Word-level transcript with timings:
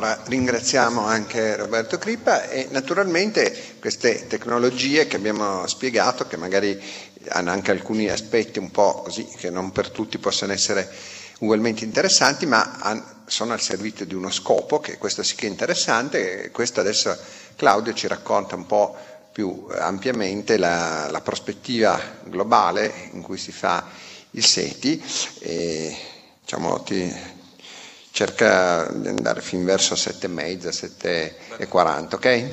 allora 0.00 0.22
ringraziamo 0.24 1.04
anche 1.04 1.56
Roberto 1.56 1.98
Crippa 1.98 2.48
e 2.48 2.68
naturalmente 2.70 3.74
queste 3.78 4.26
tecnologie 4.26 5.06
che 5.06 5.16
abbiamo 5.16 5.66
spiegato, 5.66 6.26
che 6.26 6.38
magari 6.38 6.80
hanno 7.28 7.50
anche 7.50 7.70
alcuni 7.70 8.08
aspetti 8.08 8.58
un 8.58 8.70
po' 8.70 9.02
così, 9.02 9.26
che 9.36 9.50
non 9.50 9.72
per 9.72 9.90
tutti 9.90 10.16
possono 10.16 10.52
essere 10.52 10.88
ugualmente 11.40 11.84
interessanti, 11.84 12.46
ma 12.46 13.12
sono 13.26 13.52
al 13.52 13.60
servizio 13.60 14.06
di 14.06 14.14
uno 14.14 14.30
scopo, 14.30 14.80
che 14.80 14.96
questo 14.96 15.22
sì 15.22 15.34
che 15.34 15.46
è 15.46 15.50
interessante, 15.50 16.50
questo 16.50 16.80
adesso 16.80 17.14
Claudio 17.56 17.92
ci 17.92 18.06
racconta 18.08 18.54
un 18.54 18.64
po' 18.64 18.96
più 19.30 19.66
ampiamente 19.78 20.56
la, 20.56 21.08
la 21.10 21.20
prospettiva 21.20 22.00
globale 22.24 23.10
in 23.12 23.20
cui 23.20 23.36
si 23.36 23.52
fa 23.52 23.86
il 24.30 24.44
SETI. 24.44 25.04
E 25.40 25.96
diciamo, 26.40 26.80
ti, 26.82 27.14
cerca 28.10 28.90
di 28.92 29.08
andare 29.08 29.40
fin 29.40 29.64
verso 29.64 29.94
7 29.94 30.26
e 30.26 30.28
mezza, 30.28 30.72
7 30.72 31.36
e 31.58 31.66
40, 31.66 32.16
ok? 32.16 32.48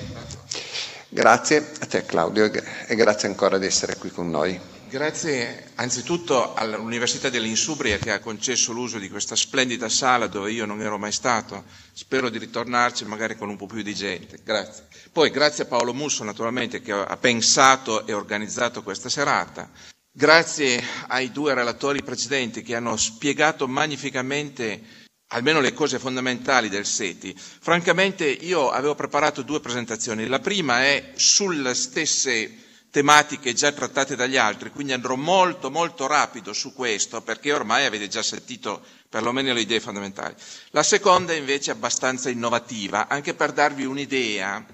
Grazie 1.09 1.71
a 1.79 1.85
te 1.85 2.05
Claudio 2.05 2.51
e 2.51 2.95
grazie 2.95 3.27
ancora 3.27 3.57
di 3.57 3.65
essere 3.65 3.95
qui 3.97 4.09
con 4.11 4.29
noi. 4.29 4.59
Grazie 4.89 5.71
anzitutto 5.75 6.53
all'Università 6.53 7.29
dell'Insubria 7.29 7.97
che 7.97 8.11
ha 8.11 8.19
concesso 8.19 8.71
l'uso 8.71 8.97
di 8.99 9.09
questa 9.09 9.35
splendida 9.35 9.89
sala 9.89 10.27
dove 10.27 10.51
io 10.51 10.65
non 10.65 10.81
ero 10.81 10.97
mai 10.97 11.11
stato. 11.11 11.65
Spero 11.91 12.29
di 12.29 12.37
ritornarci 12.37 13.03
magari 13.03 13.35
con 13.35 13.49
un 13.49 13.57
po' 13.57 13.65
più 13.65 13.81
di 13.81 13.93
gente. 13.93 14.39
Grazie. 14.43 14.85
Poi 15.11 15.29
grazie 15.29 15.63
a 15.63 15.67
Paolo 15.67 15.93
Musso 15.93 16.23
naturalmente 16.23 16.81
che 16.81 16.93
ha 16.93 17.17
pensato 17.17 18.07
e 18.07 18.13
organizzato 18.13 18.81
questa 18.81 19.09
serata. 19.09 19.69
Grazie 20.09 20.81
ai 21.07 21.31
due 21.33 21.53
relatori 21.53 22.01
precedenti 22.01 22.63
che 22.63 22.75
hanno 22.75 22.95
spiegato 22.95 23.67
magnificamente 23.67 24.81
almeno 25.29 25.59
le 25.59 25.73
cose 25.73 25.99
fondamentali 25.99 26.69
del 26.69 26.85
SETI. 26.85 27.35
Francamente 27.37 28.25
io 28.25 28.69
avevo 28.69 28.95
preparato 28.95 29.41
due 29.41 29.59
presentazioni. 29.59 30.27
La 30.27 30.39
prima 30.39 30.83
è 30.83 31.11
sulle 31.15 31.73
stesse 31.73 32.65
tematiche 32.89 33.53
già 33.53 33.71
trattate 33.71 34.15
dagli 34.15 34.37
altri, 34.37 34.71
quindi 34.71 34.93
andrò 34.93 35.15
molto 35.15 35.69
molto 35.69 36.07
rapido 36.07 36.53
su 36.53 36.73
questo 36.73 37.21
perché 37.21 37.51
ormai 37.51 37.85
avete 37.85 38.07
già 38.07 38.23
sentito 38.23 38.81
perlomeno 39.09 39.53
le 39.53 39.61
idee 39.61 39.79
fondamentali. 39.79 40.33
La 40.71 40.83
seconda 40.83 41.33
invece 41.33 41.71
è 41.71 41.73
abbastanza 41.75 42.29
innovativa, 42.29 43.07
anche 43.07 43.33
per 43.33 43.51
darvi 43.51 43.85
un'idea 43.85 44.65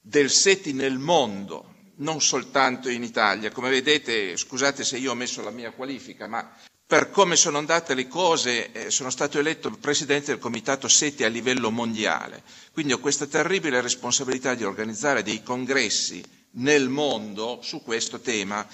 del 0.00 0.30
SETI 0.30 0.72
nel 0.72 0.98
mondo, 0.98 1.74
non 1.96 2.20
soltanto 2.20 2.88
in 2.88 3.02
Italia. 3.02 3.50
Come 3.50 3.70
vedete, 3.70 4.36
scusate 4.36 4.84
se 4.84 4.96
io 4.98 5.10
ho 5.10 5.14
messo 5.14 5.42
la 5.42 5.50
mia 5.50 5.72
qualifica, 5.72 6.26
ma 6.26 6.48
per 6.92 7.08
come 7.08 7.36
sono 7.36 7.56
andate 7.56 7.94
le 7.94 8.06
cose 8.06 8.70
eh, 8.70 8.90
sono 8.90 9.08
stato 9.08 9.38
eletto 9.38 9.70
presidente 9.70 10.26
del 10.26 10.38
comitato 10.38 10.88
SETI 10.88 11.24
a 11.24 11.28
livello 11.28 11.70
mondiale, 11.70 12.42
quindi 12.70 12.92
ho 12.92 12.98
questa 12.98 13.24
terribile 13.26 13.80
responsabilità 13.80 14.52
di 14.54 14.62
organizzare 14.62 15.22
dei 15.22 15.42
congressi 15.42 16.22
nel 16.56 16.90
mondo 16.90 17.60
su 17.62 17.80
questo 17.82 18.20
tema. 18.20 18.66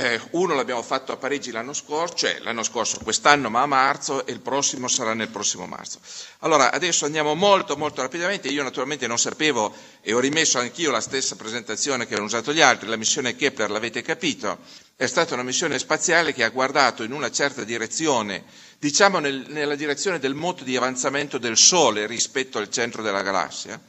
Eh, 0.00 0.20
uno 0.30 0.54
l'abbiamo 0.54 0.84
fatto 0.84 1.10
a 1.10 1.16
Parigi 1.16 1.50
l'anno 1.50 1.72
scorso, 1.72 2.14
cioè 2.14 2.38
l'anno 2.42 2.62
scorso, 2.62 3.00
quest'anno 3.02 3.50
ma 3.50 3.62
a 3.62 3.66
marzo 3.66 4.24
e 4.26 4.30
il 4.30 4.38
prossimo 4.38 4.86
sarà 4.86 5.12
nel 5.12 5.26
prossimo 5.26 5.66
marzo. 5.66 5.98
Allora, 6.38 6.70
adesso 6.70 7.04
andiamo 7.04 7.34
molto 7.34 7.76
molto 7.76 8.00
rapidamente, 8.00 8.46
io 8.46 8.62
naturalmente 8.62 9.08
non 9.08 9.18
sapevo 9.18 9.74
e 10.00 10.12
ho 10.12 10.20
rimesso 10.20 10.60
anch'io 10.60 10.92
la 10.92 11.00
stessa 11.00 11.34
presentazione 11.34 12.06
che 12.06 12.14
hanno 12.14 12.26
usato 12.26 12.52
gli 12.52 12.60
altri, 12.60 12.86
la 12.86 12.94
missione 12.94 13.34
Kepler 13.34 13.72
l'avete 13.72 14.00
capito, 14.02 14.58
è 14.94 15.06
stata 15.06 15.34
una 15.34 15.42
missione 15.42 15.80
spaziale 15.80 16.32
che 16.32 16.44
ha 16.44 16.50
guardato 16.50 17.02
in 17.02 17.10
una 17.10 17.32
certa 17.32 17.64
direzione, 17.64 18.44
diciamo 18.78 19.18
nel, 19.18 19.46
nella 19.48 19.74
direzione 19.74 20.20
del 20.20 20.34
moto 20.34 20.62
di 20.62 20.76
avanzamento 20.76 21.38
del 21.38 21.56
Sole 21.56 22.06
rispetto 22.06 22.58
al 22.58 22.70
centro 22.70 23.02
della 23.02 23.22
galassia. 23.22 23.82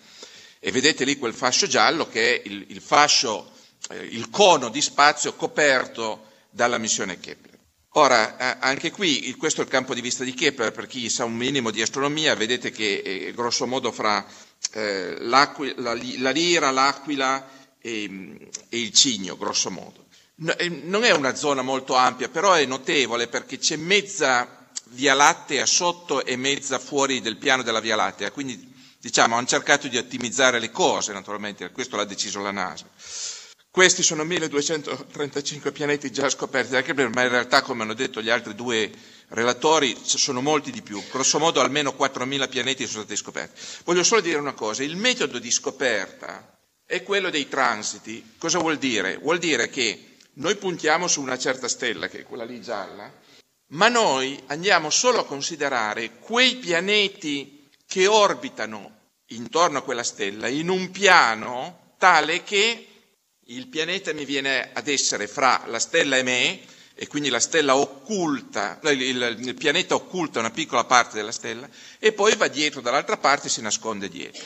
E 0.59 0.71
vedete 0.71 1.05
lì 1.05 1.17
quel 1.19 1.35
fascio 1.35 1.67
giallo 1.67 2.07
che 2.09 2.41
è 2.41 2.47
il, 2.47 2.65
il 2.69 2.81
fascio, 2.81 3.51
il 4.11 4.29
cono 4.29 4.69
di 4.69 4.81
spazio 4.81 5.33
coperto 5.33 6.27
dalla 6.49 6.77
missione 6.77 7.19
Kepler. 7.19 7.57
Ora, 7.93 8.37
eh, 8.37 8.57
anche 8.59 8.91
qui, 8.91 9.33
questo 9.35 9.61
è 9.61 9.63
il 9.63 9.69
campo 9.69 9.93
di 9.93 10.01
vista 10.01 10.23
di 10.23 10.33
Kepler, 10.33 10.71
per 10.71 10.85
chi 10.85 11.09
sa 11.09 11.25
un 11.25 11.35
minimo 11.35 11.71
di 11.71 11.81
astronomia, 11.81 12.35
vedete 12.35 12.71
che 12.71 13.01
eh, 13.03 13.33
grosso 13.33 13.65
modo 13.65 13.91
fra 13.91 14.25
eh, 14.73 15.17
la, 15.21 15.55
la, 15.77 15.93
lira, 16.31 16.69
l'aquila 16.69 17.49
e, 17.79 18.37
e, 18.69 18.79
il 18.79 18.93
cigno, 18.93 19.37
grosso 19.37 19.71
modo. 19.71 20.05
No, 20.35 20.53
non 20.83 21.03
è 21.03 21.11
una 21.11 21.35
zona 21.35 21.63
molto 21.63 21.95
ampia, 21.95 22.29
però 22.29 22.53
è 22.53 22.65
notevole 22.65 23.27
perché 23.27 23.57
c'è 23.57 23.75
mezza 23.75 24.67
Via 24.91 25.13
Lattea 25.13 25.65
sotto 25.65 26.23
e 26.23 26.35
mezza 26.35 26.79
fuori 26.79 27.21
del 27.21 27.37
piano 27.37 27.63
della 27.63 27.79
Via 27.79 27.95
Lattea, 27.95 28.31
quindi 28.31 28.77
Diciamo, 29.01 29.37
hanno 29.37 29.47
cercato 29.47 29.87
di 29.87 29.95
ottimizzare 29.97 30.59
le 30.59 30.71
cose, 30.71 31.13
naturalmente, 31.13 31.71
questo 31.71 31.95
l'ha 31.95 32.03
deciso 32.03 32.41
la 32.41 32.51
NASA. 32.51 32.85
Questi 33.79 34.03
sono 34.03 34.25
1235 34.25 35.71
pianeti 35.71 36.11
già 36.11 36.27
scoperti 36.27 36.71
da 36.71 36.81
Kepler, 36.81 37.07
ma 37.13 37.23
in 37.23 37.29
realtà, 37.29 37.61
come 37.61 37.83
hanno 37.83 37.93
detto 37.93 38.21
gli 38.21 38.29
altri 38.29 38.53
due 38.53 38.91
relatori, 39.29 39.95
sono 40.03 40.41
molti 40.41 40.69
di 40.69 40.81
più. 40.81 41.01
Grosso 41.09 41.39
modo 41.39 41.61
almeno 41.61 41.95
4.000 41.97 42.49
pianeti 42.49 42.85
sono 42.85 43.03
stati 43.03 43.15
scoperti. 43.15 43.57
Voglio 43.85 44.03
solo 44.03 44.19
dire 44.19 44.37
una 44.37 44.51
cosa, 44.51 44.83
il 44.83 44.97
metodo 44.97 45.39
di 45.39 45.49
scoperta 45.49 46.59
è 46.85 47.03
quello 47.03 47.29
dei 47.29 47.47
transiti. 47.47 48.33
Cosa 48.37 48.59
vuol 48.59 48.77
dire? 48.77 49.15
Vuol 49.15 49.37
dire 49.37 49.69
che 49.69 50.17
noi 50.33 50.57
puntiamo 50.57 51.07
su 51.07 51.21
una 51.21 51.37
certa 51.37 51.69
stella, 51.69 52.09
che 52.09 52.19
è 52.19 52.23
quella 52.23 52.43
lì 52.43 52.61
gialla, 52.61 53.09
ma 53.67 53.87
noi 53.87 54.37
andiamo 54.47 54.89
solo 54.89 55.19
a 55.19 55.25
considerare 55.25 56.17
quei 56.19 56.57
pianeti 56.57 57.69
che 57.87 58.07
orbitano 58.07 58.97
intorno 59.27 59.77
a 59.77 59.83
quella 59.83 60.03
stella 60.03 60.49
in 60.49 60.67
un 60.67 60.91
piano 60.91 61.93
tale 61.97 62.43
che 62.43 62.88
il 63.49 63.67
pianeta 63.67 64.13
mi 64.13 64.25
viene 64.25 64.71
ad 64.73 64.87
essere 64.87 65.27
fra 65.27 65.63
la 65.67 65.79
stella 65.79 66.17
e 66.17 66.23
me, 66.23 66.59
e 66.93 67.07
quindi 67.07 67.29
la 67.29 67.39
stella 67.39 67.77
occulta, 67.77 68.79
il, 68.83 69.01
il, 69.01 69.55
pianeta 69.55 69.95
occulta 69.95 70.39
una 70.39 70.51
piccola 70.51 70.83
parte 70.83 71.15
della 71.15 71.31
stella, 71.31 71.67
e 71.97 72.11
poi 72.11 72.35
va 72.35 72.47
dietro 72.47 72.81
dall'altra 72.81 73.17
parte 73.17 73.47
e 73.47 73.49
si 73.49 73.61
nasconde 73.61 74.09
dietro. 74.09 74.43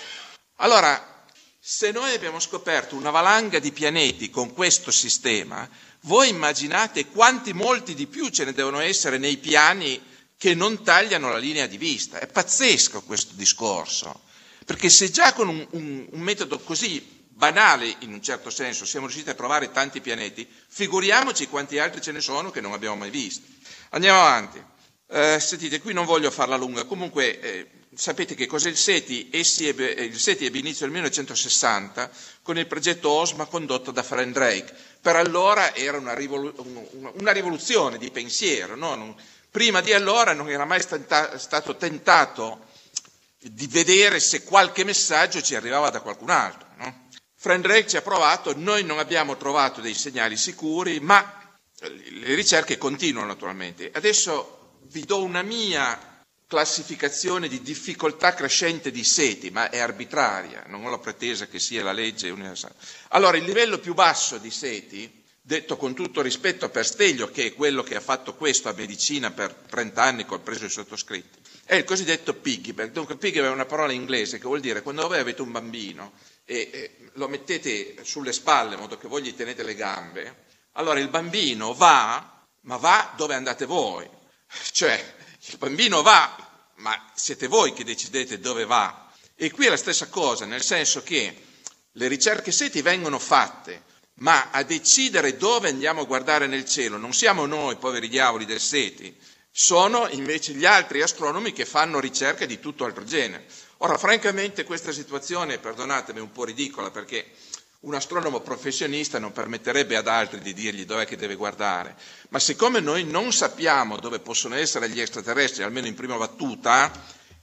Allora, 0.57 1.25
se 1.59 1.91
noi 1.91 2.13
abbiamo 2.13 2.39
scoperto 2.39 2.95
una 2.95 3.09
valanga 3.09 3.59
di 3.59 3.71
pianeti 3.71 4.29
con 4.29 4.53
questo 4.53 4.91
sistema, 4.91 5.67
voi 6.01 6.29
immaginate 6.29 7.07
quanti 7.07 7.53
molti 7.53 7.95
di 7.95 8.07
più 8.07 8.29
ce 8.29 8.45
ne 8.45 8.53
devono 8.53 8.79
essere 8.79 9.17
nei 9.17 9.37
piani 9.37 10.01
che 10.37 10.53
non 10.53 10.83
tagliano 10.83 11.29
la 11.29 11.37
linea 11.37 11.65
di 11.67 11.77
vista. 11.77 12.19
È 12.19 12.27
pazzesco 12.27 13.01
questo 13.01 13.33
discorso, 13.35 14.21
perché 14.65 14.89
se 14.89 15.09
già 15.09 15.33
con 15.33 15.49
un, 15.49 15.67
un, 15.71 16.07
un 16.09 16.19
metodo 16.21 16.59
così 16.59 17.22
banale 17.35 17.95
in 17.99 18.13
un 18.13 18.21
certo 18.21 18.49
senso 18.49 18.85
siamo 18.85 19.05
riusciti 19.07 19.29
a 19.29 19.33
trovare 19.33 19.71
tanti 19.71 20.01
pianeti, 20.01 20.47
figuriamoci 20.67 21.47
quanti 21.47 21.79
altri 21.79 22.01
ce 22.01 22.11
ne 22.11 22.21
sono 22.21 22.51
che 22.51 22.61
non 22.61 22.73
abbiamo 22.73 22.95
mai 22.95 23.09
visto. 23.09 23.45
Andiamo 23.89 24.19
avanti. 24.19 24.63
Eh, 25.09 25.39
sentite, 25.39 25.79
qui 25.79 25.93
non 25.93 26.05
voglio 26.05 26.31
farla 26.31 26.55
lunga, 26.55 26.85
comunque 26.85 27.39
eh, 27.39 27.67
sapete 27.93 28.33
che 28.35 28.47
cos'è 28.47 28.69
il 28.69 28.77
SETI? 28.77 29.29
Ebbe, 29.67 29.85
il 29.91 30.17
SETI 30.19 30.45
ebbe 30.45 30.57
inizio 30.57 30.85
nel 30.85 30.93
1960 30.95 32.09
con 32.41 32.57
il 32.57 32.65
progetto 32.67 33.09
OSMA 33.09 33.45
condotto 33.45 33.91
da 33.91 34.01
Frank 34.01 34.31
Drake. 34.33 34.73
Per 35.01 35.15
allora 35.15 35.75
era 35.75 35.97
una, 35.97 36.13
rivolu- 36.13 36.55
una 37.19 37.31
rivoluzione 37.31 37.97
di 37.97 38.09
pensiero, 38.09 38.75
no? 38.75 38.95
non, 38.95 39.15
Prima 39.53 39.81
di 39.81 39.93
allora 39.93 40.33
non 40.33 40.49
era 40.49 40.65
mai 40.65 40.81
stata, 40.81 41.37
stato 41.37 41.75
tentato 41.77 42.65
di 43.37 43.67
vedere 43.67 44.19
se 44.19 44.41
qualche 44.43 44.83
messaggio 44.83 45.43
ci 45.43 45.53
arrivava 45.53 45.91
da 45.91 46.01
qualcun 46.01 46.31
altro. 46.31 46.62
Frank 47.43 47.59
Drake 47.63 47.89
ci 47.89 47.97
ha 47.97 48.01
provato, 48.01 48.53
noi 48.55 48.85
non 48.85 48.99
abbiamo 48.99 49.35
trovato 49.35 49.81
dei 49.81 49.95
segnali 49.95 50.37
sicuri, 50.37 51.01
ma 51.01 51.41
le 51.81 52.35
ricerche 52.35 52.77
continuano 52.77 53.27
naturalmente. 53.27 53.91
Adesso 53.93 54.77
vi 54.83 55.03
do 55.03 55.21
una 55.21 55.41
mia 55.41 56.23
classificazione 56.47 57.49
di 57.49 57.61
difficoltà 57.61 58.33
crescente 58.33 58.91
di 58.91 59.03
seti, 59.03 59.49
ma 59.49 59.69
è 59.69 59.79
arbitraria, 59.79 60.63
non 60.67 60.85
ho 60.85 60.89
la 60.89 60.99
pretesa 60.99 61.47
che 61.47 61.59
sia 61.59 61.83
la 61.83 61.91
legge 61.91 62.29
universale. 62.29 62.75
Allora, 63.09 63.35
il 63.35 63.43
livello 63.43 63.77
più 63.77 63.93
basso 63.93 64.37
di 64.37 64.49
seti 64.49 65.21
detto 65.41 65.75
con 65.75 65.93
tutto 65.93 66.21
rispetto 66.21 66.69
per 66.69 66.85
Steglio, 66.85 67.29
che 67.29 67.47
è 67.47 67.53
quello 67.53 67.83
che 67.83 67.97
ha 67.97 67.99
fatto 67.99 68.35
questo 68.35 68.69
a 68.69 68.73
medicina 68.73 69.31
per 69.31 69.53
30 69.69 70.01
anni, 70.01 70.25
ho 70.29 70.39
preso 70.39 70.63
il 70.63 70.71
sottoscritto, 70.71 71.39
è 71.65 71.75
il 71.75 71.83
cosiddetto 71.83 72.33
piggyback. 72.33 72.91
Dunque, 72.91 73.15
piggyback 73.15 73.49
è 73.49 73.53
una 73.53 73.65
parola 73.65 73.91
inglese 73.93 74.37
che 74.37 74.45
vuol 74.45 74.59
dire 74.59 74.81
quando 74.81 75.07
voi 75.07 75.19
avete 75.19 75.41
un 75.41 75.51
bambino 75.51 76.13
e, 76.45 76.69
e 76.71 76.97
lo 77.13 77.27
mettete 77.27 78.03
sulle 78.03 78.33
spalle 78.33 78.73
in 78.75 78.81
modo 78.81 78.97
che 78.97 79.07
voi 79.07 79.23
gli 79.23 79.35
tenete 79.35 79.63
le 79.63 79.75
gambe, 79.75 80.45
allora 80.73 80.99
il 80.99 81.09
bambino 81.09 81.73
va, 81.73 82.45
ma 82.61 82.77
va 82.77 83.13
dove 83.15 83.35
andate 83.35 83.65
voi. 83.65 84.09
Cioè, 84.71 85.15
il 85.47 85.57
bambino 85.57 86.01
va, 86.01 86.35
ma 86.75 87.11
siete 87.15 87.47
voi 87.47 87.73
che 87.73 87.83
decidete 87.83 88.39
dove 88.39 88.65
va. 88.65 89.11
E 89.35 89.51
qui 89.51 89.65
è 89.65 89.69
la 89.69 89.77
stessa 89.77 90.07
cosa, 90.09 90.45
nel 90.45 90.61
senso 90.61 91.01
che 91.01 91.35
le 91.91 92.07
ricerche 92.07 92.51
seti 92.51 92.81
vengono 92.81 93.19
fatte 93.19 93.91
ma 94.15 94.51
a 94.51 94.63
decidere 94.63 95.37
dove 95.37 95.69
andiamo 95.69 96.01
a 96.01 96.05
guardare 96.05 96.45
nel 96.45 96.65
cielo 96.65 96.97
non 96.97 97.13
siamo 97.13 97.45
noi, 97.45 97.77
poveri 97.77 98.07
diavoli 98.07 98.45
del 98.45 98.59
SETI, 98.59 99.15
sono 99.55 100.07
invece 100.09 100.53
gli 100.53 100.65
altri 100.65 101.03
astronomi 101.03 101.53
che 101.53 101.65
fanno 101.65 101.99
ricerche 101.99 102.47
di 102.47 102.59
tutto 102.59 102.85
altro 102.85 103.03
genere. 103.03 103.45
Ora, 103.77 103.99
francamente, 103.99 104.63
questa 104.63 104.91
situazione, 104.91 105.59
perdonatemi, 105.59 106.17
è 106.17 106.21
un 106.21 106.31
po' 106.31 106.43
ridicola 106.43 106.89
perché 106.89 107.27
un 107.81 107.93
astronomo 107.93 108.39
professionista 108.39 109.19
non 109.19 109.31
permetterebbe 109.31 109.95
ad 109.95 110.07
altri 110.07 110.39
di 110.39 110.53
dirgli 110.53 110.85
dov'è 110.85 111.05
che 111.05 111.17
deve 111.17 111.35
guardare, 111.35 111.95
ma 112.29 112.39
siccome 112.39 112.79
noi 112.79 113.03
non 113.03 113.31
sappiamo 113.31 113.97
dove 113.99 114.19
possono 114.19 114.55
essere 114.55 114.89
gli 114.89 114.99
extraterrestri, 114.99 115.61
almeno 115.63 115.85
in 115.85 115.93
prima 115.93 116.17
battuta, 116.17 116.91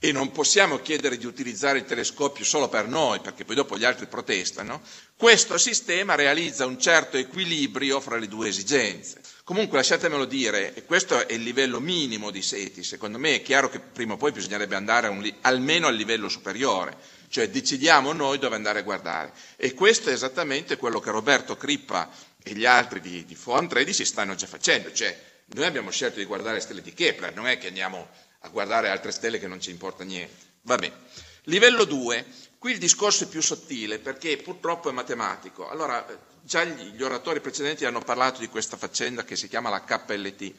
e 0.03 0.11
non 0.11 0.31
possiamo 0.31 0.79
chiedere 0.81 1.15
di 1.15 1.27
utilizzare 1.27 1.77
il 1.77 1.85
telescopio 1.85 2.43
solo 2.43 2.67
per 2.67 2.87
noi, 2.87 3.19
perché 3.21 3.45
poi 3.45 3.55
dopo 3.55 3.77
gli 3.77 3.85
altri 3.85 4.07
protestano, 4.07 4.81
questo 5.15 5.59
sistema 5.59 6.15
realizza 6.15 6.65
un 6.65 6.79
certo 6.81 7.17
equilibrio 7.17 8.01
fra 8.01 8.17
le 8.17 8.27
due 8.27 8.47
esigenze. 8.49 9.20
Comunque 9.43 9.77
lasciatemelo 9.77 10.25
dire, 10.25 10.71
questo 10.85 11.27
è 11.27 11.33
il 11.33 11.41
livello 11.41 11.79
minimo 11.79 12.29
di 12.29 12.41
SETI, 12.41 12.83
secondo 12.83 13.17
me 13.17 13.35
è 13.35 13.41
chiaro 13.41 13.69
che 13.69 13.79
prima 13.79 14.13
o 14.13 14.17
poi 14.17 14.31
bisognerebbe 14.31 14.75
andare 14.75 15.07
un, 15.07 15.29
almeno 15.41 15.87
al 15.87 15.95
livello 15.95 16.29
superiore, 16.29 16.95
cioè 17.27 17.49
decidiamo 17.49 18.13
noi 18.13 18.37
dove 18.37 18.55
andare 18.55 18.79
a 18.79 18.83
guardare. 18.83 19.33
E 19.55 19.73
questo 19.73 20.09
è 20.09 20.13
esattamente 20.13 20.77
quello 20.77 20.99
che 20.99 21.09
Roberto 21.09 21.57
Crippa 21.57 22.09
e 22.43 22.53
gli 22.53 22.65
altri 22.65 23.01
di, 23.01 23.25
di 23.25 23.35
FOAM 23.35 23.67
13 23.67 24.05
stanno 24.05 24.35
già 24.35 24.47
facendo, 24.47 24.93
cioè 24.93 25.19
noi 25.47 25.65
abbiamo 25.65 25.89
scelto 25.89 26.19
di 26.19 26.25
guardare 26.25 26.55
le 26.55 26.61
stelle 26.61 26.81
di 26.81 26.93
Kepler, 26.93 27.33
non 27.33 27.47
è 27.47 27.57
che 27.57 27.67
andiamo 27.67 28.09
a 28.41 28.49
guardare 28.49 28.89
altre 28.89 29.11
stelle 29.11 29.39
che 29.39 29.47
non 29.47 29.59
ci 29.59 29.71
importa 29.71 30.03
niente. 30.03 30.49
Va 30.61 30.75
bene. 30.75 30.93
Livello 31.45 31.85
2, 31.85 32.25
qui 32.59 32.73
il 32.73 32.77
discorso 32.77 33.23
è 33.23 33.27
più 33.27 33.41
sottile 33.41 33.97
perché 33.97 34.37
purtroppo 34.37 34.89
è 34.89 34.93
matematico. 34.93 35.67
Allora, 35.67 36.05
già 36.43 36.63
gli, 36.63 37.01
oratori 37.01 37.39
precedenti 37.39 37.85
hanno 37.85 37.99
parlato 38.01 38.39
di 38.39 38.47
questa 38.47 38.77
faccenda 38.77 39.23
che 39.23 39.35
si 39.35 39.47
chiama 39.47 39.69
la 39.69 39.83
KLT. 39.83 40.53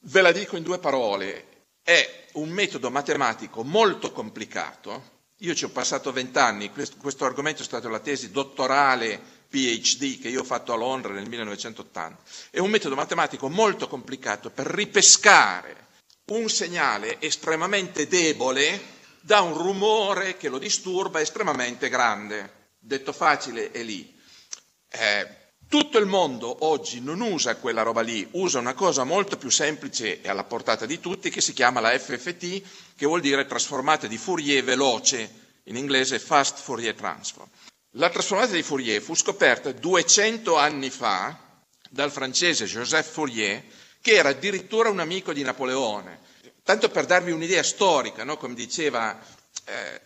Ve 0.00 0.20
la 0.20 0.32
dico 0.32 0.56
in 0.56 0.62
due 0.62 0.78
parole. 0.78 1.46
È 1.82 2.26
un 2.34 2.50
metodo 2.50 2.90
matematico 2.90 3.64
molto 3.64 4.12
complicato. 4.12 5.16
Io 5.38 5.54
ci 5.54 5.64
ho 5.64 5.70
passato 5.70 6.12
vent'anni, 6.12 6.70
questo, 6.70 6.96
questo 6.96 7.24
argomento 7.24 7.62
è 7.62 7.64
stato 7.64 7.88
la 7.88 8.00
tesi 8.00 8.30
dottorale 8.30 9.20
PhD 9.48 10.20
che 10.20 10.28
io 10.28 10.40
ho 10.40 10.44
fatto 10.44 10.72
a 10.72 10.76
Londra 10.76 11.12
nel 11.12 11.28
1980. 11.28 12.22
È 12.50 12.58
un 12.58 12.70
metodo 12.70 12.94
matematico 12.94 13.48
molto 13.48 13.88
complicato 13.88 14.50
per 14.50 14.66
ripescare 14.66 15.86
un 16.32 16.48
segnale 16.50 17.20
estremamente 17.20 18.06
debole 18.06 18.96
da 19.20 19.40
un 19.40 19.56
rumore 19.56 20.36
che 20.36 20.48
lo 20.48 20.58
disturba 20.58 21.20
estremamente 21.20 21.88
grande. 21.88 22.70
Detto 22.78 23.12
facile 23.12 23.70
è 23.70 23.82
lì. 23.82 24.17
Eh, 24.90 25.36
tutto 25.68 25.98
il 25.98 26.06
mondo 26.06 26.64
oggi 26.64 27.00
non 27.00 27.20
usa 27.20 27.56
quella 27.56 27.82
roba 27.82 28.00
lì, 28.00 28.26
usa 28.32 28.58
una 28.58 28.72
cosa 28.72 29.04
molto 29.04 29.36
più 29.36 29.50
semplice 29.50 30.22
e 30.22 30.28
alla 30.28 30.44
portata 30.44 30.86
di 30.86 30.98
tutti 30.98 31.28
che 31.28 31.42
si 31.42 31.52
chiama 31.52 31.80
la 31.80 31.96
FFT, 31.98 32.62
che 32.96 33.06
vuol 33.06 33.20
dire 33.20 33.44
trasformata 33.44 34.06
di 34.06 34.16
Fourier 34.16 34.64
veloce, 34.64 35.46
in 35.64 35.76
inglese 35.76 36.18
Fast 36.18 36.58
Fourier 36.60 36.94
Transform. 36.94 37.48
La 37.92 38.08
trasformata 38.08 38.52
di 38.52 38.62
Fourier 38.62 39.02
fu 39.02 39.14
scoperta 39.14 39.70
200 39.70 40.56
anni 40.56 40.88
fa 40.88 41.38
dal 41.90 42.10
francese 42.10 42.64
Joseph 42.64 43.10
Fourier, 43.10 43.62
che 44.00 44.12
era 44.12 44.30
addirittura 44.30 44.88
un 44.88 45.00
amico 45.00 45.34
di 45.34 45.42
Napoleone. 45.42 46.20
Tanto 46.62 46.88
per 46.88 47.04
darvi 47.04 47.30
un'idea 47.30 47.62
storica, 47.62 48.24
no? 48.24 48.36
come 48.38 48.54
diceva 48.54 49.18
eh, 49.64 50.00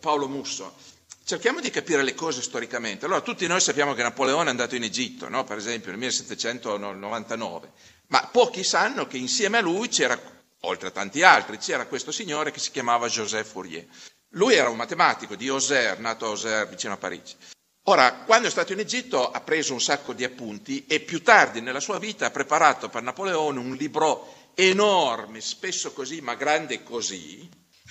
Paolo 0.00 0.28
Musso, 0.28 0.74
cerchiamo 1.28 1.60
di 1.60 1.68
capire 1.68 2.02
le 2.02 2.14
cose 2.14 2.40
storicamente. 2.40 3.04
Allora, 3.04 3.20
tutti 3.20 3.46
noi 3.46 3.60
sappiamo 3.60 3.92
che 3.92 4.02
Napoleone 4.02 4.46
è 4.46 4.48
andato 4.48 4.76
in 4.76 4.82
Egitto, 4.82 5.28
no? 5.28 5.44
per 5.44 5.58
esempio, 5.58 5.90
nel 5.90 6.00
1799, 6.00 7.70
ma 8.06 8.26
pochi 8.32 8.64
sanno 8.64 9.06
che 9.06 9.18
insieme 9.18 9.58
a 9.58 9.60
lui 9.60 9.88
c'era, 9.88 10.18
oltre 10.60 10.88
a 10.88 10.90
tanti 10.90 11.22
altri, 11.22 11.58
c'era 11.58 11.84
questo 11.84 12.12
signore 12.12 12.50
che 12.50 12.60
si 12.60 12.70
chiamava 12.70 13.08
Joseph 13.08 13.46
Fourier. 13.46 13.86
Lui 14.30 14.54
era 14.54 14.70
un 14.70 14.78
matematico 14.78 15.36
di 15.36 15.48
Auxerre, 15.48 16.00
nato 16.00 16.24
a 16.24 16.28
Auxerre, 16.28 16.70
vicino 16.70 16.94
a 16.94 16.96
Parigi. 16.96 17.36
Ora, 17.88 18.22
quando 18.24 18.48
è 18.48 18.50
stato 18.50 18.72
in 18.72 18.78
Egitto 18.78 19.30
ha 19.30 19.40
preso 19.42 19.74
un 19.74 19.82
sacco 19.82 20.14
di 20.14 20.24
appunti 20.24 20.86
e 20.86 21.00
più 21.00 21.22
tardi 21.22 21.60
nella 21.60 21.80
sua 21.80 21.98
vita 21.98 22.24
ha 22.24 22.30
preparato 22.30 22.88
per 22.88 23.02
Napoleone 23.02 23.58
un 23.58 23.74
libro 23.74 24.52
enorme, 24.54 25.42
spesso 25.42 25.92
così, 25.92 26.22
ma 26.22 26.36
grande 26.36 26.82
così, 26.82 27.46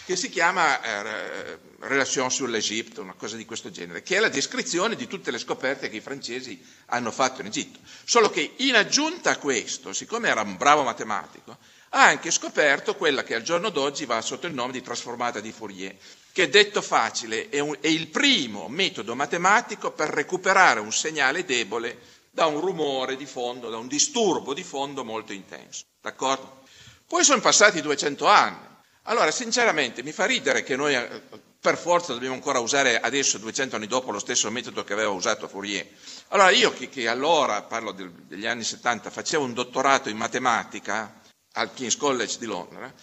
che 0.07 0.15
si 0.15 0.29
chiama 0.29 0.81
eh, 0.81 1.59
Relation 1.79 2.31
sur 2.31 2.47
l'Egitto, 2.47 3.01
una 3.01 3.15
cosa 3.15 3.35
di 3.35 3.43
questo 3.43 3.69
genere, 3.71 4.03
che 4.03 4.15
è 4.15 4.19
la 4.21 4.29
descrizione 4.29 4.95
di 4.95 5.05
tutte 5.05 5.31
le 5.31 5.37
scoperte 5.37 5.89
che 5.89 5.97
i 5.97 6.01
francesi 6.01 6.65
hanno 6.85 7.11
fatto 7.11 7.41
in 7.41 7.47
Egitto. 7.47 7.79
Solo 8.05 8.29
che 8.29 8.53
in 8.59 8.75
aggiunta 8.75 9.31
a 9.31 9.37
questo, 9.37 9.91
siccome 9.91 10.29
era 10.29 10.43
un 10.43 10.55
bravo 10.55 10.83
matematico, 10.83 11.57
ha 11.89 12.05
anche 12.05 12.31
scoperto 12.31 12.95
quella 12.95 13.23
che 13.23 13.35
al 13.35 13.41
giorno 13.41 13.67
d'oggi 13.69 14.05
va 14.05 14.21
sotto 14.21 14.47
il 14.47 14.53
nome 14.53 14.71
di 14.71 14.81
trasformata 14.81 15.41
di 15.41 15.51
Fourier, 15.51 15.97
che 16.31 16.47
detto 16.47 16.81
facile 16.81 17.49
è, 17.49 17.59
un, 17.59 17.75
è 17.81 17.87
il 17.87 18.07
primo 18.07 18.69
metodo 18.69 19.13
matematico 19.13 19.91
per 19.91 20.07
recuperare 20.07 20.79
un 20.79 20.93
segnale 20.93 21.43
debole 21.43 21.99
da 22.31 22.45
un 22.45 22.61
rumore 22.61 23.17
di 23.17 23.25
fondo, 23.25 23.69
da 23.69 23.75
un 23.77 23.89
disturbo 23.89 24.53
di 24.53 24.63
fondo 24.63 25.03
molto 25.03 25.33
intenso. 25.33 25.83
D'accordo? 25.99 26.61
Poi 27.05 27.25
sono 27.25 27.41
passati 27.41 27.81
200 27.81 28.25
anni. 28.25 28.75
Allora, 29.09 29.31
sinceramente, 29.31 30.03
mi 30.03 30.11
fa 30.11 30.25
ridere 30.25 30.63
che 30.63 30.75
noi 30.75 30.95
eh, 30.95 31.21
per 31.59 31.77
forza 31.77 32.13
dobbiamo 32.13 32.35
ancora 32.35 32.59
usare 32.59 32.99
adesso, 32.99 33.37
200 33.37 33.75
anni 33.75 33.87
dopo, 33.87 34.11
lo 34.11 34.19
stesso 34.19 34.49
metodo 34.51 34.83
che 34.83 34.93
aveva 34.93 35.09
usato 35.09 35.47
Fourier. 35.47 35.85
Allora, 36.29 36.49
io 36.51 36.71
che, 36.73 36.87
che 36.89 37.07
allora, 37.07 37.61
parlo 37.63 37.91
del, 37.91 38.11
degli 38.11 38.45
anni 38.45 38.63
70, 38.63 39.09
facevo 39.09 39.43
un 39.43 39.53
dottorato 39.53 40.09
in 40.09 40.17
matematica 40.17 41.21
al 41.53 41.73
King's 41.73 41.97
College 41.97 42.37
di 42.37 42.45
Londra, 42.45 42.93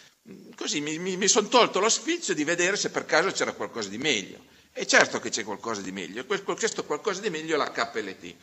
Così 0.57 0.81
mi, 0.81 0.99
mi, 0.99 1.19
mi 1.19 1.29
sono 1.29 1.49
tolto 1.49 1.81
lo 1.81 1.91
sfizio 1.91 2.33
di 2.33 2.45
vedere 2.45 2.77
se 2.77 2.89
per 2.91 3.05
caso 3.05 3.31
c'era 3.31 3.53
qualcosa 3.53 3.91
di 3.91 3.99
meglio. 3.99 4.39
E 4.73 4.87
certo 4.87 5.21
che 5.21 5.29
c'è 5.29 5.45
qualcosa 5.45 5.83
di 5.83 5.93
meglio, 5.93 6.25
questo 6.25 6.85
qualcosa 6.85 7.21
di 7.21 7.29
meglio 7.31 7.55
è 7.55 7.59
la 7.59 7.71
KLT. 7.71 8.35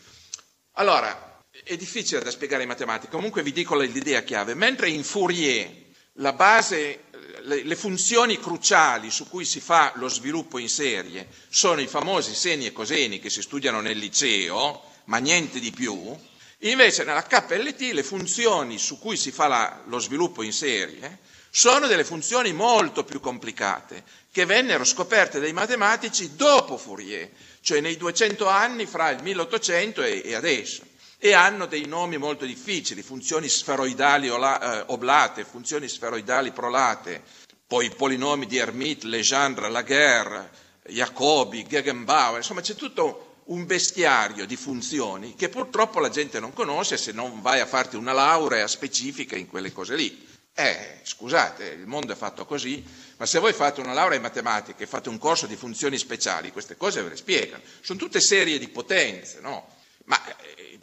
Allora, 0.74 1.40
è 1.64 1.76
difficile 1.76 2.22
da 2.22 2.30
spiegare 2.30 2.62
in 2.62 2.70
matematica, 2.70 3.12
comunque 3.12 3.42
vi 3.44 3.52
dico 3.52 3.76
l'idea 3.76 4.22
chiave. 4.22 4.54
Mentre 4.54 4.90
in 4.90 5.04
Fourier 5.04 5.70
la 6.16 6.34
base, 6.34 7.06
le, 7.44 7.76
funzioni 7.76 8.40
cruciali 8.40 9.10
su 9.12 9.28
cui 9.28 9.46
si 9.46 9.60
fa 9.60 9.92
lo 9.96 10.08
sviluppo 10.08 10.58
in 10.58 10.70
serie 10.70 11.28
sono 11.50 11.82
i 11.82 11.88
famosi 11.88 12.34
seni 12.34 12.66
e 12.66 12.72
coseni 12.72 13.20
che 13.20 13.30
si 13.30 13.42
studiano 13.42 13.82
nel 13.82 13.98
liceo, 13.98 14.84
ma 15.06 15.18
niente 15.18 15.60
di 15.60 15.72
più, 15.72 16.16
invece 16.60 17.04
nella 17.04 17.24
KLT 17.24 17.92
le 17.94 18.04
funzioni 18.04 18.78
su 18.78 19.00
cui 19.00 19.18
si 19.18 19.32
fa 19.32 19.48
la, 19.48 19.82
lo 19.88 20.00
sviluppo 20.00 20.44
in 20.44 20.54
serie 20.54 21.20
sono 21.50 21.88
delle 21.88 22.06
funzioni 22.06 22.54
molto 22.54 23.04
più 23.04 23.20
complicate 23.20 24.04
che 24.32 24.46
vennero 24.46 24.86
scoperte 24.86 25.40
dai 25.42 25.52
matematici 25.52 26.36
dopo 26.36 26.78
Fourier, 26.78 27.30
cioè 27.60 27.82
nei 27.82 27.98
200 27.98 28.48
anni 28.48 28.86
fra 28.86 29.10
il 29.10 29.22
1800 29.22 30.04
e, 30.04 30.22
e 30.24 30.36
adesso, 30.36 30.84
e 31.24 31.34
hanno 31.34 31.68
dei 31.68 31.86
nomi 31.86 32.18
molto 32.18 32.46
difficili, 32.46 33.04
funzioni 33.04 33.48
sferoidali 33.48 34.26
eh, 34.26 34.84
oblate, 34.88 35.46
funzioni 35.46 35.88
sferoidali 35.88 36.52
prolate, 36.52 37.22
poi 37.68 37.86
i 37.86 37.96
polinomi 37.96 38.48
di 38.48 38.58
Hermite, 38.58 39.06
Legendre, 39.06 39.70
Laguerre, 39.70 40.50
Jacobi, 40.88 41.68
Gegenbauer, 41.68 42.38
insomma 42.38 42.62
c'è 42.62 42.74
tutto 42.74 43.36
un 43.46 43.68
bestiario 43.68 44.48
di 44.48 44.56
funzioni 44.56 45.36
che 45.36 45.50
purtroppo 45.50 46.00
la 46.00 46.10
gente 46.10 46.40
non 46.40 46.54
conosce 46.54 46.98
se 46.98 47.12
non 47.12 47.40
vai 47.40 47.60
a 47.60 47.68
farti 47.68 47.98
una 47.98 48.14
laurea 48.14 48.66
specifica 48.66 49.36
in 49.36 49.48
quelle 49.48 49.72
cose 49.72 49.96
lì. 49.96 50.28
Eh, 50.56 51.02
scusate, 51.04 51.66
il 51.68 51.86
mondo 51.86 52.14
è 52.14 52.16
fatto 52.16 52.48
così, 52.48 52.84
ma 53.18 53.28
se 53.28 53.38
voi 53.38 53.54
fate 53.54 53.80
una 53.80 53.94
laurea 53.94 54.16
in 54.16 54.24
matematica 54.24 54.84
e 54.84 54.88
fate 54.88 55.10
un 55.10 55.20
corso 55.20 55.46
di 55.46 55.56
funzioni 55.56 56.00
speciali, 56.00 56.52
queste 56.52 56.76
cose 56.78 57.04
ve 57.04 57.10
le 57.10 57.16
spiegano. 57.16 57.62
Sono 57.82 58.00
tutte 58.00 58.20
serie 58.20 58.58
di 58.58 58.70
potenze, 58.70 59.40
no? 59.40 59.68
Ma 60.06 60.20
eh, 60.56 60.80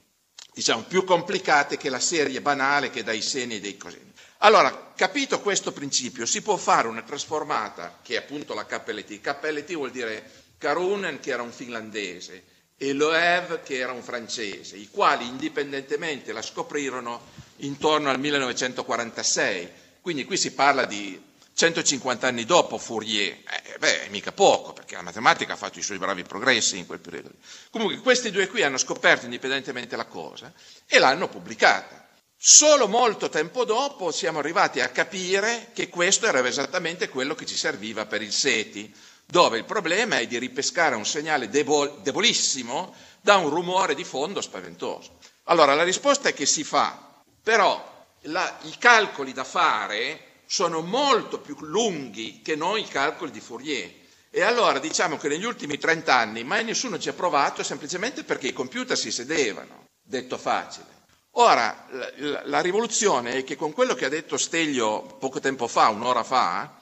diciamo 0.59 0.83
più 0.83 1.05
complicate 1.05 1.77
che 1.77 1.89
la 1.89 2.01
serie 2.01 2.41
banale 2.41 2.91
che 2.91 3.05
dà 3.05 3.13
i 3.13 3.23
seni 3.23 3.55
e 3.55 3.61
dei 3.61 3.77
coseni. 3.77 4.13
Allora, 4.39 4.91
capito 4.97 5.41
questo 5.41 5.71
principio, 5.71 6.27
si 6.27 6.43
può 6.43 6.57
fare 6.57 6.89
una 6.89 7.03
trasformata 7.03 8.01
che 8.03 8.15
è 8.15 8.17
appunto 8.17 8.55
la 8.55 8.67
KLT. 8.67 9.21
KLT 9.21 9.73
vuol 9.75 9.93
dire 9.93 10.29
Karunen 10.59 11.21
che 11.21 11.31
era 11.31 11.43
un 11.43 11.53
finlandese 11.53 12.43
e 12.77 12.93
Loewe 12.93 13.61
che 13.63 13.77
era 13.77 13.93
un 13.93 14.03
francese, 14.03 14.75
i 14.75 14.89
quali 14.91 15.29
indipendentemente 15.29 16.33
la 16.33 16.43
scoprirono 16.43 17.21
intorno 17.59 18.11
al 18.11 18.19
1946, 18.19 19.71
quindi 20.01 20.25
qui 20.25 20.37
si 20.37 20.53
parla 20.55 20.87
di 20.87 21.23
150 21.59 22.25
anni 22.29 22.45
dopo 22.45 22.79
Fourier, 22.79 23.33
eh, 23.33 23.79
beh, 23.81 24.07
mica 24.11 24.31
poco, 24.31 24.73
perché 24.73 24.95
la 24.95 25.03
matematica 25.03 25.55
ha 25.55 25.57
fatto 25.57 25.81
i 25.81 25.83
suoi 25.83 25.99
bravi 25.99 26.23
progressi 26.23 26.79
in 26.79 26.87
quel 26.87 27.01
periodo. 27.01 27.31
Comunque 27.71 27.99
questi 27.99 28.31
due 28.31 28.47
qui 28.47 28.63
hanno 28.63 28.79
scoperto 28.79 29.25
indipendentemente 29.25 29.97
la 29.97 30.05
cosa 30.05 30.53
e 30.87 31.01
l'hanno 31.01 31.27
pubblicata. 31.29 32.07
Solo 32.37 32.87
molto 32.87 33.29
tempo 33.29 33.65
dopo 33.65 34.13
siamo 34.13 34.39
arrivati 34.39 34.81
a 34.81 34.91
capire 34.91 35.71
che 35.75 35.89
questo 35.89 36.27
era 36.29 36.47
esattamente 36.47 37.09
quello 37.09 37.35
che 37.35 37.45
ci 37.45 37.57
serviva 37.57 38.07
per 38.07 38.23
il 38.23 38.31
SETI, 38.31 38.95
dove 39.27 39.59
il 39.59 39.65
problema 39.65 40.21
è 40.21 40.29
di 40.29 40.39
ripescare 40.39 40.95
un 40.95 41.05
segnale 41.05 41.49
debol- 41.49 42.03
debolissimo 42.03 42.95
da 43.21 43.35
un 43.35 43.49
rumore 43.49 43.97
di 43.97 44.05
fondo 44.05 44.41
spaventoso. 44.41 45.17
Allora 45.45 45.75
la 45.75 45.83
risposta 45.83 46.29
è 46.29 46.35
che 46.35 46.47
si 46.47 46.63
fa, 46.63 47.21
però 47.43 48.07
la, 48.23 48.59
i 48.63 48.77
calcoli 48.79 49.33
da 49.33 49.43
fare 49.43 50.28
sono 50.51 50.81
molto 50.81 51.41
più 51.41 51.55
lunghi 51.61 52.41
che 52.43 52.57
noi 52.57 52.81
i 52.81 52.89
calcoli 52.89 53.31
di 53.31 53.39
Fourier. 53.41 53.93
E 54.31 54.43
allora 54.43 54.79
diciamo 54.79 55.19
che 55.19 55.29
negli 55.29 55.45
ultimi 55.45 55.77
30 55.77 56.15
anni 56.15 56.43
mai 56.43 56.65
nessuno 56.65 56.99
ci 56.99 57.11
ha 57.11 57.13
provato 57.13 57.63
semplicemente 57.63 58.25
perché 58.25 58.49
i 58.49 58.53
computer 58.55 58.97
si 58.97 59.11
sedevano, 59.11 59.85
detto 60.03 60.39
facile. 60.39 60.87
Ora, 61.33 61.87
la, 61.91 62.43
la 62.47 62.61
rivoluzione 62.61 63.35
è 63.35 63.45
che 63.45 63.57
con 63.57 63.73
quello 63.75 63.95
che 63.95 64.07
ha 64.07 64.09
detto 64.09 64.39
Steglio 64.39 65.03
poco 65.21 65.39
tempo 65.39 65.69
fa, 65.69 65.89
un'ora 65.89 66.25
fa, 66.25 66.79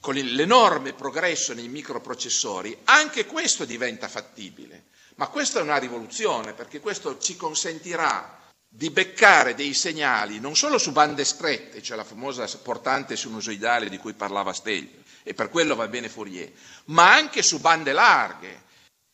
con 0.00 0.14
l'enorme 0.14 0.94
progresso 0.94 1.52
nei 1.52 1.68
microprocessori, 1.68 2.78
anche 2.84 3.26
questo 3.26 3.66
diventa 3.66 4.08
fattibile. 4.08 4.86
Ma 5.16 5.28
questa 5.28 5.58
è 5.58 5.62
una 5.62 5.76
rivoluzione 5.76 6.54
perché 6.54 6.80
questo 6.80 7.18
ci 7.18 7.36
consentirà 7.36 8.38
di 8.76 8.90
beccare 8.90 9.54
dei 9.54 9.72
segnali 9.72 10.38
non 10.38 10.54
solo 10.54 10.76
su 10.76 10.92
bande 10.92 11.24
strette, 11.24 11.82
cioè 11.82 11.96
la 11.96 12.04
famosa 12.04 12.46
portante 12.62 13.16
sinusoidale 13.16 13.88
di 13.88 13.96
cui 13.96 14.12
parlava 14.12 14.52
Steglio, 14.52 15.02
e 15.22 15.32
per 15.32 15.48
quello 15.48 15.74
va 15.74 15.88
bene 15.88 16.10
Fourier, 16.10 16.52
ma 16.86 17.14
anche 17.14 17.40
su 17.40 17.58
bande 17.58 17.92
larghe. 17.92 18.64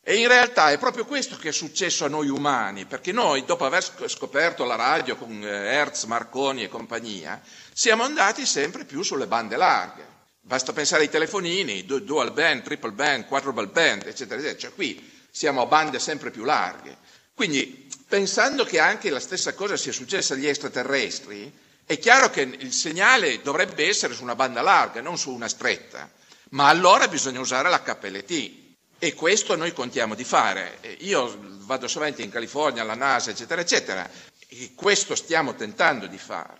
E 0.05 0.17
in 0.17 0.27
realtà 0.27 0.69
è 0.69 0.77
proprio 0.77 1.05
questo 1.05 1.37
che 1.37 1.47
è 1.47 1.53
successo 1.53 2.03
a 2.03 2.09
noi 2.09 2.27
umani, 2.27 2.85
perché 2.85 3.13
noi, 3.13 3.45
dopo 3.45 3.63
aver 3.63 3.81
scoperto 4.09 4.65
la 4.65 4.75
radio 4.75 5.15
con 5.15 5.31
eh, 5.41 5.47
Hertz, 5.47 6.03
Marconi 6.03 6.63
e 6.63 6.67
compagnia, 6.67 7.41
siamo 7.71 8.03
andati 8.03 8.45
sempre 8.45 8.83
più 8.83 9.01
sulle 9.01 9.27
bande 9.27 9.55
larghe. 9.55 10.05
Basta 10.41 10.73
pensare 10.73 11.03
ai 11.03 11.09
telefonini, 11.09 11.85
dual 11.85 12.33
band, 12.33 12.63
triple 12.63 12.91
band, 12.91 13.27
quadruple 13.27 13.67
band, 13.67 14.07
eccetera, 14.07 14.41
eccetera. 14.41 14.59
Cioè 14.59 14.73
qui 14.73 15.09
siamo 15.31 15.61
a 15.61 15.67
bande 15.67 15.99
sempre 15.99 16.31
più 16.31 16.43
larghe. 16.43 16.97
Quindi, 17.33 17.82
pensando 18.13 18.63
che 18.63 18.77
anche 18.77 19.09
la 19.09 19.19
stessa 19.19 19.55
cosa 19.55 19.75
sia 19.75 19.91
successa 19.91 20.35
agli 20.35 20.45
extraterrestri, 20.45 21.51
è 21.83 21.97
chiaro 21.97 22.29
che 22.29 22.41
il 22.41 22.71
segnale 22.71 23.41
dovrebbe 23.41 23.87
essere 23.87 24.13
su 24.13 24.21
una 24.21 24.35
banda 24.35 24.61
larga, 24.61 25.01
non 25.01 25.17
su 25.17 25.31
una 25.31 25.47
stretta, 25.47 26.07
ma 26.49 26.67
allora 26.67 27.07
bisogna 27.07 27.39
usare 27.39 27.71
la 27.71 27.81
KLT. 27.81 28.51
E 28.99 29.13
questo 29.15 29.55
noi 29.55 29.73
contiamo 29.73 30.13
di 30.13 30.23
fare. 30.23 30.77
Io 30.99 31.39
vado 31.65 31.87
sovente 31.87 32.21
in 32.21 32.29
California, 32.29 32.83
alla 32.83 32.93
NASA, 32.93 33.31
eccetera, 33.31 33.61
eccetera, 33.61 34.07
e 34.47 34.73
questo 34.75 35.15
stiamo 35.15 35.55
tentando 35.55 36.05
di 36.05 36.19
fare. 36.19 36.59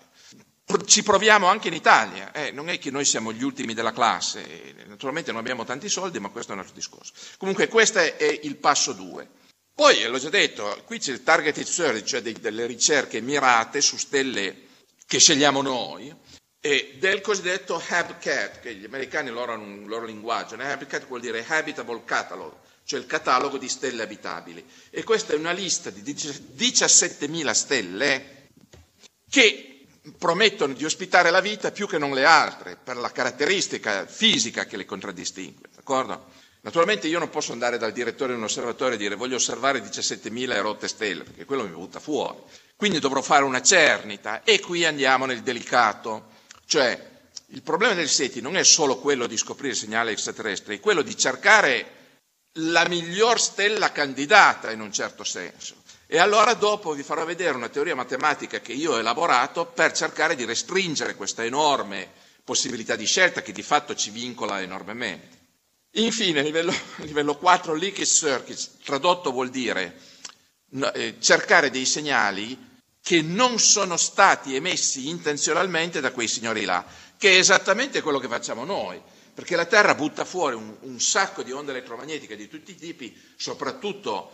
Ci 0.87 1.03
proviamo 1.03 1.45
anche 1.45 1.67
in 1.67 1.75
Italia, 1.75 2.31
eh, 2.31 2.49
non 2.49 2.67
è 2.69 2.79
che 2.79 2.89
noi 2.89 3.05
siamo 3.05 3.31
gli 3.31 3.43
ultimi 3.43 3.75
della 3.75 3.93
classe, 3.93 4.73
naturalmente 4.87 5.31
non 5.31 5.39
abbiamo 5.39 5.65
tanti 5.65 5.87
soldi, 5.87 6.17
ma 6.17 6.29
questo 6.29 6.49
è 6.51 6.55
un 6.55 6.61
altro 6.61 6.73
discorso. 6.73 7.13
Comunque 7.37 7.67
questo 7.67 7.99
è 7.99 8.39
il 8.41 8.55
passo 8.55 8.93
2. 8.93 9.41
Poi, 9.75 10.03
l'ho 10.03 10.19
già 10.19 10.29
detto, 10.29 10.81
qui 10.85 10.99
c'è 10.99 11.11
il 11.11 11.23
targeted 11.23 11.65
search, 11.65 12.03
cioè 12.03 12.21
delle 12.21 12.65
ricerche 12.67 13.21
mirate 13.21 13.81
su 13.81 13.97
stelle 13.97 14.67
che 15.07 15.17
scegliamo 15.19 15.61
noi, 15.63 16.13
e 16.59 16.95
del 16.99 17.21
cosiddetto 17.21 17.75
HabCat, 17.85 18.59
che 18.59 18.75
gli 18.75 18.85
americani 18.85 19.29
loro 19.29 19.53
hanno 19.53 19.63
un 19.63 19.85
loro 19.87 20.05
linguaggio. 20.05 20.55
HabCat 20.55 21.07
vuol 21.07 21.21
dire 21.21 21.43
Habitable 21.45 22.03
Catalog, 22.05 22.53
cioè 22.85 22.99
il 22.99 23.05
catalogo 23.07 23.57
di 23.57 23.67
stelle 23.67 24.03
abitabili. 24.03 24.63
E 24.91 25.03
questa 25.03 25.33
è 25.33 25.37
una 25.37 25.51
lista 25.51 25.89
di 25.89 26.01
17.000 26.01 27.51
stelle 27.51 28.47
che 29.29 29.85
promettono 30.17 30.73
di 30.73 30.85
ospitare 30.85 31.31
la 31.31 31.41
vita 31.41 31.71
più 31.71 31.87
che 31.87 31.97
non 31.97 32.13
le 32.13 32.25
altre, 32.25 32.77
per 32.81 32.97
la 32.97 33.11
caratteristica 33.11 34.05
fisica 34.05 34.65
che 34.65 34.77
le 34.77 34.85
contraddistingue. 34.85 35.67
D'accordo? 35.75 36.32
Naturalmente 36.65 37.07
io 37.07 37.19
non 37.19 37.29
posso 37.29 37.51
andare 37.51 37.77
dal 37.77 37.91
direttore 37.91 38.31
di 38.31 38.37
un 38.37 38.45
osservatorio 38.45 38.95
e 38.95 38.97
dire 38.97 39.15
voglio 39.15 39.35
osservare 39.35 39.79
17.000 39.83 40.53
erotte 40.53 40.87
stelle, 40.87 41.23
perché 41.23 41.43
quello 41.43 41.63
mi 41.63 41.71
butta 41.73 41.99
fuori. 41.99 42.37
Quindi 42.77 42.99
dovrò 42.99 43.21
fare 43.21 43.43
una 43.43 43.61
cernita 43.61 44.43
e 44.43 44.61
qui 44.61 44.85
andiamo 44.85 45.25
nel 45.25 45.41
delicato. 45.41 46.27
Cioè, 46.65 47.11
il 47.47 47.61
problema 47.63 47.93
del 47.95 48.07
SETI 48.07 48.39
non 48.39 48.55
è 48.55 48.63
solo 48.63 48.97
quello 48.97 49.27
di 49.27 49.35
scoprire 49.35 49.75
segnali 49.75 50.13
extraterrestri, 50.13 50.77
è 50.77 50.79
quello 50.79 51.01
di 51.01 51.17
cercare 51.17 52.01
la 52.57 52.87
miglior 52.87 53.41
stella 53.41 53.91
candidata 53.91 54.71
in 54.71 54.79
un 54.79 54.93
certo 54.93 55.25
senso. 55.25 55.75
E 56.07 56.17
allora 56.17 56.53
dopo 56.53 56.93
vi 56.93 57.03
farò 57.03 57.25
vedere 57.25 57.57
una 57.57 57.69
teoria 57.69 57.95
matematica 57.95 58.61
che 58.61 58.71
io 58.71 58.93
ho 58.93 58.99
elaborato 58.99 59.65
per 59.65 59.91
cercare 59.91 60.35
di 60.35 60.45
restringere 60.45 61.15
questa 61.15 61.43
enorme 61.43 62.09
possibilità 62.41 62.95
di 62.95 63.05
scelta 63.05 63.41
che 63.41 63.51
di 63.51 63.63
fatto 63.63 63.95
ci 63.95 64.11
vincola 64.11 64.61
enormemente. 64.61 65.42
Infine, 65.95 66.41
livello, 66.41 66.73
livello 67.05 67.35
4, 67.37 67.73
leakage 67.75 68.05
circuits, 68.05 68.77
tradotto 68.83 69.31
vuol 69.31 69.49
dire 69.49 69.95
eh, 70.93 71.15
cercare 71.19 71.69
dei 71.69 71.85
segnali 71.85 72.71
che 73.01 73.21
non 73.21 73.59
sono 73.59 73.97
stati 73.97 74.55
emessi 74.55 75.09
intenzionalmente 75.09 75.99
da 75.99 76.11
quei 76.11 76.27
signori 76.27 76.63
là, 76.65 76.83
che 77.17 77.33
è 77.33 77.37
esattamente 77.37 78.01
quello 78.01 78.17
che 78.17 78.27
facciamo 78.27 78.63
noi, 78.63 78.99
perché 79.33 79.55
la 79.55 79.65
Terra 79.65 79.93
butta 79.93 80.25
fuori 80.25 80.55
un, 80.55 80.75
un 80.81 80.99
sacco 80.99 81.43
di 81.43 81.51
onde 81.51 81.71
elettromagnetiche 81.71 82.35
di 82.35 82.47
tutti 82.47 82.71
i 82.71 82.75
tipi, 82.75 83.15
soprattutto 83.35 84.31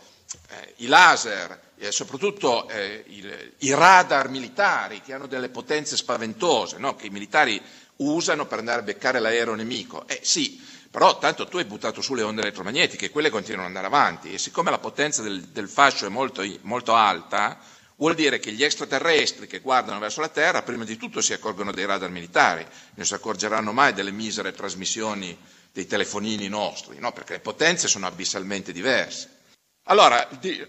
eh, 0.50 0.74
i 0.76 0.86
laser, 0.86 1.60
eh, 1.76 1.90
soprattutto 1.92 2.68
eh, 2.68 3.04
il, 3.08 3.52
i 3.58 3.74
radar 3.74 4.28
militari 4.28 5.02
che 5.02 5.12
hanno 5.12 5.26
delle 5.26 5.48
potenze 5.50 5.96
spaventose, 5.96 6.78
no? 6.78 6.94
che 6.94 7.06
i 7.06 7.10
militari 7.10 7.60
usano 7.96 8.46
per 8.46 8.58
andare 8.60 8.80
a 8.80 8.84
beccare 8.84 9.18
l'aereo 9.18 9.54
nemico. 9.54 10.06
Eh 10.06 10.20
sì, 10.22 10.62
però 10.90 11.18
tanto 11.18 11.46
tu 11.46 11.58
hai 11.58 11.64
buttato 11.64 12.00
su 12.00 12.14
le 12.14 12.22
onde 12.22 12.40
elettromagnetiche, 12.40 13.10
quelle 13.10 13.30
continuano 13.30 13.68
ad 13.68 13.76
andare 13.76 13.86
avanti 13.86 14.32
e 14.32 14.38
siccome 14.38 14.70
la 14.70 14.78
potenza 14.78 15.22
del, 15.22 15.40
del 15.42 15.68
fascio 15.68 16.06
è 16.06 16.08
molto, 16.08 16.42
molto, 16.62 16.94
alta, 16.94 17.60
vuol 17.96 18.16
dire 18.16 18.40
che 18.40 18.50
gli 18.50 18.64
extraterrestri 18.64 19.46
che 19.46 19.60
guardano 19.60 20.00
verso 20.00 20.20
la 20.20 20.28
Terra 20.28 20.62
prima 20.62 20.84
di 20.84 20.96
tutto 20.96 21.20
si 21.20 21.32
accorgono 21.32 21.70
dei 21.70 21.86
radar 21.86 22.10
militari, 22.10 22.66
non 22.94 23.06
si 23.06 23.14
accorgeranno 23.14 23.72
mai 23.72 23.92
delle 23.92 24.10
misere 24.10 24.52
trasmissioni 24.52 25.38
dei 25.72 25.86
telefonini 25.86 26.48
nostri, 26.48 26.98
no? 26.98 27.12
perché 27.12 27.34
le 27.34 27.40
potenze 27.40 27.86
sono 27.86 28.06
abissalmente 28.06 28.72
diverse. 28.72 29.38
Allora, 29.84 30.28
di, 30.40 30.66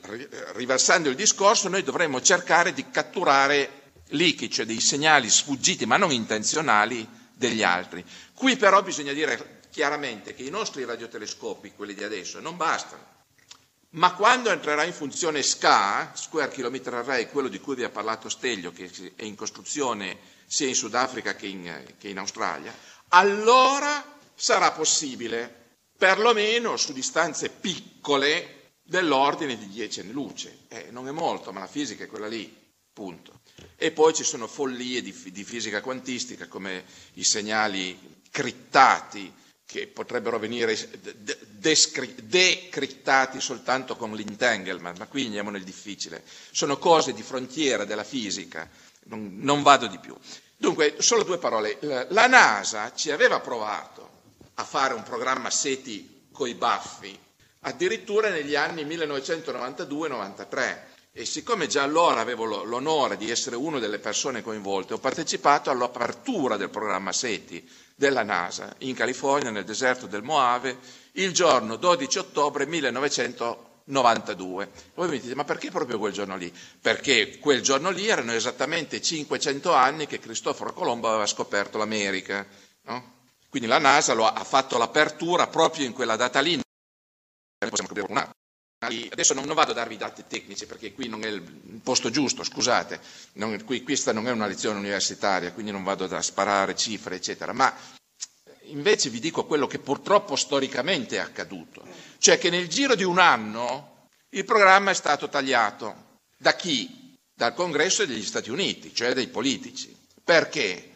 riversando 0.53 1.09
il 1.09 1.15
discorso, 1.15 1.67
noi 1.67 1.81
dovremmo 1.81 2.21
cercare 2.21 2.73
di 2.73 2.91
catturare 2.91 3.93
leaky, 4.09 4.49
cioè 4.49 4.65
dei 4.65 4.79
segnali 4.79 5.31
sfuggiti 5.31 5.87
ma 5.87 5.97
non 5.97 6.11
intenzionali 6.11 7.07
degli 7.33 7.63
altri. 7.63 8.05
Qui 8.33 8.55
però 8.55 8.83
bisogna 8.83 9.13
dire 9.13 9.60
chiaramente 9.71 10.35
che 10.35 10.43
i 10.43 10.49
nostri 10.49 10.85
radiotelescopi, 10.85 11.71
quelli 11.75 11.95
di 11.95 12.03
adesso, 12.03 12.39
non 12.39 12.57
bastano. 12.57 13.09
Ma 13.93 14.13
quando 14.13 14.49
entrerà 14.51 14.83
in 14.83 14.93
funzione 14.93 15.41
SCA, 15.41 16.11
Square 16.15 16.51
Kilometer 16.51 16.93
Array, 16.93 17.27
quello 17.29 17.47
di 17.47 17.59
cui 17.59 17.75
vi 17.75 17.83
ha 17.83 17.89
parlato 17.89 18.29
Steglio, 18.29 18.71
che 18.71 18.89
è 19.15 19.23
in 19.23 19.35
costruzione 19.35 20.17
sia 20.45 20.67
in 20.67 20.75
Sudafrica 20.75 21.35
che 21.35 21.47
in, 21.47 21.93
che 21.97 22.07
in 22.09 22.17
Australia, 22.17 22.73
allora 23.09 24.17
sarà 24.35 24.71
possibile, 24.71 25.53
perlomeno 25.97 26.77
su 26.77 26.93
distanze 26.93 27.49
piccole, 27.49 28.59
dell'ordine 28.83 29.57
di 29.57 29.67
10 29.69 30.01
anni 30.01 30.11
luce. 30.11 30.59
Eh, 30.67 30.87
non 30.91 31.07
è 31.07 31.11
molto, 31.11 31.53
ma 31.53 31.61
la 31.61 31.67
fisica 31.67 32.03
è 32.03 32.07
quella 32.07 32.27
lì, 32.27 32.53
punto. 32.91 33.39
E 33.77 33.91
poi 33.91 34.13
ci 34.13 34.23
sono 34.23 34.47
follie 34.47 35.01
di, 35.01 35.15
di 35.31 35.43
fisica 35.45 35.81
quantistica 35.81 36.47
come 36.47 36.83
i 37.13 37.23
segnali 37.23 38.19
crittati 38.29 39.33
che 39.71 39.87
potrebbero 39.87 40.37
venire 40.37 40.77
decrittati 42.19 43.39
soltanto 43.39 43.95
con 43.95 44.13
l'entanglement, 44.13 44.97
ma 44.97 45.07
qui 45.07 45.23
andiamo 45.25 45.49
nel 45.49 45.63
difficile. 45.63 46.23
Sono 46.51 46.77
cose 46.77 47.13
di 47.13 47.23
frontiera 47.23 47.85
della 47.85 48.03
fisica, 48.03 48.69
non, 49.03 49.37
non 49.39 49.63
vado 49.63 49.87
di 49.87 49.97
più. 49.97 50.13
Dunque, 50.57 50.95
solo 50.99 51.23
due 51.23 51.37
parole. 51.37 51.77
La 52.09 52.27
NASA 52.27 52.91
ci 52.93 53.11
aveva 53.11 53.39
provato 53.39 54.09
a 54.55 54.65
fare 54.65 54.93
un 54.93 55.03
programma 55.03 55.49
SETI 55.49 56.25
coi 56.33 56.53
baffi, 56.53 57.17
addirittura 57.61 58.27
negli 58.29 58.55
anni 58.55 58.83
1992-93. 58.83 60.89
E 61.13 61.25
siccome 61.25 61.67
già 61.67 61.83
allora 61.83 62.21
avevo 62.21 62.63
l'onore 62.63 63.17
di 63.17 63.29
essere 63.29 63.57
una 63.57 63.79
delle 63.79 63.99
persone 63.99 64.41
coinvolte, 64.41 64.93
ho 64.93 64.97
partecipato 64.97 65.69
all'apertura 65.69 66.55
del 66.55 66.69
programma 66.69 67.11
SETI, 67.11 67.69
della 67.95 68.23
NASA 68.23 68.73
in 68.79 68.95
California, 68.95 69.51
nel 69.51 69.65
deserto 69.65 70.07
del 70.07 70.23
Moave, 70.23 70.79
il 71.13 71.33
giorno 71.33 71.75
12 71.75 72.17
ottobre 72.17 72.65
1992. 72.65 74.71
Voi 74.95 75.09
mi 75.09 75.19
dite, 75.19 75.35
ma 75.35 75.43
perché 75.43 75.69
proprio 75.69 75.99
quel 75.99 76.13
giorno 76.13 76.37
lì? 76.37 76.49
Perché 76.79 77.39
quel 77.39 77.61
giorno 77.61 77.89
lì 77.89 78.07
erano 78.07 78.31
esattamente 78.31 79.01
500 79.01 79.73
anni 79.73 80.07
che 80.07 80.19
Cristoforo 80.19 80.71
Colombo 80.71 81.09
aveva 81.09 81.25
scoperto 81.25 81.77
l'America. 81.77 82.47
No? 82.83 83.19
Quindi 83.49 83.67
la 83.67 83.79
NASA 83.79 84.13
ha 84.13 84.43
fatto 84.45 84.77
l'apertura 84.77 85.47
proprio 85.47 85.85
in 85.85 85.91
quella 85.91 86.15
data 86.15 86.39
lì. 86.39 86.57
Possiamo 87.59 87.89
capire 87.89 88.07
un 88.09 88.17
attimo. 88.17 88.39
Adesso 88.83 89.35
non, 89.35 89.45
non, 89.45 89.53
vado 89.53 89.71
a 89.71 89.75
darvi 89.75 89.93
i 89.93 89.97
dati 89.97 90.23
tecnici 90.27 90.65
perché 90.65 90.91
qui 90.91 91.07
non 91.07 91.23
è 91.23 91.27
il 91.27 91.43
posto 91.83 92.09
giusto, 92.09 92.43
scusate, 92.43 92.99
non, 93.33 93.63
qui, 93.63 93.83
questa 93.83 94.11
non 94.11 94.27
è 94.27 94.31
una 94.31 94.47
lezione 94.47 94.79
universitaria, 94.79 95.51
quindi 95.51 95.71
non 95.71 95.83
vado 95.83 96.05
a 96.05 96.21
sparare 96.23 96.75
cifre, 96.75 97.17
eccetera, 97.17 97.53
ma 97.53 97.71
invece 98.63 99.11
vi 99.11 99.19
dico 99.19 99.45
quello 99.45 99.67
che 99.67 99.77
purtroppo 99.77 100.35
storicamente 100.35 101.17
è 101.17 101.19
accaduto, 101.19 101.85
cioè 102.17 102.39
che 102.39 102.49
nel 102.49 102.67
giro 102.67 102.95
di 102.95 103.03
un 103.03 103.19
anno 103.19 104.07
il 104.29 104.45
programma 104.45 104.89
è 104.89 104.95
stato 104.95 105.29
tagliato. 105.29 106.17
Da 106.35 106.55
chi? 106.55 107.15
Dal 107.31 107.53
Congresso 107.53 108.03
degli 108.07 108.25
Stati 108.25 108.49
Uniti, 108.49 108.95
cioè 108.95 109.13
dai 109.13 109.27
politici. 109.27 109.95
Perché? 110.23 110.90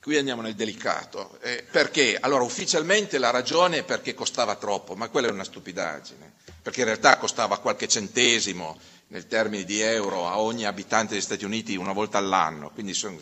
Qui 0.00 0.16
andiamo 0.16 0.42
nel 0.42 0.54
delicato. 0.54 1.38
Eh, 1.42 1.64
perché? 1.70 2.16
Allora, 2.20 2.44
ufficialmente 2.44 3.18
la 3.18 3.30
ragione 3.30 3.78
è 3.78 3.84
perché 3.84 4.14
costava 4.14 4.54
troppo, 4.54 4.94
ma 4.94 5.08
quella 5.08 5.28
è 5.28 5.32
una 5.32 5.44
stupidaggine, 5.44 6.34
perché 6.62 6.80
in 6.80 6.86
realtà 6.86 7.18
costava 7.18 7.58
qualche 7.58 7.88
centesimo 7.88 8.78
nel 9.08 9.26
termini 9.26 9.64
di 9.64 9.80
euro 9.80 10.28
a 10.28 10.38
ogni 10.40 10.66
abitante 10.66 11.14
degli 11.14 11.22
Stati 11.22 11.44
Uniti 11.44 11.76
una 11.76 11.92
volta 11.92 12.18
all'anno, 12.18 12.70
quindi 12.70 12.94
sono, 12.94 13.18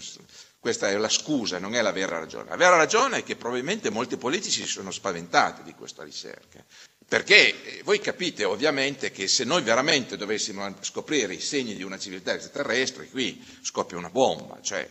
questa 0.61 0.89
è 0.89 0.97
la 0.97 1.09
scusa, 1.09 1.59
non 1.59 1.75
è 1.75 1.81
la 1.81 1.93
vera 1.93 2.19
ragione. 2.19 2.51
La 2.51 2.57
vera 2.57 2.77
ragione 2.77 3.19
è 3.19 3.23
che 3.23 3.37
probabilmente 3.37 3.89
molti 3.91 4.17
politici 4.17 4.63
si 4.63 4.69
sono 4.69 4.91
spaventati 4.91 5.63
di 5.63 5.75
questa 5.75 6.03
ricerca. 6.03 6.63
Perché 7.09 7.79
eh, 7.79 7.83
voi 7.85 8.01
capite 8.01 8.45
ovviamente 8.45 9.13
che 9.13 9.29
se 9.29 9.45
noi 9.45 9.63
veramente 9.63 10.17
dovessimo 10.17 10.75
scoprire 10.81 11.35
i 11.35 11.41
segni 11.41 11.77
di 11.77 11.85
una 11.85 11.99
civiltà 11.99 12.33
extraterrestre, 12.35 13.09
qui 13.09 13.41
scoppia 13.63 13.97
una 13.97 14.11
bomba, 14.11 14.59
cioè 14.61 14.91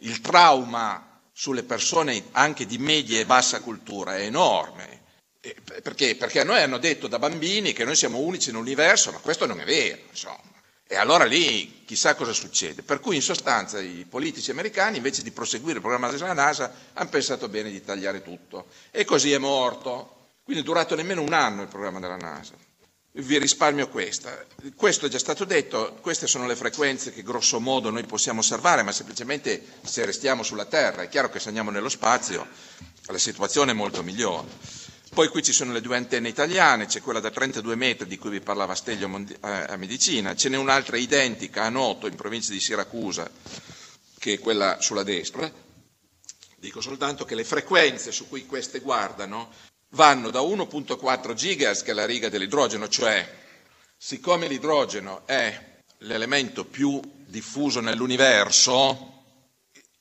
il 0.00 0.20
trauma 0.20 1.20
sulle 1.32 1.62
persone 1.62 2.24
anche 2.32 2.66
di 2.66 2.78
media 2.78 3.18
e 3.18 3.26
bassa 3.26 3.60
cultura 3.60 4.16
è 4.16 4.22
enorme. 4.22 5.02
Perché? 5.82 6.16
Perché 6.16 6.40
a 6.40 6.44
noi 6.44 6.62
hanno 6.62 6.78
detto 6.78 7.06
da 7.06 7.18
bambini 7.18 7.72
che 7.72 7.84
noi 7.84 7.96
siamo 7.96 8.18
unici 8.18 8.50
nell'universo, 8.50 9.12
ma 9.12 9.18
questo 9.18 9.44
non 9.44 9.60
è 9.60 9.64
vero, 9.64 10.00
insomma. 10.08 10.52
E 10.86 10.96
allora 10.96 11.24
lì 11.24 11.84
chissà 11.84 12.14
cosa 12.14 12.32
succede. 12.32 12.82
Per 12.82 13.00
cui 13.00 13.16
in 13.16 13.22
sostanza 13.22 13.80
i 13.80 14.06
politici 14.08 14.50
americani 14.50 14.98
invece 14.98 15.22
di 15.22 15.32
proseguire 15.32 15.76
il 15.76 15.80
programma 15.82 16.10
della 16.10 16.32
NASA 16.32 16.72
hanno 16.92 17.08
pensato 17.08 17.48
bene 17.48 17.70
di 17.70 17.82
tagliare 17.82 18.22
tutto. 18.22 18.66
E 18.90 19.04
così 19.04 19.32
è 19.32 19.38
morto. 19.38 20.32
Quindi 20.44 20.62
è 20.62 20.64
durato 20.64 20.94
nemmeno 20.94 21.22
un 21.22 21.32
anno 21.32 21.62
il 21.62 21.68
programma 21.68 22.00
della 22.00 22.16
NASA. 22.16 22.54
Vi 23.16 23.38
risparmio 23.38 23.88
questa. 23.88 24.44
Questo 24.74 25.06
è 25.06 25.08
già 25.08 25.20
stato 25.20 25.44
detto, 25.44 25.96
queste 26.00 26.26
sono 26.26 26.48
le 26.48 26.56
frequenze 26.56 27.12
che 27.12 27.22
grosso 27.22 27.60
modo 27.60 27.88
noi 27.90 28.04
possiamo 28.06 28.40
osservare, 28.40 28.82
ma 28.82 28.90
semplicemente 28.90 29.62
se 29.84 30.04
restiamo 30.04 30.42
sulla 30.42 30.64
Terra, 30.64 31.02
è 31.02 31.08
chiaro 31.08 31.30
che 31.30 31.38
se 31.38 31.46
andiamo 31.46 31.70
nello 31.70 31.88
spazio 31.88 32.44
la 33.06 33.18
situazione 33.18 33.70
è 33.70 33.74
molto 33.74 34.02
migliore. 34.02 34.48
Poi 35.14 35.28
qui 35.28 35.44
ci 35.44 35.52
sono 35.52 35.72
le 35.72 35.80
due 35.80 35.96
antenne 35.96 36.28
italiane, 36.28 36.86
c'è 36.86 37.00
quella 37.02 37.20
da 37.20 37.30
32 37.30 37.76
metri 37.76 38.08
di 38.08 38.18
cui 38.18 38.30
vi 38.30 38.40
parlava 38.40 38.74
Steglio 38.74 39.08
a 39.42 39.76
Medicina, 39.76 40.34
ce 40.34 40.48
n'è 40.48 40.56
un'altra 40.56 40.96
identica 40.96 41.62
a 41.62 41.68
Noto 41.68 42.08
in 42.08 42.16
provincia 42.16 42.50
di 42.50 42.58
Siracusa, 42.58 43.30
che 44.18 44.32
è 44.32 44.38
quella 44.40 44.78
sulla 44.80 45.04
destra. 45.04 45.48
Dico 46.56 46.80
soltanto 46.80 47.24
che 47.24 47.36
le 47.36 47.44
frequenze 47.44 48.10
su 48.10 48.26
cui 48.26 48.44
queste 48.44 48.80
guardano 48.80 49.52
vanno 49.94 50.30
da 50.30 50.40
1.4 50.40 51.34
GHz, 51.34 51.82
che 51.82 51.92
è 51.92 51.94
la 51.94 52.04
riga 52.04 52.28
dell'idrogeno, 52.28 52.88
cioè 52.88 53.26
siccome 53.96 54.48
l'idrogeno 54.48 55.22
è 55.26 55.72
l'elemento 55.98 56.64
più 56.64 57.00
diffuso 57.26 57.80
nell'universo, 57.80 59.12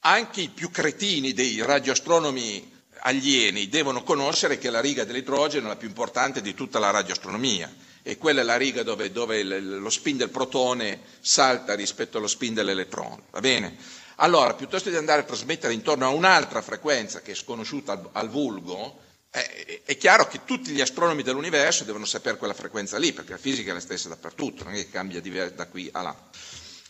anche 0.01 0.41
i 0.41 0.49
più 0.49 0.69
cretini 0.69 1.33
dei 1.33 1.61
radioastronomi 1.61 2.71
alieni 3.05 3.69
devono 3.69 4.03
conoscere 4.03 4.57
che 4.57 4.69
la 4.69 4.81
riga 4.81 5.03
dell'idrogeno 5.03 5.65
è 5.65 5.69
la 5.69 5.75
più 5.75 5.87
importante 5.87 6.41
di 6.41 6.53
tutta 6.53 6.79
la 6.79 6.89
radioastronomia 6.89 7.73
e 8.01 8.17
quella 8.17 8.41
è 8.41 8.43
la 8.43 8.57
riga 8.57 8.83
dove, 8.83 9.11
dove 9.11 9.43
lo 9.43 9.89
spin 9.89 10.17
del 10.17 10.29
protone 10.29 10.99
salta 11.21 11.73
rispetto 11.73 12.17
allo 12.17 12.27
spin 12.27 12.53
dell'elettrone. 12.53 13.23
Va 13.31 13.39
bene? 13.39 13.77
Allora, 14.17 14.53
piuttosto 14.53 14.89
di 14.89 14.95
andare 14.95 15.21
a 15.21 15.25
trasmettere 15.25 15.73
intorno 15.73 16.05
a 16.05 16.09
un'altra 16.09 16.61
frequenza 16.61 17.21
che 17.21 17.31
è 17.31 17.35
sconosciuta 17.35 17.93
al, 17.93 18.09
al 18.11 18.29
vulgo, 18.29 18.99
eh, 19.35 19.81
è 19.83 19.97
chiaro 19.97 20.27
che 20.27 20.43
tutti 20.45 20.69
gli 20.71 20.81
astronomi 20.81 21.23
dell'universo 21.23 21.83
devono 21.83 22.05
sapere 22.05 22.37
quella 22.37 22.53
frequenza 22.53 22.97
lì, 22.99 23.13
perché 23.13 23.31
la 23.31 23.37
fisica 23.39 23.71
è 23.71 23.73
la 23.73 23.79
stessa 23.79 24.07
dappertutto, 24.09 24.63
non 24.63 24.73
è 24.73 24.77
che 24.77 24.89
cambia 24.91 25.19
da 25.49 25.67
qui 25.67 25.89
a 25.91 26.01
là. 26.03 26.29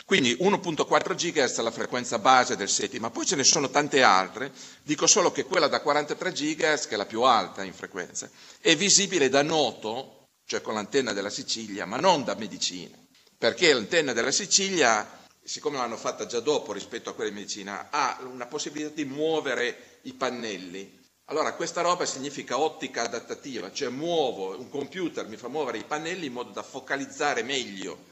Quindi 0.05 0.35
1.4 0.41 1.15
GHz 1.15 1.57
è 1.59 1.61
la 1.61 1.71
frequenza 1.71 2.19
base 2.19 2.57
del 2.57 2.67
SETI, 2.67 2.99
ma 2.99 3.09
poi 3.09 3.25
ce 3.25 3.37
ne 3.37 3.45
sono 3.45 3.69
tante 3.69 4.03
altre, 4.03 4.51
dico 4.83 5.07
solo 5.07 5.31
che 5.31 5.45
quella 5.45 5.67
da 5.67 5.79
43 5.79 6.31
GHz, 6.33 6.87
che 6.87 6.95
è 6.95 6.97
la 6.97 7.05
più 7.05 7.21
alta 7.21 7.63
in 7.63 7.73
frequenza, 7.73 8.29
è 8.59 8.75
visibile 8.75 9.29
da 9.29 9.41
Noto, 9.41 10.27
cioè 10.45 10.61
con 10.61 10.73
l'antenna 10.73 11.13
della 11.13 11.29
Sicilia, 11.29 11.85
ma 11.85 11.95
non 11.95 12.25
da 12.25 12.35
Medicina, 12.35 12.97
perché 13.37 13.71
l'antenna 13.71 14.11
della 14.11 14.31
Sicilia, 14.31 15.25
siccome 15.41 15.77
l'hanno 15.77 15.95
fatta 15.97 16.25
già 16.25 16.41
dopo 16.41 16.73
rispetto 16.73 17.09
a 17.09 17.13
quella 17.13 17.29
di 17.29 17.35
Medicina, 17.37 17.87
ha 17.89 18.19
una 18.29 18.47
possibilità 18.47 18.89
di 18.93 19.05
muovere 19.05 19.99
i 20.03 20.13
pannelli. 20.13 20.99
Allora 21.27 21.53
questa 21.53 21.79
roba 21.81 22.05
significa 22.05 22.59
ottica 22.59 23.03
adattativa, 23.03 23.71
cioè 23.71 23.87
muovo, 23.87 24.59
un 24.59 24.69
computer 24.69 25.25
mi 25.25 25.37
fa 25.37 25.47
muovere 25.47 25.77
i 25.77 25.85
pannelli 25.85 26.25
in 26.25 26.33
modo 26.33 26.49
da 26.51 26.63
focalizzare 26.63 27.43
meglio 27.43 28.11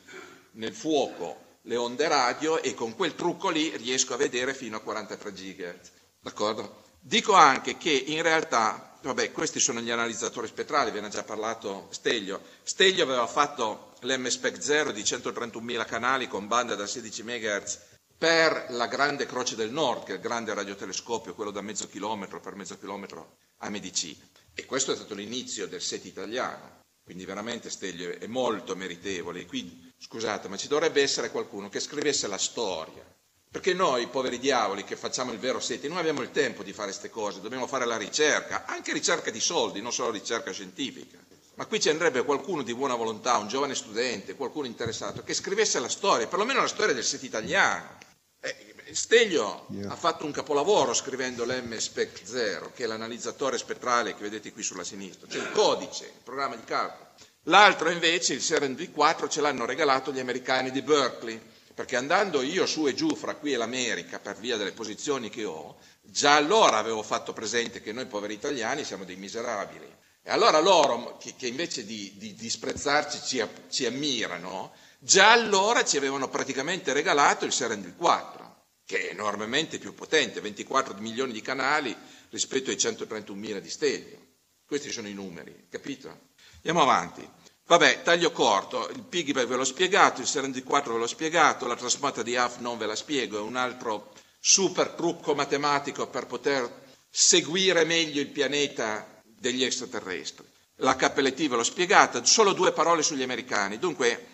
nel 0.52 0.74
fuoco 0.74 1.50
le 1.64 1.76
onde 1.76 2.08
radio 2.08 2.62
e 2.62 2.74
con 2.74 2.96
quel 2.96 3.14
trucco 3.14 3.50
lì 3.50 3.76
riesco 3.76 4.14
a 4.14 4.18
vedere 4.18 4.54
fino 4.54 4.78
a 4.78 4.80
43 4.80 5.32
GHz. 5.34 5.92
D'accordo? 6.22 6.84
Dico 7.02 7.34
anche 7.34 7.76
che 7.76 7.92
in 7.92 8.22
realtà, 8.22 8.98
vabbè, 9.02 9.32
questi 9.34 9.60
sono 9.60 9.82
gli 9.82 9.92
analizzatori 9.92 10.48
spettrali, 10.48 10.92
ve 10.92 11.02
ne 11.02 11.08
ha 11.08 11.10
già 11.10 11.24
parlato 11.24 11.88
Steglio. 11.92 12.42
Steglio 12.64 13.04
aveva 13.04 13.28
fatto 13.28 13.92
l'MSPEC 14.00 14.62
0 14.62 14.92
di 14.94 15.02
131.000 15.02 15.86
canali 15.86 16.28
con 16.30 16.48
banda 16.48 16.76
da 16.76 16.88
16 16.88 17.24
MHz 17.24 17.80
per 18.22 18.68
la 18.70 18.86
grande 18.86 19.26
Croce 19.26 19.56
del 19.56 19.72
Nord, 19.72 20.04
che 20.04 20.12
è 20.12 20.16
il 20.18 20.22
grande 20.22 20.54
radiotelescopio, 20.54 21.34
quello 21.34 21.50
da 21.50 21.62
mezzo 21.62 21.88
chilometro 21.88 22.40
per 22.40 22.54
mezzo 22.54 22.78
chilometro 22.78 23.38
a 23.62 23.70
Medicina. 23.72 24.24
E 24.54 24.64
questo 24.68 24.92
è 24.92 24.96
stato 24.96 25.16
l'inizio 25.16 25.68
del 25.68 25.82
set 25.82 26.06
italiano. 26.06 26.84
Quindi 27.04 27.26
veramente 27.26 27.72
Steglio 27.72 28.12
è 28.20 28.28
molto 28.28 28.76
meritevole. 28.76 29.48
Qui, 29.48 29.92
scusate, 29.98 30.48
ma 30.50 30.56
ci 30.56 30.68
dovrebbe 30.68 31.02
essere 31.02 31.32
qualcuno 31.32 31.68
che 31.70 31.80
scrivesse 31.80 32.28
la 32.28 32.38
storia. 32.38 33.04
Perché 33.50 33.74
noi, 33.74 34.06
poveri 34.06 34.38
diavoli, 34.38 34.84
che 34.84 34.96
facciamo 34.96 35.32
il 35.32 35.40
vero 35.40 35.60
SETI, 35.60 35.88
non 35.88 35.98
abbiamo 35.98 36.22
il 36.22 36.30
tempo 36.30 36.62
di 36.62 36.74
fare 36.74 36.90
queste 36.90 37.10
cose, 37.10 37.42
dobbiamo 37.42 37.66
fare 37.66 37.86
la 37.86 37.98
ricerca, 37.98 38.66
anche 38.68 38.94
ricerca 38.94 39.32
di 39.32 39.40
soldi, 39.40 39.82
non 39.82 39.92
solo 39.92 40.12
ricerca 40.12 40.52
scientifica. 40.52 41.18
Ma 41.56 41.66
qui 41.66 41.80
ci 41.80 41.90
andrebbe 41.90 42.24
qualcuno 42.24 42.62
di 42.62 42.76
buona 42.76 42.94
volontà, 42.94 43.38
un 43.38 43.48
giovane 43.48 43.74
studente, 43.74 44.36
qualcuno 44.36 44.68
interessato, 44.68 45.24
che 45.24 45.34
scrivesse 45.34 45.80
la 45.80 45.90
storia, 45.90 46.28
perlomeno 46.28 46.62
la 46.62 46.68
storia 46.68 46.94
del 46.94 47.04
SETI 47.04 47.26
italiano. 47.26 48.10
Eh, 48.42 48.94
Steglio 48.94 49.68
yeah. 49.70 49.92
ha 49.92 49.96
fatto 49.96 50.26
un 50.26 50.32
capolavoro 50.32 50.94
scrivendo 50.94 51.46
l'MSPEC 51.46 52.22
0, 52.24 52.72
che 52.74 52.84
è 52.84 52.88
l'analizzatore 52.88 53.58
spettrale 53.58 54.16
che 54.16 54.24
vedete 54.24 54.52
qui 54.52 54.64
sulla 54.64 54.84
sinistra, 54.84 55.28
cioè 55.28 55.42
il 55.42 55.52
codice, 55.52 56.06
il 56.06 56.22
programma 56.24 56.56
di 56.56 56.64
calcolo. 56.64 57.10
L'altro 57.46 57.90
invece, 57.90 58.34
il 58.34 58.42
CERN 58.42 58.74
V4, 58.74 59.30
ce 59.30 59.42
l'hanno 59.42 59.66
regalato 59.66 60.12
gli 60.12 60.20
americani 60.20 60.72
di 60.72 60.82
Berkeley, 60.82 61.40
perché 61.74 61.96
andando 61.96 62.42
io 62.42 62.66
su 62.66 62.88
e 62.88 62.94
giù 62.94 63.16
fra 63.16 63.36
qui 63.36 63.54
e 63.54 63.58
l'America 63.58 64.20
per 64.20 64.36
via 64.38 64.58
delle 64.58 64.74
posizioni 64.74 65.30
che 65.30 65.46
ho, 65.46 65.78
già 66.02 66.36
allora 66.36 66.78
avevo 66.78 67.02
fatto 67.02 67.34
presente 67.34 67.82
che 67.82 67.94
noi 67.94 68.06
poveri 68.06 68.34
italiani 68.34 68.84
siamo 68.84 69.06
dei 69.06 69.16
miserabili. 69.16 69.90
E 70.24 70.30
allora 70.30 70.60
loro, 70.60 71.18
che, 71.18 71.34
che 71.36 71.48
invece 71.48 71.84
di, 71.84 72.14
di 72.18 72.36
disprezzarci 72.36 73.22
ci, 73.24 73.44
ci 73.70 73.86
ammirano, 73.88 74.72
già 75.04 75.32
allora 75.32 75.84
ci 75.84 75.98
avevano 75.98 76.30
praticamente 76.30 76.94
regalato 76.94 77.46
il 77.46 77.52
CERN 77.52 77.96
V4 78.00 78.50
che 78.92 79.08
è 79.08 79.12
enormemente 79.12 79.80
più 79.80 79.96
potente, 79.96 80.42
24 80.42 80.96
milioni 80.98 81.32
di 81.32 81.42
canali 81.42 81.96
rispetto 82.30 82.72
ai 82.72 82.78
131 82.78 83.40
mila 83.40 83.60
di 83.60 83.70
Stelvio. 83.70 84.18
Questi 84.66 84.92
sono 84.92 85.08
i 85.08 85.14
numeri, 85.14 85.68
capito? 85.70 86.30
Andiamo 86.56 86.82
avanti. 86.82 87.26
Vabbè, 87.68 88.02
taglio 88.02 88.34
corto, 88.34 88.90
il 88.90 89.04
piggyback 89.04 89.48
ve 89.48 89.56
l'ho 89.56 89.64
spiegato, 89.64 90.20
il 90.20 90.28
Serendi 90.28 90.62
4 90.62 90.92
ve 90.92 91.00
l'ho 91.00 91.08
spiegato, 91.08 91.68
la 91.68 91.78
trasmata 91.78 92.22
di 92.22 92.36
AF 92.36 92.58
non 92.58 92.78
ve 92.78 92.86
la 92.86 92.98
spiego, 92.98 93.38
è 93.38 93.42
un 93.42 93.56
altro 93.56 94.12
super 94.42 94.90
trucco 94.90 95.36
matematico 95.36 96.08
per 96.08 96.26
poter 96.26 96.70
seguire 97.10 97.86
meglio 97.86 98.20
il 98.20 98.28
pianeta 98.28 99.22
degli 99.24 99.64
extraterrestri. 99.64 100.46
La 100.78 100.98
KLT 100.98 101.48
ve 101.48 101.56
l'ho 101.56 101.64
spiegata, 101.64 102.26
solo 102.26 102.52
due 102.52 102.74
parole 102.74 103.04
sugli 103.04 103.24
americani. 103.24 103.80
Dunque, 103.80 104.28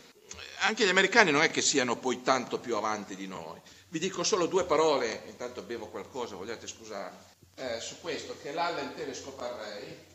anche 0.60 0.86
gli 0.86 0.90
americani 0.90 1.32
non 1.32 1.44
è 1.44 1.52
che 1.52 1.62
siano 1.62 1.98
poi 1.98 2.22
tanto 2.22 2.60
più 2.60 2.76
avanti 2.76 3.16
di 3.16 3.28
noi. 3.28 3.60
Vi 3.90 4.00
dico 4.00 4.24
solo 4.24 4.48
due 4.48 4.66
parole, 4.66 5.24
intanto 5.28 5.62
bevo 5.62 5.88
qualcosa, 5.88 6.36
vogliate 6.36 6.68
scusare, 6.68 7.16
eh, 7.56 7.80
su 7.80 8.00
questo, 8.02 8.38
che 8.42 8.52
l'Allen 8.52 8.94
Telescope 8.96 9.44
Array... 9.44 10.06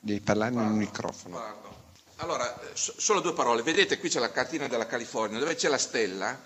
Devi 0.00 0.20
parlare 0.20 0.52
in 0.52 0.58
un 0.58 0.76
microfono. 0.76 1.36
Guardo. 1.36 1.82
Allora, 2.16 2.60
eh, 2.60 2.70
solo 2.74 3.20
due 3.20 3.32
parole. 3.32 3.62
Vedete, 3.62 3.98
qui 3.98 4.08
c'è 4.08 4.18
la 4.18 4.30
cartina 4.30 4.66
della 4.68 4.86
California, 4.86 5.38
dove 5.38 5.54
c'è 5.54 5.68
la 5.68 5.78
stella, 5.78 6.40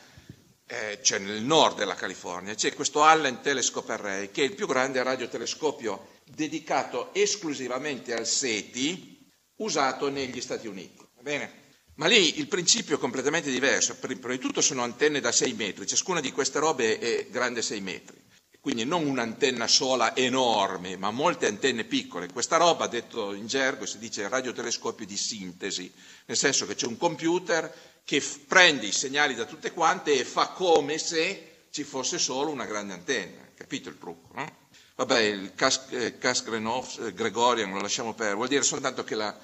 eh, 0.66 1.00
cioè 1.02 1.18
nel 1.18 1.42
nord 1.42 1.76
della 1.76 1.94
California, 1.94 2.54
c'è 2.54 2.74
questo 2.74 3.02
Allen 3.02 3.40
Telescope 3.40 3.92
Array, 3.92 4.30
che 4.30 4.42
è 4.42 4.44
il 4.44 4.54
più 4.54 4.66
grande 4.66 5.02
radiotelescopio 5.02 6.16
dedicato 6.24 7.12
esclusivamente 7.14 8.14
al 8.14 8.26
SETI, 8.26 9.32
usato 9.56 10.10
negli 10.10 10.40
Stati 10.40 10.66
Uniti. 10.66 11.06
Va 11.16 11.22
bene? 11.22 11.57
Ma 11.98 12.06
lì 12.06 12.38
il 12.38 12.46
principio 12.46 12.96
è 12.96 12.98
completamente 12.98 13.50
diverso. 13.50 13.96
Prima 13.96 14.28
di 14.28 14.38
tutto 14.38 14.60
sono 14.60 14.82
antenne 14.82 15.18
da 15.20 15.32
6 15.32 15.52
metri, 15.54 15.86
ciascuna 15.86 16.20
di 16.20 16.30
queste 16.30 16.60
robe 16.60 16.98
è 16.98 17.26
grande 17.28 17.60
6 17.62 17.80
metri. 17.80 18.16
quindi 18.60 18.84
non 18.84 19.06
un'antenna 19.06 19.66
sola 19.66 20.14
enorme, 20.14 20.96
ma 20.96 21.10
molte 21.10 21.46
antenne 21.46 21.84
piccole. 21.84 22.28
Questa 22.30 22.56
roba, 22.58 22.86
detto 22.86 23.32
in 23.32 23.46
gergo, 23.46 23.86
si 23.86 23.98
dice 23.98 24.28
radiotelescopio 24.28 25.06
di 25.06 25.16
sintesi, 25.16 25.90
nel 26.26 26.36
senso 26.36 26.66
che 26.66 26.74
c'è 26.74 26.86
un 26.86 26.98
computer 26.98 27.72
che 28.04 28.20
f- 28.20 28.40
prende 28.46 28.84
i 28.86 28.92
segnali 28.92 29.34
da 29.34 29.46
tutte 29.46 29.72
quante 29.72 30.12
e 30.12 30.24
fa 30.24 30.48
come 30.48 30.98
se 30.98 31.66
ci 31.70 31.82
fosse 31.82 32.18
solo 32.18 32.50
una 32.50 32.66
grande 32.66 32.92
antenna. 32.92 33.48
Capito 33.54 33.88
il 33.88 33.98
trucco? 33.98 34.34
No? 34.34 34.46
Vabbè, 34.96 35.18
il 35.20 35.54
Cas, 35.54 35.86
eh, 35.90 36.16
eh, 36.18 37.12
Gregorian 37.14 37.72
lo 37.72 37.80
lasciamo 37.80 38.12
perdere, 38.14 38.36
vuol 38.36 38.48
dire 38.48 38.62
soltanto 38.64 39.02
che 39.02 39.14
la 39.14 39.34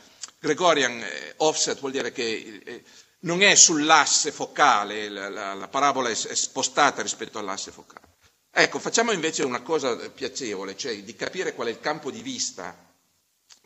Gregorian 0.45 1.01
eh, 1.01 1.35
offset 1.39 1.81
vuol 1.81 1.93
dire 1.93 2.13
che 2.13 2.61
eh, 2.63 2.85
non 3.21 3.41
è 3.41 3.55
sull'asse 3.55 4.31
focale, 4.31 5.09
la, 5.09 5.31
la, 5.31 5.55
la 5.55 5.69
parabola 5.69 6.11
è, 6.11 6.13
è 6.13 6.35
spostata 6.35 7.01
rispetto 7.01 7.39
all'asse 7.39 7.71
focale. 7.71 8.13
Ecco, 8.51 8.79
facciamo 8.79 9.11
invece 9.11 9.43
una 9.43 9.63
cosa 9.63 9.97
piacevole, 10.11 10.77
cioè 10.77 11.03
di 11.03 11.17
capire 11.17 11.55
qual 11.55 11.69
è 11.69 11.71
il 11.71 11.81
campo 11.81 12.11
di 12.11 12.21
vista 12.21 12.77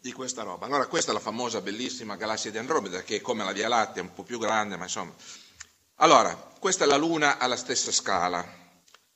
di 0.00 0.12
questa 0.12 0.44
roba. 0.44 0.66
Allora, 0.66 0.86
questa 0.86 1.10
è 1.10 1.14
la 1.14 1.20
famosa, 1.20 1.60
bellissima 1.60 2.14
galassia 2.14 2.52
di 2.52 2.58
Andromeda, 2.58 3.02
che 3.02 3.16
è 3.16 3.20
come 3.20 3.42
la 3.42 3.50
Via 3.52 3.66
Lattea, 3.66 4.02
un 4.02 4.14
po' 4.14 4.22
più 4.22 4.38
grande, 4.38 4.76
ma 4.76 4.84
insomma. 4.84 5.12
Allora, 5.96 6.32
questa 6.60 6.84
è 6.84 6.86
la 6.86 6.96
Luna 6.96 7.38
alla 7.38 7.56
stessa 7.56 7.90
scala, 7.90 8.46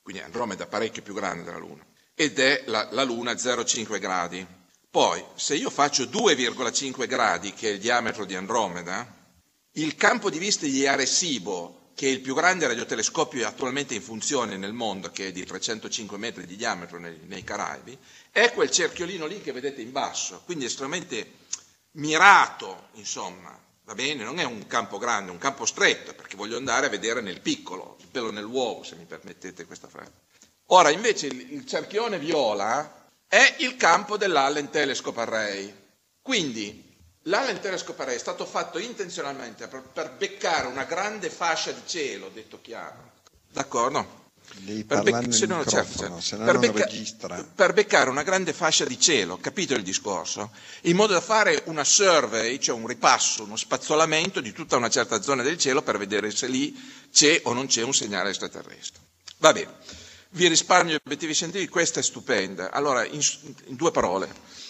quindi 0.01 0.21
Andromeda 0.21 0.67
parecchio 0.67 1.01
più 1.01 1.13
grande 1.13 1.43
della 1.45 1.59
Luna, 1.59 1.85
ed 2.13 2.37
è 2.39 2.63
la, 2.65 2.89
la 2.91 3.03
Luna 3.03 3.31
0,5 3.31 3.99
gradi. 3.99 4.45
Poi, 4.93 5.25
se 5.33 5.55
io 5.55 5.71
faccio 5.71 6.03
2,5 6.03 7.07
gradi, 7.07 7.51
che 7.55 7.67
è 7.67 7.71
il 7.71 7.79
diametro 7.79 8.25
di 8.25 8.35
Andromeda, 8.35 9.11
il 9.71 9.95
campo 9.95 10.29
di 10.29 10.37
vista 10.37 10.67
di 10.67 10.85
Arecibo 10.85 11.89
che 11.95 12.05
è 12.05 12.11
il 12.11 12.19
più 12.19 12.35
grande 12.35 12.67
radiotelescopio 12.67 13.47
attualmente 13.47 13.95
in 13.95 14.03
funzione 14.03 14.55
nel 14.55 14.73
mondo, 14.73 15.09
che 15.09 15.29
è 15.29 15.31
di 15.31 15.43
305 15.43 16.15
metri 16.19 16.45
di 16.45 16.55
diametro 16.55 16.99
nei, 16.99 17.21
nei 17.25 17.43
Caraibi, 17.43 17.97
è 18.29 18.51
quel 18.51 18.69
cerchiolino 18.69 19.25
lì 19.25 19.41
che 19.41 19.51
vedete 19.51 19.81
in 19.81 19.91
basso, 19.91 20.43
quindi 20.45 20.65
estremamente 20.65 21.37
mirato, 21.93 22.89
insomma, 22.93 23.59
va 23.85 23.95
bene? 23.95 24.23
Non 24.23 24.39
è 24.39 24.43
un 24.43 24.67
campo 24.67 24.99
grande, 24.99 25.31
è 25.31 25.33
un 25.33 25.39
campo 25.39 25.65
stretto, 25.65 26.13
perché 26.13 26.35
voglio 26.35 26.57
andare 26.57 26.85
a 26.85 26.89
vedere 26.89 27.19
nel 27.19 27.41
piccolo, 27.41 27.97
il 27.99 28.09
pelo 28.09 28.29
nell'uovo, 28.29 28.83
se 28.83 28.95
mi 28.95 29.05
permettete 29.05 29.65
questa 29.65 29.87
frase. 29.87 30.11
Ora, 30.67 30.91
invece, 30.91 31.25
il, 31.25 31.51
il 31.51 31.65
cerchione 31.65 32.19
viola 32.19 33.01
è 33.33 33.55
il 33.61 33.77
campo 33.77 34.15
dell'Allen 34.15 34.69
Telescope 34.69 35.19
Array. 35.21 35.75
Quindi 36.21 36.81
L'Allen 37.23 37.59
Telescope 37.61 38.03
Array 38.03 38.13
è 38.13 38.19
stato 38.19 38.45
fatto 38.45 38.77
intenzionalmente 38.77 39.67
per, 39.67 39.81
per, 39.81 40.11
beccare 40.11 40.67
una 40.67 40.83
grande 40.83 41.31
fascia 41.31 41.71
di 41.71 41.81
cielo, 41.83 42.29
detto 42.31 42.59
chiaro. 42.61 43.13
D'accordo? 43.51 44.21
Devi 44.57 44.83
per, 44.83 45.01
bec- 45.01 45.33
se 45.33 45.47
no, 45.47 45.65
certo, 45.65 45.97
certo. 45.97 46.21
se 46.21 46.35
no 46.37 46.45
per, 46.45 46.59
becca- 46.59 47.47
per, 47.55 47.73
beccare 47.73 48.11
una 48.11 48.21
grande 48.21 48.53
fascia 48.53 48.85
di 48.85 48.99
cielo, 48.99 49.37
capito 49.37 49.73
il 49.73 49.81
discorso? 49.81 50.51
In 50.81 50.95
modo 50.95 51.13
da 51.13 51.21
fare 51.21 51.63
una 51.65 51.83
survey, 51.83 52.59
cioè 52.59 52.75
un 52.75 52.85
ripasso, 52.85 53.45
uno 53.45 53.55
spazzolamento 53.55 54.41
di 54.41 54.51
tutta 54.51 54.75
una 54.75 54.89
certa 54.89 55.23
zona 55.23 55.41
del 55.41 55.57
cielo 55.57 55.81
per 55.81 55.97
vedere 55.97 56.29
se 56.29 56.45
lì 56.45 56.77
c'è 57.11 57.39
o 57.45 57.53
non 57.53 57.65
c'è 57.65 57.81
un 57.81 57.95
segnale 57.95 58.29
extraterrestre. 58.29 59.01
Va 59.37 59.51
bene, 59.53 59.71
vi 60.33 60.47
risparmio 60.47 60.93
gli 60.93 60.99
obiettivi 61.03 61.33
scientifici, 61.33 61.69
questa 61.69 61.99
è 61.99 62.03
stupenda. 62.03 62.71
Allora, 62.71 63.05
in, 63.05 63.21
in 63.65 63.75
due 63.75 63.91
parole 63.91 64.61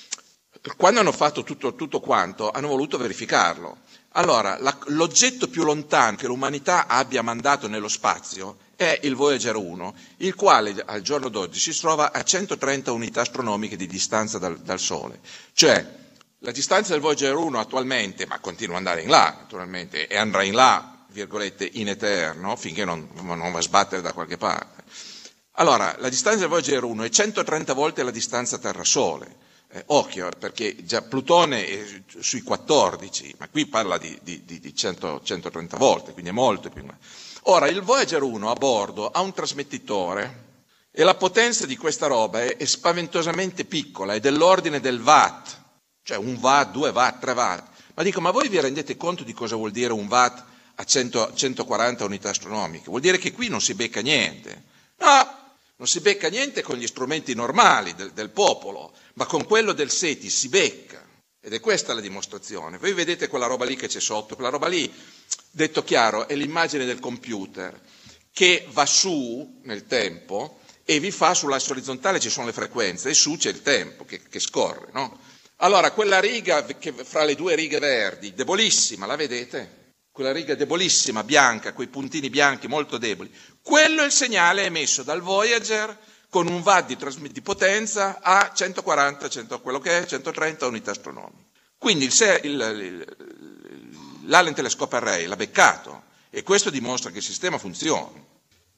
quando 0.78 1.02
hanno 1.02 1.12
fatto 1.12 1.44
tutto, 1.44 1.76
tutto 1.76 2.00
quanto, 2.00 2.50
hanno 2.50 2.68
voluto 2.70 2.98
verificarlo. 2.98 3.80
Allora, 4.14 4.58
la, 4.60 4.78
l'oggetto 4.88 5.50
più 5.50 5.64
lontano 5.64 6.16
che 6.16 6.28
l'umanità 6.28 6.88
abbia 6.88 7.22
mandato 7.22 7.68
nello 7.68 7.88
spazio 7.88 8.60
è 8.76 9.00
il 9.04 9.16
Voyager 9.16 9.56
1, 9.56 9.96
il 10.18 10.36
quale 10.36 10.74
al 10.86 11.02
giorno 11.02 11.30
d'oggi 11.30 11.60
si 11.60 11.78
trova 11.78 12.12
a 12.12 12.24
130 12.24 12.92
unità 12.92 13.22
astronomiche 13.22 13.76
di 13.76 13.88
distanza 13.88 14.38
dal, 14.38 14.60
dal 14.60 14.80
Sole. 14.80 15.20
Cioè, 15.54 16.02
la 16.40 16.52
distanza 16.52 16.94
del 16.94 17.02
Voyager 17.02 17.36
1 17.36 17.60
attualmente, 17.60 18.26
ma 18.26 18.40
continua 18.40 18.78
ad 18.78 18.86
andare 18.86 19.02
in 19.02 19.10
là 19.10 19.36
naturalmente, 19.42 20.08
e 20.08 20.16
andrà 20.18 20.44
in 20.44 20.54
là, 20.54 21.06
virgolette, 21.10 21.68
in 21.74 21.90
eterno, 21.90 22.56
finché 22.56 22.86
non, 22.86 23.10
non 23.22 23.52
va 23.52 23.58
a 23.60 23.62
sbattere 23.62 24.02
da 24.02 24.14
qualche 24.14 24.38
parte. 24.38 24.84
Allora, 25.58 25.96
la 26.00 26.10
distanza 26.10 26.40
del 26.40 26.50
Voyager 26.50 26.84
1 26.84 27.04
è 27.04 27.10
130 27.10 27.74
volte 27.74 28.02
la 28.02 28.10
distanza 28.10 28.58
Terra-Sole. 28.58 29.42
Eh, 29.70 29.84
occhio, 29.88 30.30
perché 30.38 30.84
già 30.84 31.04
Plutone 31.04 31.68
è 31.68 32.04
sui 32.20 32.42
14, 32.42 33.36
ma 33.38 33.48
qui 33.50 33.68
parla 33.68 34.00
di, 34.00 34.18
di, 34.24 34.44
di 34.46 34.76
100, 34.76 35.22
130 35.24 35.78
volte, 35.78 36.14
quindi 36.14 36.32
è 36.32 36.34
molto 36.34 36.70
più. 36.70 36.84
Ora, 37.44 37.68
il 37.68 37.82
Voyager 37.82 38.24
1 38.24 38.50
a 38.50 38.54
bordo 38.54 39.10
ha 39.10 39.22
un 39.22 39.32
trasmettitore 39.34 40.42
e 40.92 41.04
la 41.04 41.16
potenza 41.16 41.68
di 41.68 41.78
questa 41.78 42.08
roba 42.08 42.42
è, 42.42 42.58
è 42.58 42.66
spaventosamente 42.66 43.66
piccola, 43.66 44.14
è 44.14 44.20
dell'ordine 44.20 44.80
del 44.80 45.02
watt, 45.02 45.56
cioè 46.02 46.18
un 46.18 46.36
watt, 46.40 46.72
due 46.72 46.90
watt, 46.90 47.20
tre 47.20 47.34
watt. 47.34 47.68
Ma 47.94 48.02
dico, 48.02 48.22
ma 48.22 48.32
voi 48.32 48.48
vi 48.50 48.60
rendete 48.60 48.98
conto 48.98 49.24
di 49.24 49.34
cosa 49.34 49.56
vuol 49.56 49.72
dire 49.72 49.94
un 49.94 50.08
watt 50.08 50.44
a 50.76 50.84
100, 50.84 51.34
140 51.36 52.06
unità 52.06 52.30
astronomiche? 52.30 52.90
Vuol 52.90 53.02
dire 53.02 53.20
che 53.20 53.32
qui 53.32 53.50
non 53.50 53.62
si 53.62 53.76
becca 53.76 54.02
niente. 54.02 54.64
No, 54.98 55.42
non 55.84 55.92
si 55.92 56.00
becca 56.00 56.30
niente 56.30 56.62
con 56.62 56.78
gli 56.78 56.88
strumenti 56.88 57.36
normali 57.36 57.94
del, 57.94 58.14
del 58.14 58.30
popolo, 58.30 58.94
ma 59.16 59.26
con 59.26 59.44
quello 59.44 59.74
del 59.74 59.92
SETI 59.92 60.30
si 60.30 60.48
becca. 60.48 61.06
Ed 61.42 61.52
è 61.52 61.60
questa 61.60 61.94
la 61.94 62.00
dimostrazione. 62.00 62.78
Voi 62.78 62.94
vedete 62.94 63.28
quella 63.28 63.48
roba 63.48 63.66
lì 63.66 63.76
che 63.76 63.88
c'è 63.90 64.00
sotto, 64.00 64.36
quella 64.36 64.50
roba 64.50 64.68
lì, 64.68 64.90
detto 65.52 65.84
chiaro, 65.84 66.30
è 66.30 66.36
l'immagine 66.36 66.86
del 66.86 67.02
computer 67.02 67.78
che 68.32 68.66
va 68.72 68.86
su 68.86 69.60
nel 69.64 69.86
tempo 69.86 70.60
e 70.86 71.02
vi 71.02 71.12
fa 71.12 71.34
sull'asse 71.34 71.74
orizzontale 71.74 72.22
ci 72.22 72.30
sono 72.30 72.46
le 72.46 72.54
frequenze 72.54 73.10
e 73.10 73.14
su 73.14 73.36
c'è 73.36 73.50
il 73.50 73.62
tempo 73.62 74.06
che, 74.06 74.22
che 74.30 74.40
scorre. 74.40 74.88
No? 74.94 75.20
Allora, 75.58 75.92
quella 75.92 76.22
riga 76.22 76.64
che, 76.66 76.94
fra 76.94 77.26
le 77.26 77.36
due 77.36 77.56
righe 77.56 77.80
verdi, 77.80 78.34
debolissima, 78.34 79.06
la 79.06 79.18
vedete? 79.18 79.83
Quella 80.14 80.32
riga 80.32 80.54
debolissima, 80.54 81.24
bianca, 81.24 81.74
quei 81.74 81.88
puntini 81.88 82.30
bianchi 82.30 82.68
molto 82.68 83.00
deboli, 83.00 83.34
quello 83.64 84.04
è 84.04 84.06
il 84.06 84.12
segnale 84.12 84.64
emesso 84.64 85.02
dal 85.02 85.22
Voyager 85.22 85.98
con 86.30 86.46
un 86.46 86.62
watt 86.62 86.86
di, 86.86 87.42
potenza 87.42 88.20
a 88.22 88.52
140, 88.54 89.28
100, 89.28 89.62
quello 89.62 89.80
che 89.80 90.02
è 90.02 90.06
130 90.06 90.68
unità 90.68 90.92
astronomiche. 90.92 91.46
Quindi 91.80 92.06
il, 92.06 92.40
il, 92.44 92.52
il, 92.52 93.16
l'Allen 94.26 94.54
Telescope 94.54 94.96
Array 94.98 95.26
l'ha 95.26 95.36
beccato 95.36 96.04
e 96.30 96.44
questo 96.44 96.70
dimostra 96.70 97.10
che 97.10 97.18
il 97.18 97.24
sistema 97.24 97.58
funziona. 97.58 98.24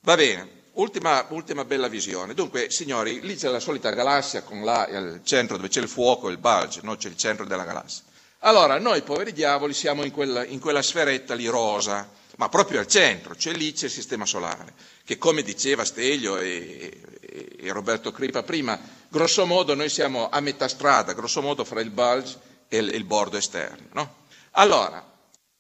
Va 0.03 0.15
bene, 0.15 0.63
ultima, 0.75 1.25
ultima 1.31 1.65
bella 1.65 1.89
visione. 1.89 2.33
Dunque, 2.33 2.69
signori, 2.71 3.19
lì 3.19 3.35
c'è 3.35 3.49
la 3.49 3.59
solita 3.59 3.89
galassia 3.89 4.43
con 4.43 4.63
là, 4.63 4.87
il 4.87 5.19
centro 5.25 5.57
dove 5.57 5.67
c'è 5.67 5.81
il 5.81 5.89
fuoco, 5.89 6.29
il 6.29 6.37
bulge, 6.37 6.79
no? 6.83 6.95
c'è 6.95 7.09
il 7.09 7.17
centro 7.17 7.45
della 7.45 7.65
galassia. 7.65 8.03
Allora, 8.39 8.77
noi 8.79 9.01
poveri 9.01 9.33
diavoli 9.33 9.73
siamo 9.73 10.03
in 10.03 10.11
quella, 10.11 10.45
in 10.45 10.59
quella 10.59 10.81
sferetta 10.81 11.33
lì 11.33 11.47
rosa, 11.47 12.09
ma 12.37 12.49
proprio 12.49 12.79
al 12.79 12.87
centro, 12.87 13.35
cioè 13.35 13.53
lì 13.53 13.73
c'è 13.73 13.85
il 13.85 13.91
sistema 13.91 14.25
solare, 14.25 14.73
che 15.03 15.17
come 15.17 15.41
diceva 15.41 15.85
Steglio 15.85 16.37
e, 16.37 17.01
e, 17.21 17.55
e 17.59 17.71
Roberto 17.71 18.11
Cripa 18.11 18.43
prima, 18.43 18.79
grosso 19.07 19.45
modo 19.45 19.73
noi 19.73 19.89
siamo 19.89 20.29
a 20.29 20.39
metà 20.41 20.67
strada, 20.67 21.13
grosso 21.13 21.41
modo 21.41 21.63
fra 21.63 21.81
il 21.81 21.91
bulge 21.91 22.37
e 22.67 22.77
il, 22.77 22.93
il 22.93 23.03
bordo 23.05 23.37
esterno. 23.37 23.87
No? 23.93 24.15
Allora, 24.51 25.13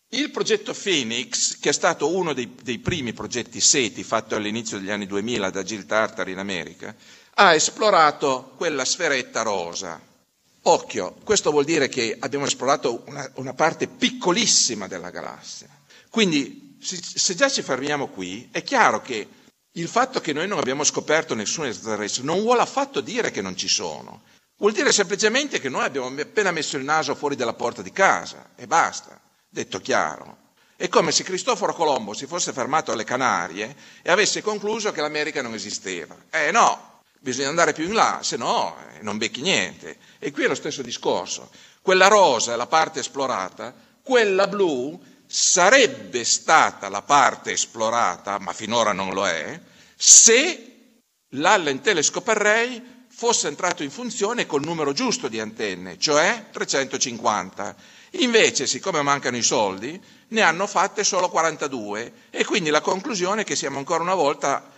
il 0.09 0.29
progetto 0.31 0.73
Phoenix, 0.73 1.59
che 1.59 1.69
è 1.69 1.73
stato 1.73 2.13
uno 2.13 2.33
dei, 2.33 2.55
dei, 2.61 2.79
primi 2.79 3.13
progetti 3.13 3.59
SETI 3.59 4.03
fatto 4.03 4.35
all'inizio 4.35 4.77
degli 4.77 4.91
anni 4.91 5.07
2000 5.07 5.49
da 5.49 5.63
Jill 5.63 5.85
Tartar 5.85 6.27
in 6.29 6.37
America, 6.37 6.95
ha 7.33 7.53
esplorato 7.53 8.53
quella 8.55 8.85
sferetta 8.85 9.41
rosa. 9.41 9.99
Occhio, 10.67 11.15
questo 11.23 11.51
vuol 11.51 11.63
dire 11.63 11.87
che 11.89 12.15
abbiamo 12.19 12.45
esplorato 12.45 13.03
una, 13.05 13.29
una 13.35 13.53
parte 13.53 13.87
piccolissima 13.87 14.87
della 14.87 15.11
galassia. 15.11 15.67
Quindi 16.09 16.77
se 16.79 17.35
già 17.35 17.49
ci 17.49 17.61
fermiamo 17.61 18.07
qui, 18.07 18.49
è 18.51 18.63
chiaro 18.63 19.01
che 19.01 19.27
il 19.73 19.87
fatto 19.87 20.21
che 20.21 20.33
noi 20.33 20.47
non 20.47 20.57
abbiamo 20.57 20.83
scoperto 20.83 21.35
nessun 21.35 21.65
extraterrestre 21.67 22.23
non 22.23 22.41
vuole 22.41 22.61
affatto 22.61 23.01
dire 23.01 23.29
che 23.29 23.41
non 23.41 23.55
ci 23.55 23.67
sono. 23.67 24.23
Vuol 24.57 24.71
dire 24.71 24.91
semplicemente 24.91 25.59
che 25.59 25.69
noi 25.69 25.83
abbiamo 25.83 26.07
appena 26.19 26.51
messo 26.51 26.77
il 26.77 26.83
naso 26.83 27.13
fuori 27.13 27.35
dalla 27.35 27.53
porta 27.53 27.81
di 27.81 27.91
casa 27.91 28.51
e 28.55 28.65
basta, 28.65 29.19
detto 29.47 29.79
chiaro. 29.79 30.37
È 30.77 30.87
come 30.87 31.11
se 31.11 31.23
Cristoforo 31.23 31.73
Colombo 31.73 32.13
si 32.13 32.25
fosse 32.25 32.53
fermato 32.53 32.91
alle 32.91 33.03
Canarie 33.03 33.75
e 34.01 34.09
avesse 34.09 34.41
concluso 34.41 34.91
che 34.91 35.01
l'America 35.01 35.41
non 35.41 35.53
esisteva. 35.53 36.15
Eh 36.31 36.51
no, 36.51 36.94
bisogna 37.25 37.49
andare 37.49 37.73
più 37.73 37.85
in 37.85 37.93
là, 37.93 38.19
se 38.21 38.37
no 38.37 38.77
eh, 38.77 39.01
non 39.01 39.17
becchi 39.17 39.41
niente. 39.41 39.97
E 40.19 40.31
qui 40.31 40.43
è 40.43 40.47
lo 40.47 40.53
stesso 40.53 40.83
discorso. 40.83 41.49
Quella 41.81 42.07
rosa 42.07 42.53
è 42.53 42.55
la 42.55 42.67
parte 42.67 42.99
esplorata, 42.99 43.73
quella 44.03 44.45
blu 44.45 45.01
sarebbe 45.25 46.23
stata 46.23 46.87
la 46.87 47.01
parte 47.01 47.53
esplorata, 47.53 48.37
ma 48.37 48.53
finora 48.53 48.91
non 48.91 49.11
lo 49.15 49.25
è, 49.25 49.59
se 49.95 50.99
l'Allen 51.29 51.81
Telescope 51.81 52.29
Array 52.29 52.93
fosse 53.07 53.47
entrato 53.47 53.81
in 53.81 53.89
funzione 53.89 54.45
col 54.45 54.63
numero 54.63 54.93
giusto 54.93 55.27
di 55.27 55.39
antenne, 55.39 55.97
cioè 55.97 56.49
350. 56.51 57.75
Invece, 58.19 58.67
siccome 58.67 59.01
mancano 59.01 59.37
i 59.37 59.41
soldi, 59.41 59.99
ne 60.27 60.41
hanno 60.41 60.67
fatte 60.67 61.03
solo 61.03 61.29
42 61.29 62.13
e 62.29 62.45
quindi 62.45 62.69
la 62.69 62.81
conclusione 62.81 63.41
è 63.41 63.45
che 63.45 63.55
siamo 63.55 63.79
ancora 63.79 64.03
una 64.03 64.13
volta 64.13 64.74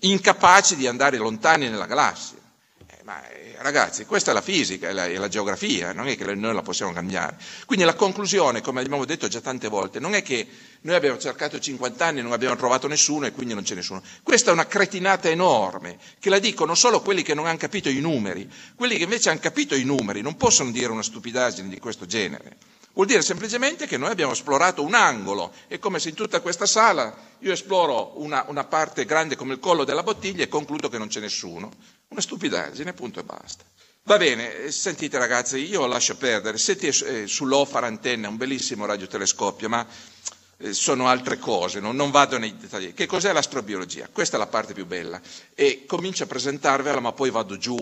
incapaci 0.00 0.76
di 0.76 0.86
andare 0.86 1.16
lontani 1.18 1.68
nella 1.68 1.86
galassia. 1.86 2.38
Eh, 2.86 3.02
ma 3.04 3.26
eh, 3.28 3.56
ragazzi, 3.58 4.06
questa 4.06 4.30
è 4.30 4.34
la 4.34 4.40
fisica, 4.40 4.88
è 4.88 4.92
la, 4.92 5.06
è 5.06 5.16
la, 5.16 5.28
geografia, 5.28 5.92
non 5.92 6.08
è 6.08 6.16
che 6.16 6.34
noi 6.34 6.54
la 6.54 6.62
possiamo 6.62 6.92
cambiare. 6.92 7.36
Quindi 7.66 7.84
la 7.84 7.94
conclusione, 7.94 8.60
come 8.60 8.80
abbiamo 8.80 9.04
detto 9.04 9.28
già 9.28 9.40
tante 9.40 9.68
volte, 9.68 9.98
non 10.00 10.14
è 10.14 10.22
che 10.22 10.46
noi 10.82 10.94
abbiamo 10.94 11.18
cercato 11.18 11.58
50 11.58 12.04
anni 12.04 12.20
e 12.20 12.22
non 12.22 12.32
abbiamo 12.32 12.56
trovato 12.56 12.86
nessuno 12.88 13.26
e 13.26 13.32
quindi 13.32 13.54
non 13.54 13.62
c'è 13.62 13.74
nessuno. 13.74 14.02
Questa 14.22 14.50
è 14.50 14.52
una 14.52 14.66
cretinata 14.66 15.28
enorme, 15.28 15.98
che 16.18 16.30
la 16.30 16.38
dicono 16.38 16.74
solo 16.74 17.00
quelli 17.02 17.22
che 17.22 17.34
non 17.34 17.46
hanno 17.46 17.58
capito 17.58 17.88
i 17.88 18.00
numeri. 18.00 18.50
Quelli 18.74 18.96
che 18.96 19.04
invece 19.04 19.30
hanno 19.30 19.40
capito 19.40 19.74
i 19.74 19.84
numeri 19.84 20.22
non 20.22 20.36
possono 20.36 20.70
dire 20.70 20.90
una 20.90 21.02
stupidaggine 21.02 21.68
di 21.68 21.78
questo 21.78 22.06
genere. 22.06 22.56
Vuol 22.96 23.08
dire 23.08 23.20
semplicemente 23.20 23.86
che 23.86 23.98
noi 23.98 24.08
abbiamo 24.08 24.32
esplorato 24.32 24.82
un 24.82 24.94
angolo. 24.94 25.52
È 25.66 25.78
come 25.78 25.98
se 25.98 26.08
in 26.08 26.14
tutta 26.14 26.40
questa 26.40 26.64
sala 26.64 27.14
io 27.40 27.52
esploro 27.52 28.18
una, 28.22 28.46
una 28.48 28.64
parte 28.64 29.04
grande 29.04 29.36
come 29.36 29.52
il 29.52 29.60
collo 29.60 29.84
della 29.84 30.02
bottiglia 30.02 30.42
e 30.42 30.48
concludo 30.48 30.88
che 30.88 30.96
non 30.96 31.08
c'è 31.08 31.20
nessuno. 31.20 31.70
Una 32.08 32.22
stupidaggine, 32.22 32.94
punto 32.94 33.20
e 33.20 33.22
basta. 33.22 33.64
Va 34.04 34.16
bene, 34.16 34.62
eh, 34.62 34.72
sentite 34.72 35.18
ragazzi, 35.18 35.58
io 35.58 35.84
lascio 35.84 36.16
perdere. 36.16 36.56
Siete 36.56 36.86
eh, 36.88 37.26
sull'OFAR 37.26 37.84
antenna, 37.84 38.28
un 38.28 38.38
bellissimo 38.38 38.86
radiotelescopio, 38.86 39.68
ma 39.68 39.86
eh, 40.56 40.72
sono 40.72 41.06
altre 41.06 41.38
cose, 41.38 41.80
no? 41.80 41.92
non 41.92 42.10
vado 42.10 42.38
nei 42.38 42.56
dettagli. 42.56 42.94
Che 42.94 43.04
cos'è 43.04 43.30
l'astrobiologia? 43.30 44.08
Questa 44.10 44.36
è 44.36 44.38
la 44.38 44.46
parte 44.46 44.72
più 44.72 44.86
bella. 44.86 45.20
E 45.54 45.84
comincio 45.86 46.22
a 46.22 46.28
presentarvela, 46.28 47.00
ma 47.00 47.12
poi 47.12 47.28
vado 47.28 47.58
giù 47.58 47.76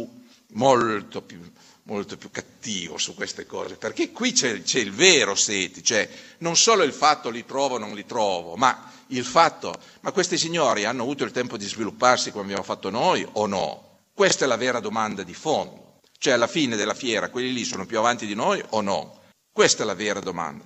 molto 0.54 1.22
più 1.22 1.40
molto 1.84 2.16
più 2.16 2.30
cattivo 2.30 2.96
su 2.96 3.14
queste 3.14 3.46
cose, 3.46 3.76
perché 3.76 4.10
qui 4.10 4.32
c'è, 4.32 4.62
c'è 4.62 4.78
il 4.78 4.92
vero 4.92 5.34
Seti, 5.34 5.82
cioè 5.82 6.08
non 6.38 6.56
solo 6.56 6.82
il 6.82 6.92
fatto 6.92 7.28
li 7.30 7.44
trovo 7.44 7.74
o 7.74 7.78
non 7.78 7.94
li 7.94 8.06
trovo, 8.06 8.56
ma 8.56 8.90
il 9.08 9.24
fatto, 9.24 9.74
ma 10.00 10.12
questi 10.12 10.38
signori 10.38 10.84
hanno 10.84 11.02
avuto 11.02 11.24
il 11.24 11.30
tempo 11.30 11.56
di 11.56 11.66
svilupparsi 11.66 12.30
come 12.30 12.44
abbiamo 12.44 12.62
fatto 12.62 12.88
noi 12.90 13.26
o 13.32 13.46
no? 13.46 13.98
Questa 14.14 14.44
è 14.44 14.48
la 14.48 14.56
vera 14.56 14.80
domanda 14.80 15.22
di 15.22 15.34
fondo, 15.34 16.00
cioè 16.18 16.32
alla 16.34 16.46
fine 16.46 16.76
della 16.76 16.94
fiera 16.94 17.28
quelli 17.28 17.52
lì 17.52 17.64
sono 17.64 17.84
più 17.84 17.98
avanti 17.98 18.26
di 18.26 18.34
noi 18.34 18.62
o 18.70 18.80
no? 18.80 19.20
Questa 19.52 19.82
è 19.82 19.86
la 19.86 19.94
vera 19.94 20.20
domanda. 20.20 20.64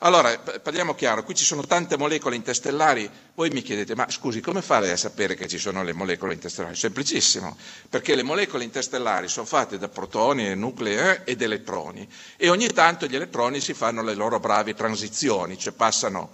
Allora, 0.00 0.38
parliamo 0.38 0.94
chiaro, 0.94 1.24
qui 1.24 1.34
ci 1.34 1.44
sono 1.44 1.62
tante 1.64 1.96
molecole 1.96 2.36
interstellari, 2.36 3.08
voi 3.34 3.48
mi 3.48 3.62
chiedete, 3.62 3.94
ma 3.94 4.10
scusi, 4.10 4.40
come 4.42 4.60
fare 4.60 4.90
a 4.90 4.96
sapere 4.96 5.34
che 5.34 5.48
ci 5.48 5.56
sono 5.56 5.82
le 5.82 5.94
molecole 5.94 6.34
interstellari? 6.34 6.76
Semplicissimo, 6.76 7.56
perché 7.88 8.14
le 8.14 8.22
molecole 8.22 8.64
interstellari 8.64 9.26
sono 9.28 9.46
fatte 9.46 9.78
da 9.78 9.88
protoni, 9.88 10.54
nuclei 10.54 10.96
eh, 10.98 11.22
ed 11.24 11.40
elettroni 11.40 12.06
e 12.36 12.50
ogni 12.50 12.68
tanto 12.68 13.06
gli 13.06 13.16
elettroni 13.16 13.58
si 13.60 13.72
fanno 13.72 14.02
le 14.02 14.14
loro 14.14 14.38
bravi 14.38 14.74
transizioni, 14.74 15.56
cioè 15.56 15.72
passano 15.72 16.30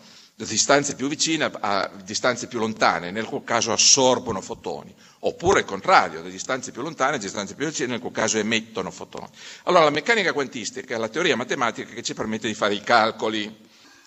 distanze 0.46 0.94
più 0.94 1.08
vicine 1.08 1.50
a 1.60 1.90
distanze 2.04 2.46
più 2.46 2.58
lontane, 2.58 3.10
nel 3.10 3.26
qual 3.26 3.44
caso 3.44 3.72
assorbono 3.72 4.40
fotoni, 4.40 4.94
oppure 5.20 5.60
il 5.60 5.66
contrario, 5.66 6.22
da 6.22 6.28
distanze 6.28 6.70
più 6.72 6.82
lontane 6.82 7.16
a 7.16 7.18
distanze 7.18 7.54
più 7.54 7.66
vicine, 7.66 7.88
nel 7.88 8.00
qual 8.00 8.12
caso 8.12 8.38
emettono 8.38 8.90
fotoni. 8.90 9.28
Allora 9.64 9.84
la 9.84 9.90
meccanica 9.90 10.32
quantistica 10.32 10.94
è 10.94 10.98
la 10.98 11.08
teoria 11.08 11.36
matematica 11.36 11.92
che 11.92 12.02
ci 12.02 12.14
permette 12.14 12.48
di 12.48 12.54
fare 12.54 12.74
i 12.74 12.80
calcoli, 12.80 13.54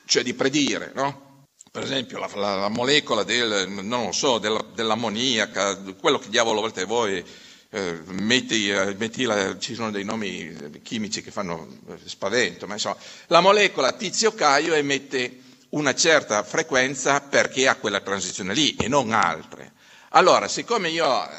cioè 0.06 0.24
di 0.24 0.34
predire, 0.34 0.92
no? 0.96 1.24
Per 1.72 1.84
esempio 1.84 2.20
la, 2.20 2.30
la, 2.36 2.56
la 2.56 2.70
molecola 2.70 3.24
del, 3.24 4.08
so, 4.12 4.38
della, 4.38 4.64
dell'ammoniaca, 4.74 5.76
quello 6.00 6.20
che 6.20 6.30
diavolo 6.30 6.62
volete 6.62 6.86
voi, 6.86 7.22
eh, 7.70 8.00
metti, 8.12 8.70
eh, 8.70 8.96
metti 8.98 9.24
la, 9.24 9.58
ci 9.58 9.76
sono 9.76 9.92
dei 9.92 10.06
nomi 10.06 10.56
chimici 10.82 11.22
che 11.22 11.32
fanno 11.32 11.68
eh, 11.90 11.98
spavento, 12.06 12.66
ma 12.68 12.74
insomma, 12.74 12.96
la 13.28 13.42
molecola 13.42 13.92
tizio 13.92 14.34
Caio 14.34 14.74
emette 14.74 15.40
una 15.76 15.94
certa 15.94 16.44
frequenza 16.44 17.22
perché 17.22 17.68
ha 17.68 17.76
quella 17.76 18.00
transizione 18.02 18.54
lì 18.54 18.76
e 18.76 18.88
non 18.88 19.12
altre. 19.12 19.74
Allora, 20.10 20.48
siccome 20.48 20.90
io 20.90 21.06
eh, 21.06 21.30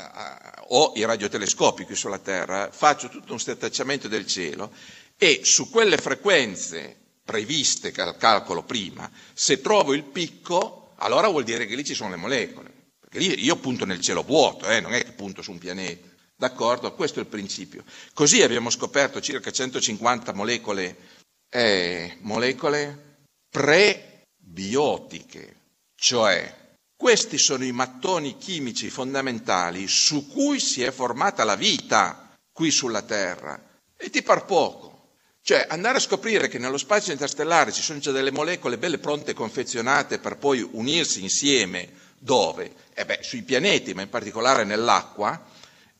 ho 0.68 0.92
i 0.94 1.04
radiotelescopi 1.04 1.84
qui 1.84 1.94
sulla 1.94 2.18
Terra, 2.18 2.70
faccio 2.70 3.08
tutto 3.08 3.32
un 3.32 3.40
setacciamento 3.40 4.08
del 4.08 4.26
cielo 4.26 4.72
e 5.16 5.40
su 5.44 5.70
quelle 5.70 5.96
frequenze 5.96 6.96
previste 7.24 7.90
che 7.90 8.14
calcolo 8.18 8.62
prima, 8.62 9.10
se 9.32 9.60
trovo 9.60 9.94
il 9.94 10.04
picco, 10.04 10.92
allora 10.96 11.28
vuol 11.28 11.44
dire 11.44 11.66
che 11.66 11.74
lì 11.74 11.84
ci 11.84 11.94
sono 11.94 12.10
le 12.10 12.16
molecole. 12.16 12.72
Perché 13.00 13.18
lì 13.18 13.42
io 13.42 13.56
punto 13.56 13.86
nel 13.86 14.00
cielo 14.00 14.22
vuoto, 14.22 14.68
eh, 14.68 14.80
non 14.80 14.92
è 14.92 15.02
che 15.02 15.12
punto 15.12 15.40
su 15.40 15.50
un 15.52 15.58
pianeta. 15.58 16.08
D'accordo? 16.36 16.92
Questo 16.94 17.18
è 17.18 17.22
il 17.22 17.28
principio. 17.28 17.84
Così 18.12 18.42
abbiamo 18.42 18.68
scoperto 18.68 19.20
circa 19.22 19.50
150 19.50 20.34
molecole, 20.34 20.96
eh, 21.48 22.18
molecole 22.20 23.04
pre 23.48 24.15
biotiche, 24.48 25.54
cioè 25.96 26.64
questi 26.96 27.36
sono 27.36 27.64
i 27.64 27.72
mattoni 27.72 28.38
chimici 28.38 28.88
fondamentali 28.88 29.86
su 29.88 30.28
cui 30.28 30.60
si 30.60 30.82
è 30.82 30.90
formata 30.90 31.44
la 31.44 31.56
vita 31.56 32.34
qui 32.52 32.70
sulla 32.70 33.02
Terra. 33.02 33.60
E 33.96 34.08
ti 34.08 34.22
par 34.22 34.44
poco. 34.44 34.84
Cioè 35.42 35.66
andare 35.68 35.98
a 35.98 36.00
scoprire 36.00 36.48
che 36.48 36.58
nello 36.58 36.78
spazio 36.78 37.12
interstellare 37.12 37.70
ci 37.70 37.82
sono 37.82 37.98
già 37.98 38.12
delle 38.12 38.32
molecole 38.32 38.78
belle 38.78 38.98
pronte 38.98 39.34
confezionate 39.34 40.18
per 40.18 40.38
poi 40.38 40.66
unirsi 40.72 41.22
insieme, 41.22 41.92
dove? 42.18 42.72
Eh 42.94 43.04
beh, 43.04 43.20
sui 43.22 43.42
pianeti, 43.42 43.94
ma 43.94 44.02
in 44.02 44.08
particolare 44.08 44.64
nell'acqua, 44.64 45.44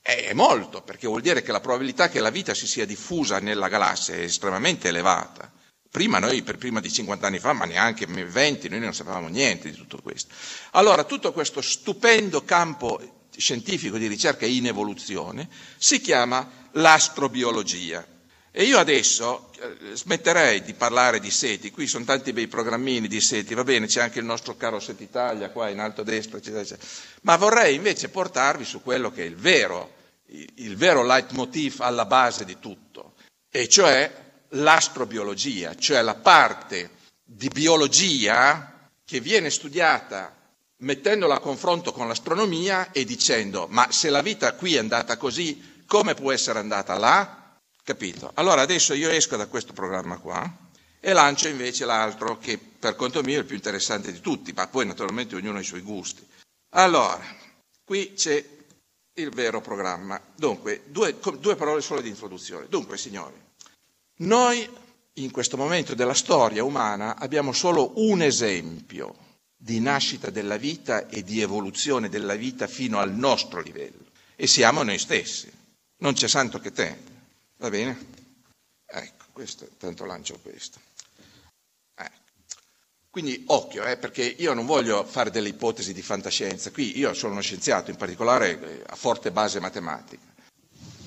è 0.01 0.33
molto, 0.33 0.83
perché 0.83 1.07
vuol 1.07 1.21
dire 1.21 1.43
che 1.43 1.53
la 1.53 1.61
probabilità 1.61 2.09
che 2.09 2.21
la 2.21 2.31
vita 2.31 2.55
si 2.55 2.67
sia 2.67 2.87
diffusa 2.87 3.39
nella 3.39 3.69
galassia 3.69 4.15
è 4.15 4.21
estremamente 4.21 4.89
elevata. 4.89 5.53
Prima 5.97 6.19
noi, 6.19 6.43
per 6.43 6.59
prima 6.59 6.79
di 6.81 6.93
50 6.93 7.27
anni 7.27 7.39
fa, 7.39 7.55
ma 7.55 7.65
neanche 7.65 8.05
20, 8.05 8.69
noi 8.69 8.81
non 8.81 8.93
sapevamo 8.93 9.29
niente 9.29 9.71
di 9.71 9.75
tutto 9.75 9.99
questo. 10.03 10.35
Allora, 10.73 11.05
tutto 11.05 11.33
questo 11.33 11.63
stupendo 11.63 12.45
campo 12.45 13.25
scientifico 13.35 13.97
di 13.97 14.07
ricerca 14.07 14.45
in 14.45 14.67
evoluzione 14.67 15.49
si 15.79 16.03
chiama 16.03 16.69
l'astrobiologia. 16.73 18.07
E 18.51 18.65
io 18.65 18.79
adesso 18.79 19.51
eh, 19.59 19.97
smetterei 19.97 20.61
di 20.65 20.75
parlare 20.75 21.19
di 21.19 21.31
seti, 21.31 21.71
qui 21.71 21.87
sono 21.87 22.05
tanti 22.05 22.35
bei 22.35 22.47
programmini 22.47 23.09
di 23.09 23.23
seti, 23.23 23.55
va 23.55 23.65
bene, 23.65 23.87
c'è 23.87 24.03
anche 24.03 24.19
il 24.19 24.27
nostro 24.27 24.55
caro 24.55 24.79
Set 24.79 25.01
Italia 25.01 25.49
qua 25.49 25.71
in 25.71 25.79
alto 25.79 26.03
a 26.03 26.05
destra, 26.05 26.37
eccetera, 26.37 26.61
eccetera. 26.61 26.87
ma 27.23 27.37
vorrei 27.37 27.75
invece 27.75 28.11
portarvi 28.11 28.67
su 28.67 28.83
quello 28.83 29.11
che 29.11 29.23
è 29.23 29.27
il 29.27 29.37
vero, 29.37 29.95
il 30.27 30.77
vero 30.77 31.03
leitmotiv 31.03 31.81
alla 31.81 32.05
base 32.05 32.45
di 32.45 32.59
tutto, 32.61 33.15
e 33.51 33.67
cioè 33.67 34.25
l'astrobiologia, 34.51 35.75
cioè 35.77 36.03
la 36.03 36.15
parte 36.15 36.91
di 37.23 37.49
biologia 37.49 38.91
che 39.05 39.21
viene 39.21 39.51
studiata 39.51 40.35
mettendola 40.79 41.37
a 41.37 41.41
confronto 41.41 41.93
con 41.93 42.07
l'astronomia 42.07 42.93
e 42.93 43.05
dicendo 43.05 43.67
ma 43.69 43.91
se 43.91 44.11
la 44.11 44.23
vita 44.23 44.55
qui 44.55 44.75
è 44.75 44.79
andata 44.79 45.17
così, 45.17 45.83
come 45.87 46.15
può 46.15 46.33
essere 46.33 46.59
andata 46.59 46.97
là? 46.99 47.59
Capito? 47.83 48.33
Allora 48.35 48.63
adesso 48.63 48.95
io 48.95 49.11
esco 49.11 49.37
da 49.37 49.47
questo 49.47 49.73
programma 49.73 50.19
qua 50.19 50.65
e 51.01 51.13
lancio 51.13 51.49
invece 51.49 51.85
l'altro 51.85 52.39
che 52.39 52.59
per 52.59 52.97
conto 52.97 53.23
mio 53.23 53.37
è 53.37 53.41
il 53.41 53.45
più 53.45 53.55
interessante 53.55 54.11
di 54.11 54.21
tutti, 54.21 54.53
ma 54.53 54.67
poi 54.67 54.87
naturalmente 54.87 55.37
ognuno 55.37 55.59
ha 55.59 55.61
i 55.61 55.65
suoi 55.65 55.81
gusti. 55.81 56.27
Allora, 56.71 57.23
qui 57.85 58.13
c'è 58.15 58.45
il 59.15 59.31
vero 59.31 59.61
programma. 59.61 60.21
Dunque, 60.35 60.83
due, 60.87 61.17
due 61.39 61.55
parole 61.57 61.81
solo 61.81 62.01
di 62.01 62.09
introduzione. 62.09 62.67
Dunque, 62.69 62.99
signori, 62.99 63.35
noi 64.19 64.69
in 65.15 65.31
questo 65.31 65.57
momento 65.57 65.95
della 65.95 66.15
storia 66.15 66.65
umana 66.65 67.17
abbiamo 67.17 67.53
solo 67.53 67.93
un 67.97 68.23
esempio 68.23 69.15
di 69.57 69.81
nascita 69.81 70.31
della 70.31 70.57
vita 70.57 71.09
e 71.09 71.23
di 71.23 71.41
evoluzione 71.41 72.09
della 72.09 72.35
vita 72.35 72.67
fino 72.67 72.99
al 72.99 73.13
nostro 73.13 73.61
livello 73.61 74.05
e 74.37 74.47
siamo 74.47 74.83
noi 74.83 74.99
stessi. 74.99 75.51
Non 75.99 76.13
c'è 76.13 76.29
santo 76.29 76.59
che 76.59 76.73
te. 76.73 76.97
Va 77.57 77.71
bene? 77.71 77.99
Ecco, 78.85 79.25
questo, 79.33 79.67
tanto 79.79 80.05
lancio 80.05 80.39
questo. 80.43 80.79
Ecco. 81.95 82.15
Quindi 83.11 83.45
occhio, 83.47 83.85
eh, 83.85 83.97
perché 83.97 84.23
io 84.25 84.53
non 84.53 84.67
voglio 84.67 85.05
fare 85.05 85.31
delle 85.31 85.49
ipotesi 85.49 85.95
di 85.95 86.03
fantascienza. 86.03 86.71
Qui 86.71 86.99
io 86.99 87.15
sono 87.15 87.33
uno 87.33 87.41
scienziato, 87.41 87.91
in 87.91 87.97
particolare 87.97 88.61
eh, 88.61 88.83
a 88.87 88.95
forte 88.95 89.31
base 89.31 89.59
matematica. 89.59 90.35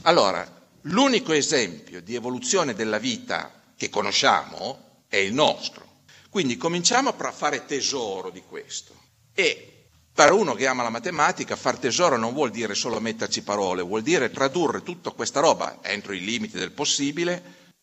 Allora, 0.03 0.58
L'unico 0.83 1.33
esempio 1.33 2.01
di 2.01 2.15
evoluzione 2.15 2.73
della 2.73 2.97
vita 2.99 3.51
che 3.75 3.89
conosciamo 3.89 5.03
è 5.07 5.17
il 5.17 5.33
nostro. 5.33 5.87
Quindi 6.29 6.57
cominciamo 6.57 7.09
a 7.09 7.31
fare 7.31 7.65
tesoro 7.65 8.29
di 8.29 8.41
questo. 8.41 8.93
E 9.33 9.87
per 10.13 10.31
uno 10.31 10.53
che 10.53 10.67
ama 10.67 10.83
la 10.83 10.89
matematica, 10.89 11.55
far 11.55 11.77
tesoro 11.77 12.17
non 12.17 12.33
vuol 12.33 12.51
dire 12.51 12.75
solo 12.75 12.99
metterci 12.99 13.41
parole, 13.41 13.81
vuol 13.81 14.01
dire 14.03 14.29
tradurre 14.31 14.83
tutta 14.83 15.11
questa 15.11 15.39
roba, 15.39 15.79
entro 15.81 16.13
i 16.13 16.19
limiti 16.23 16.57
del 16.57 16.71
possibile, 16.71 17.41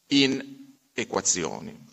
in 0.09 0.75
equazioni. 0.93 1.85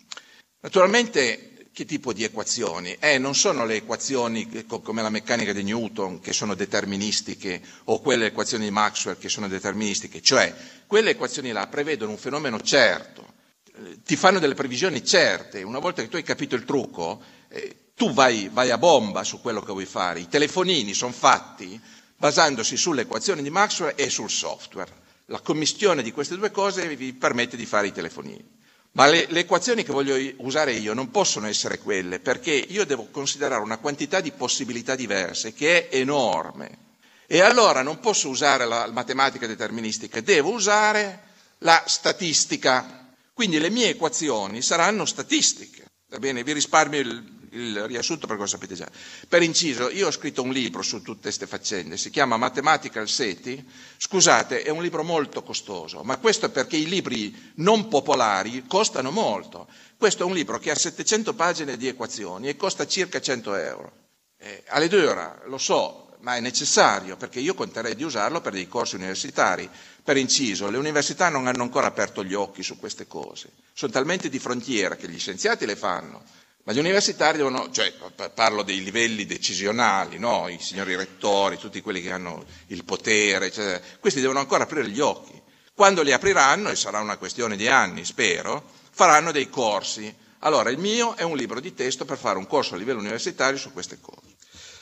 Naturalmente 0.60 1.53
che 1.74 1.84
tipo 1.84 2.12
di 2.12 2.22
equazioni? 2.22 2.96
Eh, 3.00 3.18
non 3.18 3.34
sono 3.34 3.66
le 3.66 3.74
equazioni 3.74 4.64
come 4.66 5.02
la 5.02 5.10
meccanica 5.10 5.52
di 5.52 5.64
Newton 5.64 6.20
che 6.20 6.32
sono 6.32 6.54
deterministiche 6.54 7.60
o 7.84 8.00
quelle 8.00 8.26
equazioni 8.26 8.64
di 8.64 8.70
Maxwell 8.70 9.18
che 9.18 9.28
sono 9.28 9.48
deterministiche, 9.48 10.22
cioè 10.22 10.54
quelle 10.86 11.10
equazioni 11.10 11.50
là 11.50 11.66
prevedono 11.66 12.12
un 12.12 12.16
fenomeno 12.16 12.60
certo, 12.60 13.26
eh, 13.74 13.98
ti 14.04 14.14
fanno 14.14 14.38
delle 14.38 14.54
previsioni 14.54 15.04
certe, 15.04 15.62
una 15.64 15.80
volta 15.80 16.00
che 16.00 16.08
tu 16.08 16.14
hai 16.14 16.22
capito 16.22 16.54
il 16.54 16.64
trucco, 16.64 17.20
eh, 17.48 17.76
tu 17.96 18.12
vai, 18.12 18.48
vai 18.52 18.70
a 18.70 18.78
bomba 18.78 19.24
su 19.24 19.40
quello 19.40 19.60
che 19.60 19.72
vuoi 19.72 19.84
fare. 19.84 20.20
I 20.20 20.28
telefonini 20.28 20.94
sono 20.94 21.12
fatti 21.12 21.80
basandosi 22.16 22.76
sulle 22.76 23.02
equazioni 23.02 23.42
di 23.42 23.50
Maxwell 23.50 23.94
e 23.96 24.08
sul 24.10 24.30
software. 24.30 25.02
La 25.26 25.40
commistione 25.40 26.02
di 26.04 26.12
queste 26.12 26.36
due 26.36 26.52
cose 26.52 26.94
vi 26.94 27.12
permette 27.14 27.56
di 27.56 27.66
fare 27.66 27.88
i 27.88 27.92
telefonini. 27.92 28.62
Ma 28.96 29.06
le, 29.06 29.26
le, 29.28 29.40
equazioni 29.40 29.82
che 29.82 29.92
voglio 29.92 30.16
usare 30.38 30.72
io 30.72 30.94
non 30.94 31.10
possono 31.10 31.48
essere 31.48 31.78
quelle, 31.78 32.20
perché 32.20 32.52
io 32.52 32.86
devo 32.86 33.08
considerare 33.10 33.60
una 33.60 33.78
quantità 33.78 34.20
di 34.20 34.30
possibilità 34.30 34.94
diverse 34.94 35.52
che 35.52 35.88
è 35.88 35.96
enorme. 35.96 36.78
E 37.26 37.40
allora 37.40 37.82
non 37.82 37.98
posso 37.98 38.28
usare 38.28 38.64
la 38.66 38.88
matematica 38.92 39.48
deterministica, 39.48 40.20
devo 40.20 40.50
usare 40.52 41.22
la 41.58 41.82
statistica. 41.86 43.12
Quindi 43.32 43.58
le 43.58 43.70
mie 43.70 43.88
equazioni 43.88 44.62
saranno 44.62 45.04
statistiche. 45.06 45.84
Va 46.10 46.18
bene, 46.20 46.44
vi 46.44 46.52
risparmio 46.52 47.00
il, 47.00 47.33
il 47.54 47.86
riassunto 47.86 48.26
perché 48.26 48.42
lo 48.42 48.48
sapete 48.48 48.74
già. 48.74 48.88
Per 49.28 49.42
inciso, 49.42 49.90
io 49.90 50.06
ho 50.08 50.10
scritto 50.10 50.42
un 50.42 50.50
libro 50.52 50.82
su 50.82 51.02
tutte 51.02 51.22
queste 51.22 51.46
faccende, 51.46 51.96
si 51.96 52.10
chiama 52.10 52.36
Mathematical 52.36 53.08
Seti. 53.08 53.64
Scusate, 53.96 54.62
è 54.62 54.70
un 54.70 54.82
libro 54.82 55.02
molto 55.02 55.42
costoso, 55.42 56.02
ma 56.02 56.18
questo 56.18 56.46
è 56.46 56.50
perché 56.50 56.76
i 56.76 56.86
libri 56.88 57.52
non 57.56 57.88
popolari 57.88 58.64
costano 58.66 59.10
molto. 59.10 59.66
Questo 59.96 60.22
è 60.22 60.26
un 60.26 60.34
libro 60.34 60.58
che 60.58 60.70
ha 60.70 60.74
700 60.76 61.34
pagine 61.34 61.76
di 61.76 61.88
equazioni 61.88 62.48
e 62.48 62.56
costa 62.56 62.86
circa 62.86 63.20
100 63.20 63.54
euro. 63.54 63.92
Eh, 64.38 64.62
alle 64.68 64.88
due 64.88 65.06
ore, 65.06 65.40
lo 65.46 65.56
so, 65.58 66.04
ma 66.24 66.36
è 66.36 66.40
necessario 66.40 67.16
perché 67.16 67.38
io 67.38 67.54
conterei 67.54 67.94
di 67.94 68.02
usarlo 68.02 68.40
per 68.40 68.52
dei 68.52 68.66
corsi 68.66 68.96
universitari. 68.96 69.68
Per 70.02 70.16
inciso, 70.16 70.68
le 70.70 70.78
università 70.78 71.28
non 71.28 71.46
hanno 71.46 71.62
ancora 71.62 71.86
aperto 71.86 72.24
gli 72.24 72.34
occhi 72.34 72.62
su 72.62 72.78
queste 72.78 73.06
cose. 73.06 73.50
Sono 73.72 73.92
talmente 73.92 74.28
di 74.28 74.38
frontiera 74.38 74.96
che 74.96 75.08
gli 75.08 75.18
scienziati 75.18 75.66
le 75.66 75.76
fanno, 75.76 76.22
ma 76.64 76.72
gli 76.72 76.78
universitari 76.78 77.36
devono, 77.36 77.70
cioè 77.70 77.92
parlo 78.32 78.62
dei 78.62 78.82
livelli 78.82 79.26
decisionali, 79.26 80.18
no? 80.18 80.48
i 80.48 80.58
signori 80.58 80.96
rettori, 80.96 81.58
tutti 81.58 81.82
quelli 81.82 82.00
che 82.00 82.10
hanno 82.10 82.44
il 82.68 82.84
potere, 82.84 83.46
eccetera. 83.46 83.80
questi 84.00 84.20
devono 84.20 84.38
ancora 84.38 84.64
aprire 84.64 84.88
gli 84.88 85.00
occhi. 85.00 85.40
Quando 85.74 86.02
li 86.02 86.12
apriranno, 86.12 86.70
e 86.70 86.76
sarà 86.76 87.00
una 87.00 87.18
questione 87.18 87.56
di 87.56 87.68
anni, 87.68 88.04
spero, 88.06 88.64
faranno 88.90 89.30
dei 89.30 89.50
corsi. 89.50 90.14
Allora, 90.38 90.70
il 90.70 90.78
mio 90.78 91.14
è 91.16 91.22
un 91.22 91.36
libro 91.36 91.60
di 91.60 91.74
testo 91.74 92.06
per 92.06 92.16
fare 92.16 92.38
un 92.38 92.46
corso 92.46 92.74
a 92.74 92.78
livello 92.78 93.00
universitario 93.00 93.58
su 93.58 93.70
queste 93.72 93.98
cose. 94.00 94.34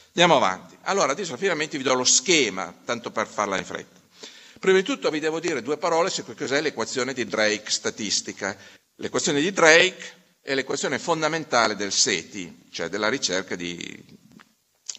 Andiamo 0.09 0.37
avanti. 0.37 0.77
Allora, 0.83 1.13
adesso 1.13 1.37
finalmente 1.37 1.79
vi 1.79 1.83
do 1.83 1.95
lo 1.95 2.05
schema, 2.05 2.73
tanto 2.85 3.11
per 3.11 3.27
farla 3.27 3.57
in 3.57 3.65
fretta. 3.65 3.99
Prima 4.61 4.79
di 4.79 4.85
tutto 4.85 5.11
vi 5.11 5.19
devo 5.19 5.41
dire 5.41 5.63
due 5.63 5.79
parole 5.79 6.11
su 6.11 6.23
cos'è 6.25 6.61
l'equazione 6.61 7.13
di 7.13 7.25
Drake 7.25 7.71
statistica. 7.71 8.57
L'equazione 8.97 9.41
di 9.41 9.51
Drake 9.51 10.22
è 10.43 10.55
l'equazione 10.55 10.99
fondamentale 10.99 11.77
del 11.77 11.93
SETI, 11.93 12.65
cioè 12.71 12.89
della 12.89 13.09
ricerca 13.09 13.55
di 13.55 14.21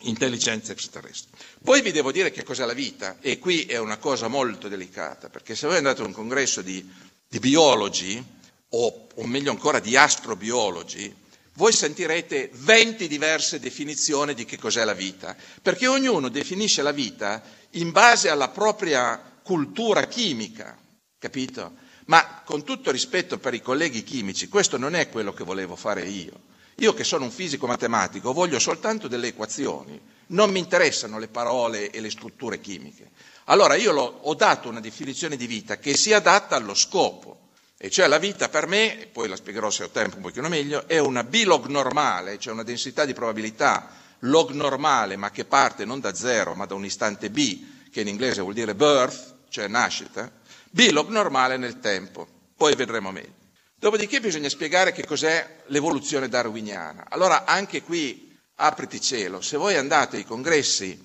intelligenza 0.04 0.72
extraterrestre. 0.72 1.38
Poi 1.62 1.82
vi 1.82 1.92
devo 1.92 2.12
dire 2.12 2.32
che 2.32 2.44
cos'è 2.44 2.66
la 2.66 2.74
vita, 2.74 3.18
e 3.20 3.40
qui 3.40 3.64
è 3.66 3.78
una 3.78 3.98
cosa 3.98 4.30
molto 4.30 4.70
delicata, 4.70 5.30
perché 5.30 5.56
se 5.56 5.68
voi 5.68 5.78
andate 5.78 6.02
a 6.02 6.06
un 6.06 6.14
congresso 6.14 6.62
di, 6.62 6.90
di 7.28 7.40
biologi, 7.40 8.24
o, 8.70 9.08
o 9.14 9.28
meglio 9.28 9.52
ancora 9.52 9.80
di 9.80 9.96
astrobiologi, 9.98 11.14
voi 11.56 11.72
sentirete 11.74 12.50
20 12.54 13.08
diverse 13.08 13.60
definizioni 13.60 14.34
di 14.34 14.46
che 14.46 14.58
cos'è 14.58 14.84
la 14.86 14.94
vita, 14.94 15.36
perché 15.62 15.88
ognuno 15.88 16.30
definisce 16.30 16.82
la 16.82 16.92
vita 16.92 17.44
in 17.72 17.92
base 17.92 18.30
alla 18.30 18.50
propria 18.50 19.22
cultura 19.44 20.08
chimica, 20.08 20.78
capito? 21.20 21.82
Ma 22.06 22.42
con 22.44 22.64
tutto 22.64 22.92
rispetto 22.92 23.38
per 23.38 23.54
i 23.54 23.62
colleghi 23.62 24.04
chimici, 24.04 24.48
questo 24.48 24.78
non 24.78 24.96
è 24.96 25.10
quello 25.10 25.34
che 25.34 25.44
volevo 25.44 25.76
fare 25.76 26.04
io. 26.04 26.52
Io 26.78 26.94
che 26.94 27.04
sono 27.04 27.26
un 27.26 27.32
fisico 27.32 27.68
matematico 27.68 28.34
voglio 28.34 28.60
soltanto 28.60 29.08
delle 29.08 29.28
equazioni, 29.28 30.00
non 30.28 30.50
mi 30.50 30.60
interessano 30.60 31.20
le 31.20 31.28
parole 31.28 31.92
e 31.92 32.02
le 32.02 32.10
strutture 32.10 32.60
chimiche. 32.60 33.12
Allora 33.46 33.76
io 33.76 33.94
ho 33.94 34.34
dato 34.34 34.70
una 34.70 34.80
definizione 34.80 35.36
di 35.36 35.46
vita 35.46 35.78
che 35.78 35.96
si 35.96 36.14
adatta 36.14 36.56
allo 36.56 36.74
scopo, 36.74 37.50
e 37.78 37.90
cioè 37.90 38.08
la 38.08 38.18
vita 38.18 38.50
per 38.50 38.66
me, 38.66 39.02
e 39.02 39.06
poi 39.08 39.28
la 39.28 39.36
spiegherò 39.36 39.70
se 39.70 39.84
ho 39.84 39.90
tempo 39.90 40.16
un 40.16 40.24
pochino 40.24 40.48
meglio, 40.48 40.88
è 40.88 40.98
una 41.00 41.24
bilog 41.24 41.68
normale, 41.68 42.40
cioè 42.40 42.54
una 42.54 42.64
densità 42.64 43.06
di 43.06 43.14
probabilità 43.14 43.90
log 44.20 44.52
normale, 44.52 45.18
ma 45.18 45.32
che 45.32 45.44
parte 45.46 45.84
non 45.86 46.00
da 46.00 46.16
zero, 46.16 46.56
ma 46.56 46.66
da 46.66 46.74
un 46.76 46.86
istante 46.86 47.30
b, 47.30 47.90
che 47.92 48.02
in 48.02 48.08
inglese 48.08 48.42
vuol 48.42 48.54
dire 48.54 48.74
birth, 48.74 49.36
cioè 49.50 49.68
nascita, 49.68 50.32
Bilog 50.76 51.10
normale 51.10 51.56
nel 51.58 51.80
tempo, 51.80 52.28
poi 52.58 52.74
vedremo 52.74 53.12
meglio. 53.12 53.42
Dopodiché 53.76 54.20
bisogna 54.20 54.50
spiegare 54.50 54.92
che 54.92 55.06
cos'è 55.06 55.58
l'evoluzione 55.68 56.28
darwiniana. 56.28 57.06
Allora 57.10 57.46
anche 57.46 57.84
qui 57.84 58.36
apriti 58.56 59.00
cielo, 59.00 59.40
se 59.40 59.56
voi 59.56 59.76
andate 59.76 60.18
ai 60.18 60.26
congressi 60.26 61.00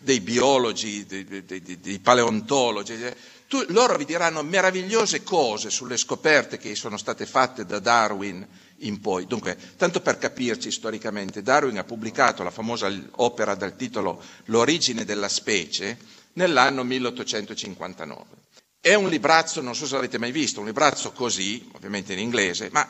dei 0.00 0.20
biologi, 0.20 1.04
dei, 1.04 1.26
dei, 1.44 1.60
dei, 1.60 1.98
paleontologi, 1.98 2.96
tu, 3.48 3.62
loro 3.68 3.98
vi 3.98 4.06
diranno 4.06 4.42
meravigliose 4.42 5.22
cose 5.22 5.68
sulle 5.68 5.98
scoperte 5.98 6.56
che 6.56 6.74
sono 6.74 6.96
state 6.96 7.26
fatte 7.26 7.66
da 7.66 7.80
Darwin 7.80 8.48
in 8.78 8.98
poi. 9.02 9.26
Dunque, 9.26 9.58
tanto 9.76 10.00
per 10.00 10.16
capirci 10.16 10.70
storicamente, 10.70 11.42
Darwin 11.42 11.76
ha 11.76 11.84
pubblicato 11.84 12.42
la 12.42 12.50
famosa 12.50 12.90
opera 13.16 13.54
dal 13.54 13.76
titolo 13.76 14.22
L'origine 14.46 15.04
della 15.04 15.28
specie, 15.28 16.20
nell'anno 16.34 16.82
1859. 16.84 18.24
È 18.80 18.94
un 18.94 19.08
librazzo, 19.08 19.60
non 19.60 19.74
so 19.74 19.86
se 19.86 19.94
l'avete 19.94 20.18
mai 20.18 20.32
visto, 20.32 20.60
un 20.60 20.66
librazzo 20.66 21.12
così, 21.12 21.68
ovviamente 21.72 22.12
in 22.12 22.18
inglese, 22.18 22.68
ma 22.72 22.88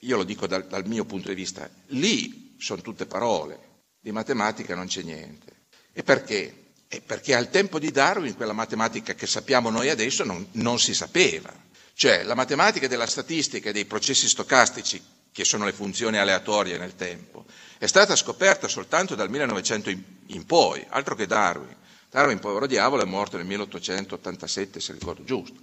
io 0.00 0.16
lo 0.16 0.24
dico 0.24 0.46
dal, 0.46 0.66
dal 0.66 0.86
mio 0.86 1.04
punto 1.04 1.28
di 1.28 1.34
vista, 1.34 1.68
lì 1.88 2.56
sono 2.58 2.82
tutte 2.82 3.06
parole, 3.06 3.58
di 4.00 4.10
matematica 4.12 4.74
non 4.74 4.86
c'è 4.86 5.02
niente. 5.02 5.66
E 5.92 6.02
perché? 6.02 6.72
E 6.88 7.00
perché 7.00 7.34
al 7.34 7.50
tempo 7.50 7.78
di 7.78 7.90
Darwin 7.90 8.34
quella 8.34 8.52
matematica 8.52 9.14
che 9.14 9.26
sappiamo 9.26 9.70
noi 9.70 9.88
adesso 9.90 10.24
non, 10.24 10.46
non 10.52 10.78
si 10.78 10.94
sapeva. 10.94 11.52
Cioè 11.92 12.22
la 12.22 12.34
matematica 12.34 12.86
della 12.86 13.06
statistica 13.06 13.68
e 13.68 13.72
dei 13.72 13.84
processi 13.84 14.28
stocastici, 14.28 15.02
che 15.32 15.44
sono 15.44 15.64
le 15.64 15.72
funzioni 15.72 16.16
aleatorie 16.16 16.78
nel 16.78 16.94
tempo, 16.96 17.44
è 17.78 17.86
stata 17.86 18.16
scoperta 18.16 18.66
soltanto 18.68 19.14
dal 19.14 19.30
1900 19.30 19.90
in, 19.90 20.02
in 20.28 20.46
poi, 20.46 20.84
altro 20.88 21.14
che 21.14 21.26
Darwin. 21.26 21.76
Darwin, 22.10 22.38
povero 22.38 22.66
diavolo, 22.66 23.02
è 23.02 23.06
morto 23.06 23.36
nel 23.36 23.46
1887, 23.46 24.80
se 24.80 24.92
ricordo 24.92 25.24
giusto. 25.24 25.56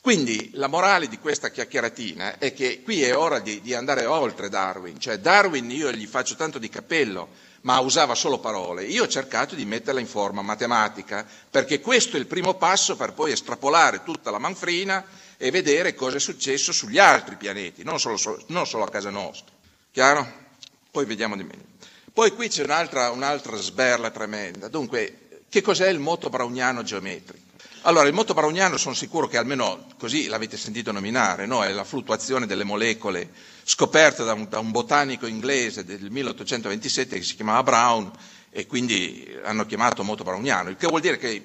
Quindi 0.00 0.50
la 0.54 0.66
morale 0.66 1.08
di 1.08 1.18
questa 1.18 1.50
chiacchieratina 1.50 2.38
è 2.38 2.52
che 2.52 2.82
qui 2.82 3.02
è 3.02 3.16
ora 3.16 3.38
di, 3.38 3.60
di, 3.62 3.72
andare 3.72 4.04
oltre 4.04 4.48
Darwin, 4.48 4.98
cioè 4.98 5.18
Darwin 5.18 5.70
io 5.70 5.90
gli 5.92 6.06
faccio 6.06 6.34
tanto 6.34 6.58
di 6.58 6.68
cappello, 6.68 7.28
ma 7.62 7.78
usava 7.78 8.14
solo 8.14 8.38
parole. 8.38 8.84
Io 8.84 9.04
ho 9.04 9.08
cercato 9.08 9.54
di 9.54 9.64
metterla 9.64 10.00
in 10.00 10.06
forma 10.06 10.42
matematica, 10.42 11.26
perché 11.48 11.80
questo 11.80 12.16
è 12.16 12.20
il 12.20 12.26
primo 12.26 12.54
passo 12.54 12.96
per 12.96 13.14
poi 13.14 13.32
estrapolare 13.32 14.02
tutta 14.02 14.30
la 14.30 14.38
manfrina 14.38 15.02
e 15.38 15.50
vedere 15.50 15.94
cosa 15.94 16.16
è 16.16 16.20
successo 16.20 16.72
sugli 16.72 16.98
altri 16.98 17.36
pianeti, 17.36 17.82
non 17.82 17.98
solo, 17.98 18.18
non 18.48 18.66
solo 18.66 18.84
a 18.84 18.90
casa 18.90 19.10
nostra. 19.10 19.54
Chiaro? 19.90 20.42
Poi 20.90 21.06
vediamo 21.06 21.36
di 21.36 21.44
meglio. 21.44 21.72
Poi 22.12 22.30
qui 22.32 22.48
c'è 22.48 22.62
un'altra, 22.62 23.10
un'altra 23.10 23.56
sberla 23.56 24.10
tremenda. 24.10 24.68
Dunque, 24.68 25.23
che 25.54 25.62
cos'è 25.62 25.88
il 25.88 26.00
moto 26.00 26.30
browniano 26.30 26.82
geometrico? 26.82 27.52
Allora, 27.82 28.08
il 28.08 28.12
moto 28.12 28.34
browniano 28.34 28.76
sono 28.76 28.92
sicuro 28.92 29.28
che 29.28 29.36
almeno 29.36 29.86
così 29.96 30.26
l'avete 30.26 30.56
sentito 30.56 30.90
nominare, 30.90 31.46
no? 31.46 31.62
è 31.62 31.70
la 31.70 31.84
fluttuazione 31.84 32.46
delle 32.46 32.64
molecole 32.64 33.30
scoperta 33.62 34.24
da 34.24 34.32
un, 34.32 34.48
da 34.48 34.58
un, 34.58 34.72
botanico 34.72 35.26
inglese 35.26 35.84
del 35.84 36.10
1827 36.10 37.18
che 37.18 37.22
si 37.22 37.36
chiamava 37.36 37.62
Brown 37.62 38.10
e 38.50 38.66
quindi 38.66 39.32
hanno 39.44 39.64
chiamato 39.64 40.02
moto 40.02 40.24
browniano, 40.24 40.70
il 40.70 40.76
che 40.76 40.88
vuol 40.88 41.00
dire 41.00 41.18
che, 41.18 41.40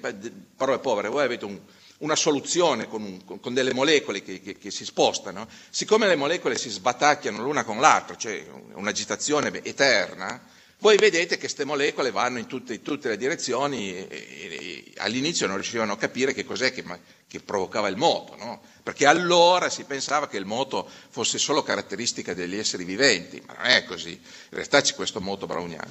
parole 0.56 0.80
povere, 0.80 1.06
voi 1.08 1.22
avete 1.22 1.44
un, 1.44 1.56
una 1.98 2.16
soluzione 2.16 2.88
con, 2.88 3.02
un, 3.02 3.38
con, 3.38 3.54
delle 3.54 3.72
molecole 3.72 4.24
che, 4.24 4.40
che, 4.40 4.58
che, 4.58 4.70
si 4.72 4.84
spostano, 4.84 5.46
siccome 5.70 6.08
le 6.08 6.16
molecole 6.16 6.58
si 6.58 6.68
sbatacchiano 6.68 7.40
l'una 7.40 7.62
con 7.62 7.78
l'altra, 7.78 8.16
cioè 8.16 8.44
un'agitazione 8.74 9.62
eterna, 9.62 10.42
voi 10.80 10.96
vedete 10.96 11.34
che 11.34 11.40
queste 11.40 11.64
molecole 11.64 12.10
vanno 12.10 12.38
in 12.38 12.46
tutte, 12.46 12.74
in 12.74 12.82
tutte 12.82 13.08
le 13.10 13.16
direzioni 13.16 13.94
e, 13.94 14.06
e, 14.10 14.18
e, 14.18 14.84
all'inizio 14.96 15.46
non 15.46 15.56
riuscivano 15.56 15.92
a 15.92 15.96
capire 15.98 16.32
che 16.32 16.44
cos'è 16.44 16.72
che, 16.72 16.82
che 17.28 17.40
provocava 17.40 17.88
il 17.88 17.96
moto, 17.96 18.34
no? 18.36 18.62
perché 18.82 19.06
allora 19.06 19.68
si 19.68 19.84
pensava 19.84 20.26
che 20.26 20.38
il 20.38 20.46
moto 20.46 20.88
fosse 21.10 21.38
solo 21.38 21.62
caratteristica 21.62 22.32
degli 22.34 22.56
esseri 22.56 22.84
viventi, 22.84 23.42
ma 23.46 23.54
non 23.58 23.66
è 23.66 23.84
così, 23.84 24.12
in 24.12 24.18
realtà 24.50 24.80
c'è 24.80 24.94
questo 24.94 25.20
moto 25.20 25.46
browniano. 25.46 25.90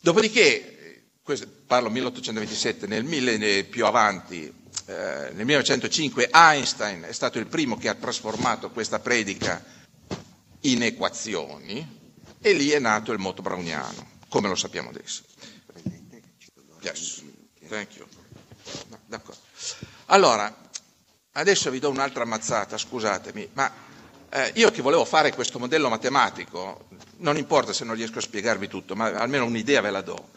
Dopodiché, 0.00 1.04
questo, 1.22 1.46
parlo 1.66 1.88
1827, 1.88 2.88
nel 2.88 3.04
mille 3.04 3.62
più 3.64 3.86
avanti, 3.86 4.52
eh, 4.86 5.30
nel 5.32 5.44
1905 5.44 6.28
Einstein 6.32 7.02
è 7.02 7.12
stato 7.12 7.38
il 7.38 7.46
primo 7.46 7.76
che 7.78 7.88
ha 7.88 7.94
trasformato 7.94 8.70
questa 8.70 8.98
predica 8.98 9.64
in 10.62 10.82
equazioni, 10.82 12.00
e 12.42 12.52
lì 12.52 12.70
è 12.70 12.78
nato 12.78 13.12
il 13.12 13.18
moto 13.18 13.40
browniano, 13.40 14.10
come 14.28 14.48
lo 14.48 14.54
sappiamo 14.56 14.90
adesso. 14.90 15.22
Yes. 16.82 17.22
Thank 17.68 17.96
you. 17.96 18.06
No. 19.06 19.22
Allora, 20.06 20.54
adesso 21.32 21.70
vi 21.70 21.78
do 21.78 21.88
un'altra 21.88 22.24
ammazzata, 22.24 22.76
scusatemi, 22.76 23.48
ma 23.52 23.72
eh, 24.28 24.50
io 24.56 24.70
che 24.70 24.82
volevo 24.82 25.04
fare 25.04 25.32
questo 25.32 25.58
modello 25.58 25.88
matematico 25.88 26.88
non 27.18 27.36
importa 27.36 27.72
se 27.72 27.84
non 27.84 27.94
riesco 27.94 28.18
a 28.18 28.22
spiegarvi 28.22 28.66
tutto, 28.68 28.96
ma 28.96 29.12
almeno 29.12 29.44
un'idea 29.44 29.80
ve 29.80 29.90
la 29.90 30.00
do. 30.00 30.30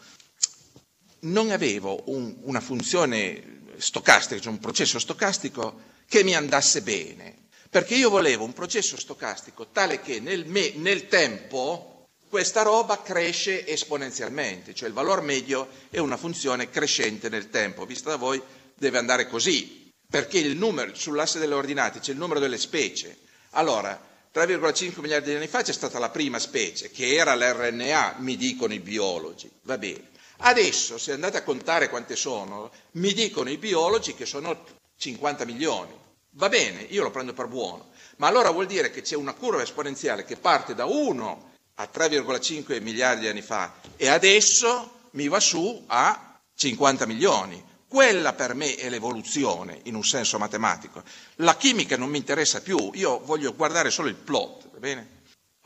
Non 1.20 1.50
avevo 1.50 2.02
un, 2.06 2.36
una 2.42 2.60
funzione 2.60 3.62
stocastica, 3.78 4.40
cioè 4.40 4.52
un 4.52 4.60
processo 4.60 4.98
stocastico 4.98 5.80
che 6.06 6.22
mi 6.22 6.34
andasse 6.36 6.82
bene, 6.82 7.46
perché 7.68 7.96
io 7.96 8.08
volevo 8.10 8.44
un 8.44 8.52
processo 8.52 8.96
stocastico 8.96 9.66
tale 9.72 10.00
che 10.00 10.20
nel, 10.20 10.46
me, 10.46 10.72
nel 10.76 11.08
tempo 11.08 11.95
questa 12.28 12.62
roba 12.62 13.02
cresce 13.02 13.66
esponenzialmente, 13.66 14.74
cioè 14.74 14.88
il 14.88 14.94
valore 14.94 15.22
medio 15.22 15.68
è 15.90 15.98
una 15.98 16.16
funzione 16.16 16.70
crescente 16.70 17.28
nel 17.28 17.50
tempo, 17.50 17.86
vista 17.86 18.10
da 18.10 18.16
voi 18.16 18.42
deve 18.74 18.98
andare 18.98 19.26
così, 19.26 19.90
perché 20.08 20.38
il 20.38 20.56
numero, 20.56 20.94
sull'asse 20.94 21.38
delle 21.38 21.54
ordinate 21.54 22.00
c'è 22.00 22.12
il 22.12 22.18
numero 22.18 22.40
delle 22.40 22.58
specie. 22.58 23.16
Allora, 23.50 23.98
3,5 24.34 25.00
miliardi 25.00 25.30
di 25.30 25.36
anni 25.36 25.46
fa 25.46 25.62
c'è 25.62 25.72
stata 25.72 25.98
la 25.98 26.10
prima 26.10 26.38
specie, 26.38 26.90
che 26.90 27.14
era 27.14 27.34
l'RNA, 27.34 28.16
mi 28.18 28.36
dicono 28.36 28.74
i 28.74 28.80
biologi, 28.80 29.50
va 29.62 29.78
bene. 29.78 30.10
Adesso, 30.38 30.98
se 30.98 31.12
andate 31.12 31.38
a 31.38 31.42
contare 31.42 31.88
quante 31.88 32.16
sono, 32.16 32.70
mi 32.92 33.14
dicono 33.14 33.48
i 33.48 33.56
biologi 33.56 34.14
che 34.14 34.26
sono 34.26 34.64
50 34.98 35.44
milioni. 35.46 36.04
Va 36.32 36.50
bene, 36.50 36.82
io 36.82 37.02
lo 37.02 37.10
prendo 37.10 37.32
per 37.32 37.46
buono, 37.46 37.88
ma 38.16 38.26
allora 38.26 38.50
vuol 38.50 38.66
dire 38.66 38.90
che 38.90 39.00
c'è 39.00 39.16
una 39.16 39.32
curva 39.32 39.62
esponenziale 39.62 40.24
che 40.24 40.36
parte 40.36 40.74
da 40.74 40.84
1 40.84 41.54
a 41.78 41.88
3,5 41.92 42.80
miliardi 42.82 43.22
di 43.22 43.28
anni 43.28 43.42
fa 43.42 43.74
e 43.96 44.08
adesso 44.08 45.08
mi 45.12 45.28
va 45.28 45.40
su 45.40 45.84
a 45.86 46.38
50 46.54 47.06
milioni. 47.06 47.64
Quella 47.88 48.32
per 48.32 48.54
me 48.54 48.74
è 48.74 48.88
l'evoluzione 48.88 49.80
in 49.84 49.94
un 49.94 50.04
senso 50.04 50.38
matematico. 50.38 51.02
La 51.36 51.56
chimica 51.56 51.96
non 51.96 52.10
mi 52.10 52.18
interessa 52.18 52.60
più, 52.60 52.90
io 52.94 53.20
voglio 53.20 53.54
guardare 53.54 53.90
solo 53.90 54.08
il 54.08 54.14
plot, 54.14 54.70
va 54.72 54.78
bene? 54.78 55.14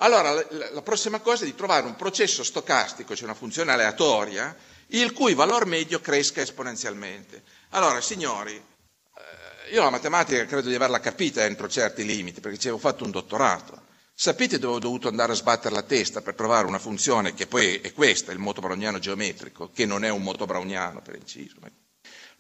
Allora, 0.03 0.33
la, 0.33 0.83
prossima 0.83 1.21
cosa 1.21 1.43
è 1.43 1.47
di 1.47 1.55
trovare 1.55 1.87
un 1.87 1.95
processo 1.95 2.43
stocastico, 2.43 3.15
cioè 3.15 3.25
una 3.25 3.35
funzione 3.35 3.73
aleatoria, 3.73 4.57
il 4.89 5.13
cui 5.13 5.35
valore 5.35 5.67
medio 5.67 6.01
cresca 6.01 6.41
esponenzialmente. 6.41 7.43
Allora, 7.71 8.01
signori, 8.01 8.55
eh, 8.55 9.73
io 9.75 9.83
la 9.83 9.91
matematica 9.91 10.47
credo 10.47 10.69
di 10.69 10.75
averla 10.75 11.01
capita 11.01 11.45
entro 11.45 11.69
certi 11.69 12.05
limiti, 12.05 12.41
perché 12.41 12.59
ci 12.59 12.69
avevo 12.69 12.81
fatto 12.81 13.05
un 13.05 13.11
dottorato. 13.11 13.89
Sapete 14.23 14.59
dove 14.59 14.75
ho 14.75 14.79
dovuto 14.81 15.09
andare 15.09 15.33
a 15.33 15.35
sbattere 15.35 15.75
la 15.75 15.81
testa 15.81 16.21
per 16.21 16.35
trovare 16.35 16.67
una 16.67 16.79
funzione 16.79 17.33
che 17.33 17.47
poi 17.47 17.77
è 17.77 17.91
questa, 17.95 18.33
il 18.33 18.39
moto 18.39 18.61
browniano 18.61 18.99
geometrico, 18.99 19.71
che 19.73 19.87
non 19.87 20.05
è 20.05 20.11
un 20.11 20.21
moto 20.21 20.45
browniano 20.45 21.01
per 21.01 21.15
inciso. 21.15 21.57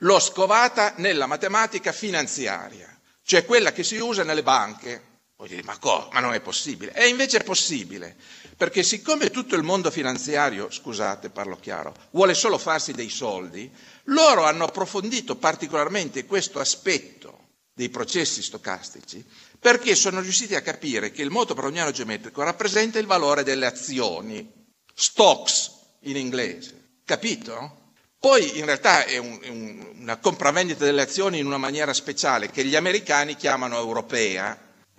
L'ho 0.01 0.21
scovata 0.21 0.93
nella 0.99 1.25
matematica 1.25 1.91
finanziaria, 1.93 3.01
cioè 3.23 3.47
quella 3.47 3.73
che 3.73 3.83
si 3.83 3.97
usa 3.97 4.25
nelle 4.25 4.43
banche. 4.43 5.05
Voi 5.37 5.49
dite, 5.49 5.63
ma, 5.63 5.79
co- 5.79 6.11
ma 6.13 6.21
non 6.21 6.35
è 6.35 6.41
possibile? 6.41 6.93
E 6.93 7.09
invece 7.09 7.39
è 7.39 7.45
possibile, 7.45 8.15
perché 8.59 8.83
siccome 8.83 9.31
tutto 9.31 9.57
il 9.57 9.63
mondo 9.63 9.91
finanziario, 9.91 10.71
scusate, 10.71 11.31
parlo 11.31 11.57
chiaro, 11.57 11.95
vuole 12.11 12.35
solo 12.35 12.59
farsi 12.59 12.93
dei 12.93 13.09
soldi, 13.09 13.73
loro 14.05 14.45
hanno 14.45 14.65
approfondito 14.65 15.37
particolarmente 15.37 16.27
questo 16.27 16.61
aspetto 16.61 17.41
dei 17.81 17.89
processi 17.89 18.43
stocastici 18.43 19.25
perché 19.59 19.95
sono 19.95 20.21
riusciti 20.21 20.55
a 20.55 20.61
capire 20.61 21.11
che 21.11 21.23
il 21.23 21.31
moto 21.31 21.55
browniano 21.55 21.91
geometrico 21.91 22.43
rappresenta 22.43 22.99
il 22.99 23.07
valore 23.07 23.43
delle 23.43 23.65
azioni, 23.65 24.47
stocks 24.95 25.71
in 26.01 26.17
inglese, 26.17 26.99
capito? 27.07 27.93
Poi 28.19 28.59
in 28.59 28.67
realtà 28.67 29.05
è, 29.07 29.17
un, 29.17 29.39
un, 29.49 29.93
una 30.01 30.19
compravendita 30.19 30.85
delle 30.85 31.01
azioni 31.01 31.39
in 31.39 31.47
una 31.47 31.57
maniera 31.57 31.95
speciale 31.95 32.51
che 32.51 32.67
gli 32.67 32.77
americani 32.77 33.35
chiamano 33.35 33.79
europea. 33.79 34.59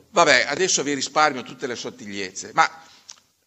Vabbè, 0.09 0.45
adesso 0.47 0.81
vi 0.81 0.93
risparmio 0.95 1.43
tutte 1.43 1.67
le 1.67 1.75
sottigliezze, 1.75 2.49
ma 2.55 2.67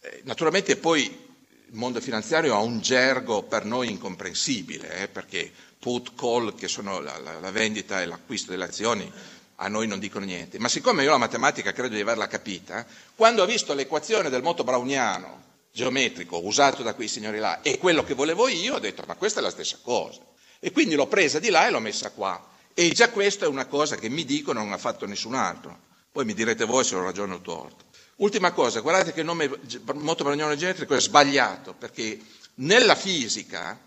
eh, 0.01 0.20
naturalmente 0.24 0.76
poi 0.76 1.03
il 1.03 1.74
mondo 1.74 2.01
finanziario 2.01 2.55
ha 2.55 2.59
un 2.61 2.78
gergo 2.80 3.43
per 3.43 3.64
noi 3.64 3.91
incomprensibile, 3.91 5.03
eh, 5.03 5.09
perché 5.09 5.51
put, 5.85 6.14
call, 6.14 6.55
che 6.55 6.66
sono 6.66 6.99
la, 7.01 7.18
la, 7.18 7.39
la 7.41 7.51
vendita 7.51 8.01
e 8.01 8.07
l'acquisto 8.07 8.51
delle 8.51 8.64
azioni, 8.64 9.12
a 9.57 9.68
noi 9.68 9.87
non 9.87 9.99
dicono 9.99 10.24
niente. 10.24 10.59
Ma 10.59 10.68
siccome 10.68 11.03
io 11.03 11.11
la 11.11 11.18
matematica 11.18 11.72
credo 11.72 11.95
di 11.95 12.01
averla 12.01 12.26
capita, 12.26 12.87
quando 13.14 13.43
ho 13.43 13.47
visto 13.47 13.74
l'equazione 13.74 14.30
del 14.30 14.43
moto 14.43 14.64
browniano 14.64 15.43
geometrico 15.70 16.43
usato 16.43 16.82
da 16.82 16.95
quei 16.95 17.07
signori 17.07 17.39
là 17.39 17.61
e 17.61 17.76
quello 17.76 18.03
che 18.03 18.14
volevo 18.14 18.49
io, 18.49 18.76
ho 18.76 18.78
detto 18.78 19.03
ma 19.07 19.14
questa 19.14 19.41
è 19.41 19.43
la 19.43 19.51
stessa 19.51 19.78
cosa. 19.82 20.22
E 20.59 20.72
quindi 20.72 20.95
l'ho 20.95 21.07
presa 21.07 21.39
di 21.39 21.51
là 21.51 21.66
e 21.66 21.70
l'ho 21.70 21.80
messa 21.80 22.11
qua. 22.12 22.43
E 22.72 22.89
già 22.93 23.11
questa 23.11 23.45
è 23.45 23.49
una 23.49 23.66
cosa 23.66 23.97
che 23.97 24.09
mi 24.09 24.24
dicono 24.24 24.61
non 24.61 24.72
ha 24.72 24.78
fatto 24.78 25.05
nessun 25.05 25.35
altro. 25.35 25.78
Poi 26.11 26.24
mi 26.24 26.32
direte 26.32 26.64
voi 26.64 26.82
se 26.82 26.95
ho 26.95 27.03
ragione 27.03 27.35
o 27.35 27.41
torto. 27.43 27.85
Ultima 28.16 28.53
cosa, 28.53 28.80
guardate 28.80 29.12
che 29.12 29.20
il 29.20 29.26
nome 29.26 29.51
moto 29.97 30.24
browniano 30.24 30.57
geometrico 30.57 30.95
è 30.95 31.01
sbagliato, 31.01 31.74
perché 31.74 32.18
nella 32.55 32.95
fisica 32.95 33.78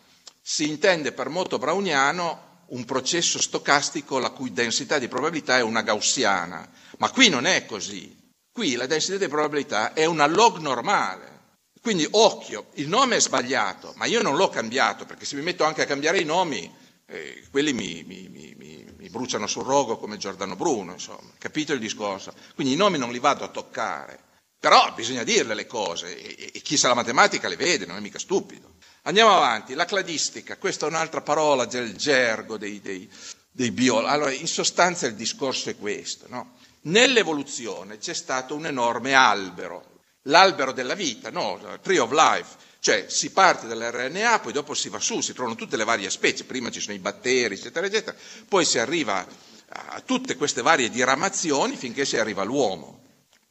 si 0.50 0.70
intende 0.70 1.12
per 1.12 1.28
moto 1.28 1.58
browniano 1.58 2.64
un 2.68 2.86
processo 2.86 3.38
stocastico 3.38 4.18
la 4.18 4.30
cui 4.30 4.54
densità 4.54 4.98
di 4.98 5.10
probabilità 5.10 5.58
è 5.58 5.62
una 5.62 5.82
gaussiana. 5.82 6.66
Ma 7.00 7.12
qui 7.12 7.28
non 7.28 7.46
è 7.46 7.66
così. 7.66 8.16
Qui 8.50 8.76
la 8.76 8.86
densità 8.86 9.18
di 9.18 9.28
probabilità 9.28 9.92
è 9.92 10.06
una 10.06 10.26
log 10.26 10.60
normale. 10.60 11.58
Quindi 11.82 12.08
occhio, 12.12 12.68
il 12.76 12.88
nome 12.88 13.18
è 13.18 13.20
sbagliato, 13.20 13.92
ma 13.98 14.06
io 14.06 14.22
non 14.22 14.38
l'ho 14.38 14.48
cambiato, 14.48 15.06
perché 15.06 15.26
se 15.26 15.36
mi 15.36 15.42
metto 15.42 15.66
anche 15.66 15.82
a 15.82 15.86
cambiare 15.86 16.20
i 16.20 16.24
nomi, 16.26 16.74
eh, 17.08 17.44
quelli 17.52 17.74
mi, 17.74 18.06
mi, 18.08 18.30
mi, 18.30 18.56
mi, 18.98 19.10
bruciano 19.10 19.48
sul 19.48 19.66
rogo 19.66 19.98
come 19.98 20.16
Giordano 20.16 20.56
Bruno, 20.56 20.94
insomma, 20.94 21.30
capito 21.38 21.74
il 21.74 21.80
discorso? 21.80 22.34
Quindi 22.56 22.72
i 22.72 22.78
nomi 22.78 22.98
non 22.98 23.12
li 23.12 23.20
vado 23.20 23.44
a 23.44 23.50
toccare, 23.50 24.18
però 24.58 24.94
bisogna 24.94 25.24
dirle 25.24 25.56
le 25.56 25.68
cose 25.68 26.18
e, 26.18 26.52
e 26.54 26.62
chi 26.62 26.78
sa 26.78 26.88
la 26.88 26.94
matematica 26.94 27.50
le 27.50 27.58
vede, 27.58 27.86
non 27.86 27.98
è 27.98 28.00
mica 28.00 28.20
stupido. 28.20 28.67
Andiamo 29.08 29.38
avanti, 29.38 29.74
la 29.74 29.86
cladistica, 29.86 30.58
questa 30.58 30.86
è 30.86 30.90
un'altra 30.90 31.22
parola 31.22 31.64
del 31.64 31.96
gergo 31.96 32.58
dei, 32.58 32.82
dei, 32.82 33.10
dei 33.50 33.72
biologi. 33.72 34.12
Allora, 34.12 34.32
in 34.34 34.48
sostanza 34.48 35.08
il 35.08 35.16
discorso 35.16 35.70
è 35.70 35.78
questo, 35.78 36.26
no? 36.28 36.58
Nell'evoluzione 36.82 38.00
c'è 38.00 38.14
stato 38.14 38.54
un 38.54 38.66
enorme 38.66 39.14
albero, 39.14 40.02
l'albero 40.24 40.74
della 40.74 40.94
vita, 40.94 41.30
no, 41.30 41.58
tree 41.82 42.00
of 42.00 42.12
life, 42.12 42.58
cioè 42.80 43.06
si 43.08 43.32
parte 43.32 43.66
dall'RNA, 43.66 44.40
poi 44.40 44.52
dopo 44.52 44.74
si 44.74 44.90
va 44.90 45.00
su, 45.00 45.22
si 45.22 45.32
trovano 45.32 45.56
tutte 45.56 45.78
le 45.78 45.86
varie 45.86 46.10
specie, 46.10 46.44
prima 46.44 46.70
ci 46.70 46.82
sono 46.82 46.94
i 46.94 47.00
batteri, 47.00 47.54
eccetera, 47.56 47.86
eccetera, 47.88 48.18
poi 48.50 48.66
si 48.66 48.78
arriva 48.78 49.26
a 49.70 50.02
tutte 50.02 50.36
queste 50.36 50.62
varie 50.62 50.90
diramazioni 50.90 51.78
finché 51.78 52.04
si 52.04 52.18
arriva 52.18 52.42
all'uomo. 52.42 53.04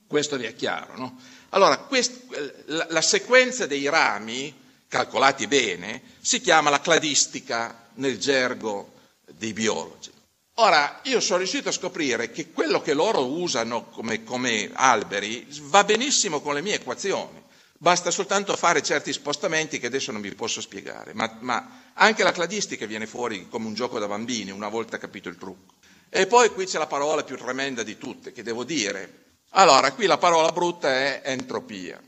Questo 0.07 0.37
vi 0.37 0.45
è 0.45 0.55
chiaro, 0.55 0.99
no? 0.99 1.19
Allora, 1.49 1.79
quest, 1.79 2.65
la, 2.67 2.87
la 2.91 3.01
sequenza 3.01 3.65
dei 3.67 3.89
rami, 3.89 4.65
calcolati 4.89 5.47
bene, 5.47 6.03
si 6.21 6.41
chiama 6.41 6.71
la 6.71 6.81
cladistica 6.81 7.89
nel 7.95 8.19
gergo 8.19 8.93
dei 9.27 9.53
biologi. 9.53 10.11
Ora, 10.59 11.01
io 11.05 11.21
sono 11.21 11.39
riuscito 11.39 11.69
a 11.69 11.73
scoprire 11.73 12.31
che 12.31 12.51
quello 12.51 12.81
che 12.81 12.95
loro 12.95 13.27
usano 13.27 13.87
come, 13.91 14.25
come 14.25 14.71
alberi 14.73 15.47
va 15.63 15.85
benissimo 15.85 16.41
con 16.41 16.55
le 16.55 16.63
mie 16.63 16.77
equazioni. 16.77 17.45
Basta 17.79 18.11
soltanto 18.11 18.57
fare 18.57 18.83
certi 18.83 19.13
spostamenti 19.13 19.79
che 19.79 19.89
adesso 19.89 20.13
non 20.13 20.23
vi 20.23 20.35
posso 20.35 20.63
spiegare, 20.63 21.13
ma, 21.13 21.37
ma, 21.41 21.91
anche 21.93 22.23
la 22.23 22.33
cladistica 22.33 22.87
viene 22.87 23.07
fuori 23.07 23.49
come 23.51 23.67
un 23.67 23.75
gioco 23.75 23.99
da 23.99 24.09
bambini 24.09 24.51
una 24.51 24.69
volta 24.69 24.97
capito 24.97 25.29
il 25.29 25.37
trucco. 25.37 25.75
E 26.09 26.27
poi 26.27 26.49
qui 26.49 26.65
c'è 26.65 26.79
la 26.79 26.87
parola 26.87 27.23
più 27.23 27.37
tremenda 27.37 27.83
di 27.83 27.99
tutte, 27.99 28.33
che 28.33 28.43
devo 28.43 28.65
dire. 28.65 29.25
Allora, 29.51 29.93
qui 29.93 30.07
la 30.07 30.17
parola 30.17 30.53
brutta 30.53 30.89
è 30.89 31.21
entropia. 31.25 32.01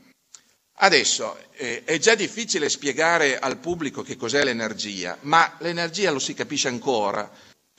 Adesso 0.81 1.37
eh, 1.55 1.83
è 1.83 1.97
già 1.97 2.15
difficile 2.15 2.69
spiegare 2.69 3.37
al 3.37 3.57
pubblico 3.57 4.01
che 4.01 4.15
cos'è 4.15 4.43
l'energia, 4.43 5.17
ma 5.21 5.57
l'energia 5.59 6.11
lo 6.11 6.19
si 6.19 6.33
capisce 6.33 6.69
ancora 6.69 7.29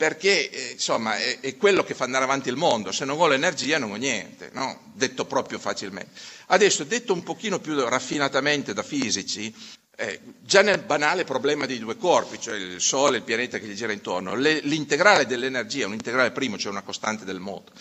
perché 0.00 0.50
eh, 0.50 0.70
insomma 0.72 1.16
è, 1.16 1.40
è, 1.40 1.56
quello 1.56 1.82
che 1.84 1.94
fa 1.94 2.04
andare 2.04 2.24
avanti 2.24 2.48
il 2.48 2.56
mondo, 2.56 2.92
se 2.92 3.04
non 3.04 3.16
vuole 3.16 3.34
energia 3.34 3.78
non 3.78 3.92
ho 3.92 3.96
niente, 3.96 4.50
no? 4.52 4.92
detto 4.94 5.24
proprio 5.24 5.58
facilmente. 5.58 6.18
Adesso, 6.46 6.84
detto 6.84 7.12
un 7.12 7.22
pochino 7.22 7.58
più 7.58 7.78
raffinatamente 7.86 8.74
da 8.74 8.82
fisici, 8.82 9.54
eh, 9.96 10.20
già 10.40 10.62
nel 10.62 10.80
banale 10.80 11.24
problema 11.24 11.66
dei 11.66 11.78
due 11.78 11.96
corpi, 11.96 12.40
cioè 12.40 12.56
il 12.56 12.80
Sole 12.80 13.16
e 13.16 13.18
il 13.18 13.24
pianeta 13.24 13.58
che 13.58 13.66
gli 13.66 13.74
gira 13.74 13.92
intorno, 13.92 14.34
le, 14.34 14.60
l'integrale 14.60 15.26
dell'energia, 15.26 15.86
un 15.86 15.92
integrale 15.92 16.32
primo, 16.32 16.56
cioè 16.58 16.72
una 16.72 16.82
costante 16.82 17.24
del 17.26 17.40
moto, 17.40 17.72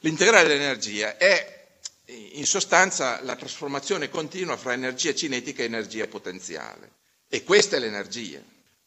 l'integrale 0.00 0.48
dell'energia 0.48 1.16
è 1.16 1.53
in 2.06 2.44
sostanza 2.46 3.22
la 3.22 3.36
trasformazione 3.36 4.10
continua 4.10 4.56
fra 4.56 4.72
energia 4.72 5.14
cinetica 5.14 5.62
e 5.62 5.66
energia 5.66 6.06
potenziale. 6.06 6.90
E 7.28 7.42
questa 7.44 7.76
è 7.76 7.78
l'energia. 7.78 8.40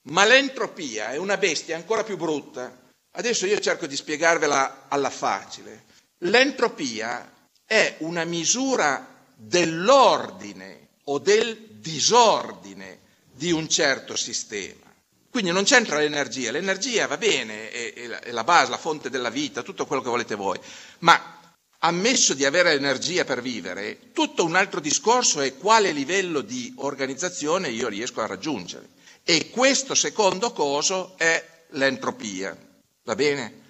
Ma 0.04 0.24
l'entropia 0.26 1.12
è 1.12 1.18
una 1.18 1.38
bestia 1.38 1.76
ancora 1.76 2.04
più 2.04 2.18
brutta. 2.18 2.86
Adesso 3.12 3.46
io 3.46 3.60
cerco 3.60 3.88
di 3.88 3.96
spiegarvela 3.96 4.86
alla 4.88 5.10
facile. 5.10 5.86
L'entropia 6.20 7.32
è 7.66 7.96
una 8.00 8.24
misura 8.24 9.16
dell'ordine 9.36 10.88
o 11.06 11.20
del 11.20 11.58
disordine 11.80 13.00
di 13.34 13.52
un 13.52 13.68
certo 13.68 14.16
sistema. 14.16 14.86
Quindi 15.30 15.52
non 15.52 15.66
c'entra 15.66 16.00
l'energia, 16.00 16.52
l'energia 16.52 17.06
va 17.06 17.18
bene, 17.18 17.70
è, 17.70 18.32
la 18.32 18.44
base, 18.44 18.72
la 18.72 18.78
fonte 18.78 19.10
della 19.10 19.30
vita, 19.30 19.62
tutto 19.62 19.86
quello 19.86 20.02
che 20.02 20.10
volete 20.10 20.34
voi, 20.36 20.60
ma 21.00 21.37
ammesso 21.80 22.34
di 22.34 22.46
avere 22.46 22.72
energia 22.74 23.24
per 23.24 23.42
vivere, 23.42 24.12
tutto 24.14 24.44
un 24.44 24.56
altro 24.56 24.80
discorso 24.80 25.42
è 25.42 25.56
quale 25.58 25.92
livello 25.92 26.42
di 26.42 26.74
organizzazione 26.78 27.70
io 27.70 27.88
riesco 27.88 28.22
a 28.22 28.26
raggiungere. 28.26 28.90
E 29.24 29.50
questo 29.50 29.94
secondo 29.94 30.52
coso 30.54 31.16
è 31.18 31.66
l'entropia. 31.72 32.58
Va 33.04 33.16
bene? 33.16 33.66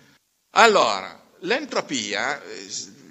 Allora, 0.52 1.22
l'entropia, 1.40 2.42
eh, 2.44 2.62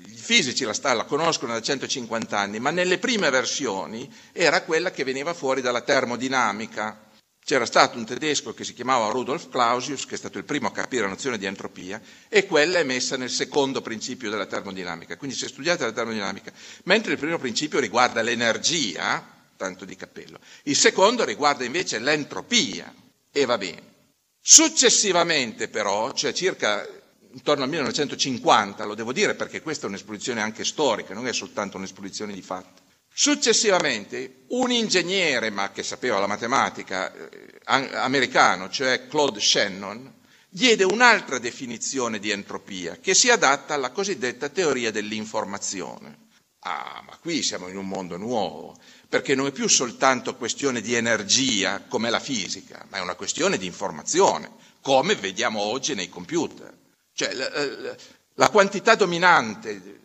i 0.06 0.14
fisici 0.16 0.64
la, 0.64 0.74
la 0.94 1.04
conoscono 1.04 1.52
da 1.52 1.60
150 1.60 2.38
anni, 2.38 2.58
ma 2.58 2.70
nelle 2.70 2.98
prime 2.98 3.30
versioni 3.30 4.10
era 4.32 4.62
quella 4.62 4.90
che 4.90 5.04
veniva 5.04 5.34
fuori 5.34 5.60
dalla 5.60 5.82
termodinamica, 5.82 7.05
c'era 7.46 7.64
stato 7.64 7.96
un 7.96 8.04
tedesco 8.04 8.54
che 8.54 8.64
si 8.64 8.74
chiamava 8.74 9.06
Rudolf 9.06 9.48
Clausius, 9.48 10.04
che 10.04 10.16
è 10.16 10.18
stato 10.18 10.36
il 10.36 10.42
primo 10.42 10.66
a 10.66 10.72
capire 10.72 11.02
la 11.02 11.10
nozione 11.10 11.38
di 11.38 11.46
entropia, 11.46 12.02
e 12.28 12.44
quella 12.44 12.80
è 12.80 12.82
messa 12.82 13.16
nel 13.16 13.30
secondo 13.30 13.80
principio 13.82 14.30
della 14.30 14.46
termodinamica. 14.46 15.16
Quindi 15.16 15.36
se 15.36 15.46
studiate 15.46 15.84
la 15.84 15.92
termodinamica, 15.92 16.50
mentre 16.86 17.12
il 17.12 17.18
primo 17.20 17.38
principio 17.38 17.78
riguarda 17.78 18.20
l'energia, 18.20 19.24
tanto 19.56 19.84
di 19.84 19.94
cappello, 19.94 20.40
il 20.64 20.74
secondo 20.74 21.24
riguarda 21.24 21.62
invece 21.62 22.00
l'entropia, 22.00 22.92
e 23.30 23.44
va 23.44 23.56
bene. 23.58 23.94
Successivamente 24.40 25.68
però, 25.68 26.12
cioè 26.14 26.32
circa 26.32 26.84
intorno 27.30 27.62
al 27.62 27.68
1950, 27.68 28.84
lo 28.84 28.94
devo 28.96 29.12
dire 29.12 29.36
perché 29.36 29.62
questa 29.62 29.86
è 29.86 29.88
un'esposizione 29.88 30.42
anche 30.42 30.64
storica, 30.64 31.14
non 31.14 31.28
è 31.28 31.32
soltanto 31.32 31.76
un'esposizione 31.76 32.32
di 32.32 32.42
fatti, 32.42 32.82
Successivamente 33.18 34.42
un 34.48 34.70
ingegnere, 34.70 35.48
ma 35.48 35.70
che 35.72 35.82
sapeva 35.82 36.18
la 36.18 36.26
matematica, 36.26 37.10
eh, 37.14 37.60
americano, 37.94 38.68
cioè 38.68 39.06
Claude 39.08 39.40
Shannon, 39.40 40.12
diede 40.50 40.84
un'altra 40.84 41.38
definizione 41.38 42.18
di 42.18 42.28
entropia 42.30 42.98
che 43.00 43.14
si 43.14 43.30
adatta 43.30 43.72
alla 43.72 43.90
cosiddetta 43.90 44.50
teoria 44.50 44.90
dell'informazione. 44.90 46.26
Ah, 46.58 47.02
ma 47.06 47.16
qui 47.16 47.42
siamo 47.42 47.68
in 47.68 47.78
un 47.78 47.88
mondo 47.88 48.18
nuovo, 48.18 48.76
perché 49.08 49.34
non 49.34 49.46
è 49.46 49.50
più 49.50 49.66
soltanto 49.66 50.36
questione 50.36 50.82
di 50.82 50.92
energia 50.94 51.84
come 51.88 52.10
la 52.10 52.20
fisica, 52.20 52.84
ma 52.90 52.98
è 52.98 53.00
una 53.00 53.14
questione 53.14 53.56
di 53.56 53.64
informazione, 53.64 54.50
come 54.82 55.14
vediamo 55.14 55.60
oggi 55.60 55.94
nei 55.94 56.10
computer. 56.10 56.70
Cioè 57.14 57.32
la, 57.32 57.48
la, 57.50 57.96
la 58.34 58.50
quantità 58.50 58.94
dominante 58.94 59.95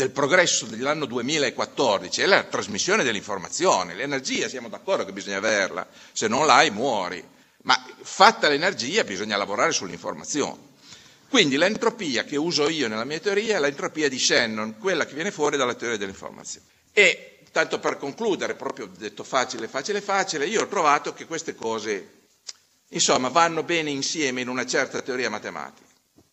del 0.00 0.10
progresso 0.12 0.64
dell'anno 0.64 1.04
2014 1.04 2.22
è 2.22 2.26
la 2.26 2.42
trasmissione 2.44 3.04
dell'informazione. 3.04 3.94
L'energia 3.94 4.48
siamo 4.48 4.70
d'accordo 4.70 5.04
che 5.04 5.12
bisogna 5.12 5.36
averla, 5.36 5.86
se 6.12 6.26
non 6.26 6.46
l'hai 6.46 6.70
muori, 6.70 7.22
ma 7.64 7.78
fatta 8.00 8.48
l'energia 8.48 9.04
bisogna 9.04 9.36
lavorare 9.36 9.72
sull'informazione. 9.72 10.68
Quindi 11.28 11.58
l'entropia 11.58 12.24
che 12.24 12.36
uso 12.36 12.70
io 12.70 12.88
nella 12.88 13.04
mia 13.04 13.20
teoria 13.20 13.58
è 13.58 13.60
l'entropia 13.60 14.08
di 14.08 14.18
Shannon, 14.18 14.78
quella 14.78 15.04
che 15.04 15.12
viene 15.12 15.30
fuori 15.30 15.58
dalla 15.58 15.74
teoria 15.74 15.98
dell'informazione. 15.98 16.64
E 16.92 17.40
tanto 17.52 17.78
per 17.78 17.98
concludere, 17.98 18.54
proprio 18.54 18.86
detto 18.86 19.22
facile, 19.22 19.68
facile, 19.68 20.00
facile, 20.00 20.46
io 20.46 20.62
ho 20.62 20.66
trovato 20.66 21.12
che 21.12 21.26
queste 21.26 21.54
cose, 21.54 22.22
insomma, 22.88 23.28
vanno 23.28 23.62
bene 23.64 23.90
insieme 23.90 24.40
in 24.40 24.48
una 24.48 24.64
certa 24.64 25.02
teoria 25.02 25.28
matematica. 25.28 25.88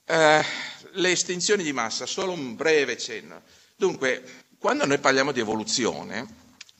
Eh, 0.05 0.45
le 0.93 1.11
estinzioni 1.11 1.63
di 1.63 1.74
massa, 1.74 2.05
solo 2.05 2.32
un 2.32 2.55
breve 2.55 2.97
cenno. 2.97 3.41
Dunque, 3.80 4.23
quando 4.57 4.88
noi 4.88 4.97
parliamo 4.97 5.32
di 5.32 5.39
evoluzione, 5.39 6.25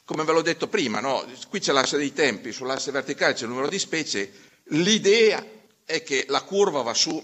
come 0.03 0.23
ve 0.23 0.31
l'ho 0.31 0.41
detto 0.41 0.67
prima, 0.67 0.99
no? 0.99 1.23
qui 1.47 1.59
c'è 1.59 1.71
l'asse 1.71 1.95
dei 1.95 2.11
tempi, 2.11 2.51
sull'asse 2.51 2.89
verticale 2.91 3.33
c'è 3.33 3.43
il 3.43 3.49
numero 3.49 3.69
di 3.69 3.77
specie, 3.77 4.31
l'idea 4.69 5.45
è 5.85 6.01
che 6.01 6.25
la 6.27 6.41
curva 6.41 6.81
va 6.81 6.95
su 6.95 7.23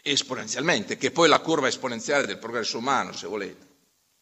esponenzialmente, 0.00 0.96
che 0.96 1.10
poi 1.10 1.28
la 1.28 1.40
curva 1.40 1.68
esponenziale 1.68 2.24
del 2.24 2.38
progresso 2.38 2.78
umano, 2.78 3.12
se 3.12 3.26
volete. 3.26 3.68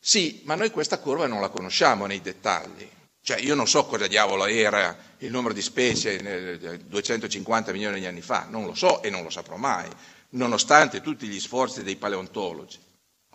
Sì, 0.00 0.42
ma 0.46 0.56
noi 0.56 0.72
questa 0.72 0.98
curva 0.98 1.28
non 1.28 1.40
la 1.40 1.48
conosciamo 1.48 2.06
nei 2.06 2.20
dettagli. 2.20 2.88
Cioè 3.20 3.38
io 3.38 3.54
non 3.54 3.68
so 3.68 3.84
cosa 3.84 4.08
diavolo 4.08 4.46
era 4.46 4.96
il 5.18 5.30
numero 5.30 5.54
di 5.54 5.62
specie 5.62 6.58
250 6.86 7.70
milioni 7.70 8.00
di 8.00 8.06
anni 8.06 8.22
fa, 8.22 8.46
non 8.48 8.64
lo 8.64 8.74
so 8.74 9.00
e 9.02 9.10
non 9.10 9.22
lo 9.22 9.30
saprò 9.30 9.56
mai 9.56 9.88
nonostante 10.30 11.00
tutti 11.00 11.26
gli 11.26 11.40
sforzi 11.40 11.82
dei 11.82 11.96
paleontologi. 11.96 12.78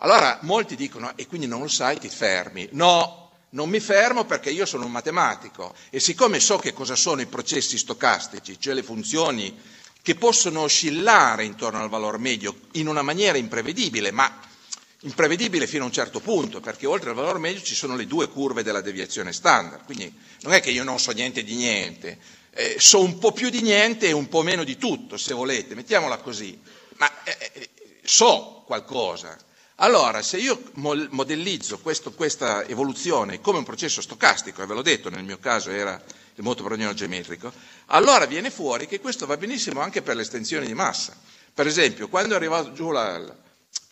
Allora 0.04 0.38
molti 0.42 0.76
dicono, 0.76 1.16
e 1.16 1.26
quindi 1.26 1.46
non 1.46 1.62
lo 1.62 1.68
sai, 1.68 1.98
ti 1.98 2.10
fermi. 2.10 2.68
No, 2.72 3.30
non 3.50 3.70
mi 3.70 3.80
fermo 3.80 4.26
perché 4.26 4.50
io 4.50 4.66
sono 4.66 4.84
un 4.84 4.90
matematico 4.92 5.74
e 5.88 5.98
siccome 5.98 6.40
so 6.40 6.58
che 6.58 6.74
cosa 6.74 6.94
sono 6.94 7.22
i 7.22 7.26
processi 7.26 7.78
stocastici, 7.78 8.60
cioè 8.60 8.74
le 8.74 8.82
funzioni 8.82 9.58
che 10.02 10.14
possono 10.14 10.60
oscillare 10.60 11.44
intorno 11.46 11.82
al 11.82 11.88
valore 11.88 12.18
medio 12.18 12.54
in 12.72 12.86
una 12.86 13.00
maniera 13.00 13.38
imprevedibile, 13.38 14.10
ma 14.10 14.40
imprevedibile 15.00 15.66
fino 15.66 15.84
a 15.84 15.86
un 15.86 15.92
certo 15.92 16.20
punto, 16.20 16.60
perché 16.60 16.86
oltre 16.86 17.08
al 17.08 17.16
valore 17.16 17.38
medio 17.38 17.62
ci 17.62 17.74
sono 17.74 17.96
le 17.96 18.06
due 18.06 18.28
curve 18.28 18.62
della 18.62 18.82
deviazione 18.82 19.32
standard, 19.32 19.86
quindi 19.86 20.12
non 20.42 20.52
è 20.52 20.60
che 20.60 20.70
io 20.70 20.84
non 20.84 21.00
so 21.00 21.12
niente 21.12 21.42
di 21.42 21.54
niente, 21.54 22.18
eh, 22.50 22.76
so 22.78 23.00
un 23.00 23.18
po' 23.18 23.32
più 23.32 23.48
di 23.48 23.62
niente 23.62 24.06
e 24.06 24.12
un 24.12 24.28
po' 24.28 24.42
meno 24.42 24.64
di 24.64 24.76
tutto, 24.76 25.16
se 25.16 25.32
volete, 25.32 25.74
mettiamola 25.74 26.18
così 26.18 26.60
ma 26.96 27.10
eh, 27.24 27.50
eh, 27.54 27.68
so 28.02 28.62
qualcosa. 28.66 29.36
Allora, 29.76 30.22
se 30.22 30.36
io 30.38 30.62
modellizzo 30.74 31.80
questo, 31.80 32.12
questa 32.12 32.64
evoluzione 32.66 33.40
come 33.40 33.58
un 33.58 33.64
processo 33.64 34.00
stocastico, 34.00 34.62
e 34.62 34.66
ve 34.66 34.74
l'ho 34.74 34.82
detto, 34.82 35.10
nel 35.10 35.24
mio 35.24 35.38
caso 35.38 35.70
era 35.70 36.00
il 36.36 36.42
moto 36.44 36.62
brognolo 36.62 36.94
geometrico, 36.94 37.52
allora 37.86 38.26
viene 38.26 38.50
fuori 38.50 38.86
che 38.86 39.00
questo 39.00 39.26
va 39.26 39.36
benissimo 39.36 39.80
anche 39.80 40.00
per 40.00 40.14
l'estensione 40.14 40.66
di 40.66 40.74
massa. 40.74 41.16
Per 41.52 41.66
esempio, 41.66 42.08
quando 42.08 42.34
è 42.34 42.36
arrivato 42.36 42.72
giù 42.72 42.92
la, 42.92 43.20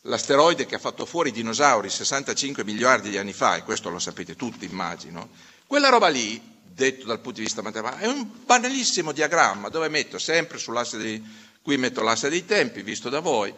l'asteroide 0.03 0.67
che 0.67 0.77
ha 0.77 0.81
fatto 0.81 1.05
fuori 1.05 1.31
i 1.31 1.33
dinosauri 1.33 1.91
65 1.91 2.63
miliardi 2.65 3.11
di 3.11 3.19
anni 3.19 3.33
fa, 3.33 3.57
e 3.57 3.65
questo 3.65 3.91
lo 3.91 3.99
sapete 3.99 4.37
tutti, 4.37 4.65
immagino, 4.65 5.31
quella 5.67 5.89
roba 5.89 6.07
lì, 6.09 6.41
detto 6.63 7.07
dal 7.07 7.19
punto 7.19 7.39
di 7.39 7.45
vista 7.45 7.61
matematico, 7.61 8.05
è 8.05 8.07
un 8.07 8.29
banalissimo 8.45 9.11
diagramma 9.11 9.69
dove 9.69 9.89
metto 9.89 10.19
sempre 10.19 10.59
sull'asse 10.59 10.97
dei 10.97 11.51
Qui 11.63 11.77
metto 11.77 12.03
l'asse 12.03 12.29
dei 12.29 12.45
tempi, 12.45 12.83
visto 12.83 13.09
da 13.09 13.21
voi, 13.21 13.55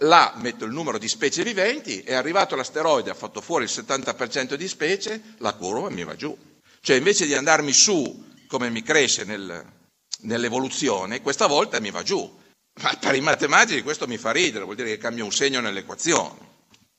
là 0.00 0.34
metto 0.36 0.64
il 0.64 0.72
numero 0.72 0.98
di 0.98 1.08
specie 1.08 1.42
viventi, 1.42 2.00
è 2.00 2.14
arrivato 2.14 2.54
l'asteroide, 2.54 3.10
ha 3.10 3.14
fatto 3.14 3.40
fuori 3.40 3.64
il 3.64 3.70
70% 3.72 4.54
di 4.54 4.68
specie, 4.68 5.22
la 5.38 5.54
curva 5.54 5.88
mi 5.90 6.04
va 6.04 6.14
giù. 6.16 6.36
Cioè 6.80 6.96
invece 6.96 7.26
di 7.26 7.34
andarmi 7.34 7.72
su, 7.72 8.28
come 8.46 8.70
mi 8.70 8.82
cresce 8.82 9.24
nel, 9.24 9.64
nell'evoluzione, 10.22 11.22
questa 11.22 11.46
volta 11.46 11.80
mi 11.80 11.90
va 11.90 12.02
giù. 12.02 12.38
Ma 12.82 12.94
per 12.98 13.14
i 13.14 13.20
matematici 13.20 13.82
questo 13.82 14.06
mi 14.06 14.16
fa 14.16 14.30
ridere, 14.30 14.64
vuol 14.64 14.76
dire 14.76 14.88
che 14.90 14.98
cambia 14.98 15.24
un 15.24 15.32
segno 15.32 15.60
nell'equazione. 15.60 16.48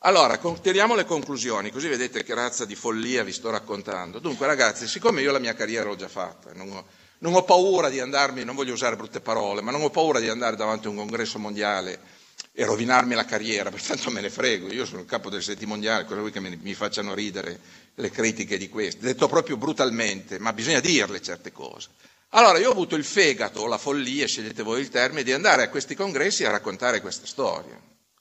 Allora, 0.03 0.37
tiriamo 0.37 0.95
le 0.95 1.05
conclusioni, 1.05 1.69
così 1.69 1.87
vedete 1.87 2.23
che 2.23 2.33
razza 2.33 2.65
di 2.65 2.73
follia 2.73 3.23
vi 3.23 3.31
sto 3.31 3.51
raccontando. 3.51 4.17
Dunque, 4.17 4.47
ragazzi, 4.47 4.87
siccome 4.87 5.21
io 5.21 5.31
la 5.31 5.37
mia 5.39 5.53
carriera 5.53 5.85
l'ho 5.85 5.95
già 5.95 6.07
fatta, 6.07 6.51
non 6.53 6.71
ho, 6.71 6.85
non 7.19 7.35
ho 7.35 7.43
paura 7.43 7.89
di 7.89 7.99
andarmi, 7.99 8.43
non 8.43 8.55
voglio 8.55 8.73
usare 8.73 8.95
brutte 8.95 9.21
parole, 9.21 9.61
ma 9.61 9.69
non 9.69 9.83
ho 9.83 9.91
paura 9.91 10.19
di 10.19 10.27
andare 10.27 10.55
davanti 10.55 10.87
a 10.87 10.89
un 10.89 10.95
congresso 10.95 11.37
mondiale 11.37 12.10
e 12.53 12.65
rovinarmi 12.65 13.15
la 13.15 13.25
carriera, 13.25 13.69
pertanto 13.71 14.09
me 14.11 14.21
ne 14.21 14.29
frego, 14.29 14.71
io 14.71 14.85
sono 14.85 15.01
il 15.01 15.07
capo 15.07 15.29
del 15.29 15.43
seti 15.43 15.65
mondiale, 15.65 16.05
cosa 16.05 16.19
vuoi 16.19 16.31
che 16.31 16.39
mi, 16.39 16.57
mi 16.61 16.73
facciano 16.73 17.13
ridere 17.13 17.59
le 17.95 18.09
critiche 18.09 18.57
di 18.57 18.69
questo? 18.69 19.05
Detto 19.05 19.27
proprio 19.27 19.57
brutalmente, 19.57 20.39
ma 20.39 20.53
bisogna 20.53 20.79
dirle 20.79 21.21
certe 21.21 21.51
cose. 21.51 21.89
Allora 22.33 22.59
io 22.59 22.69
ho 22.69 22.71
avuto 22.71 22.95
il 22.95 23.03
fegato 23.03 23.61
o 23.61 23.67
la 23.67 23.77
follia, 23.77 24.25
scegliete 24.25 24.63
voi 24.63 24.79
il 24.79 24.89
termine, 24.89 25.23
di 25.23 25.33
andare 25.33 25.63
a 25.63 25.69
questi 25.69 25.95
congressi 25.95 26.45
a 26.45 26.51
raccontare 26.51 27.01
questa 27.01 27.25
storia. 27.25 27.77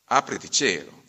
Apriti 0.06 0.50
cielo. 0.50 1.02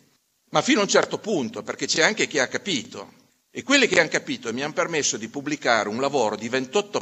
Ma 0.50 0.62
fino 0.62 0.80
a 0.80 0.82
un 0.82 0.88
certo 0.88 1.18
punto, 1.18 1.62
perché 1.64 1.86
c'è 1.86 2.02
anche 2.02 2.28
chi 2.28 2.38
ha 2.38 2.46
capito. 2.46 3.20
E 3.50 3.64
quelli 3.64 3.88
che 3.88 3.98
hanno 3.98 4.08
capito 4.08 4.52
mi 4.52 4.62
hanno 4.62 4.72
permesso 4.72 5.16
di 5.16 5.28
pubblicare 5.28 5.88
un 5.88 6.00
lavoro 6.00 6.36
di 6.36 6.48
28 6.48 7.00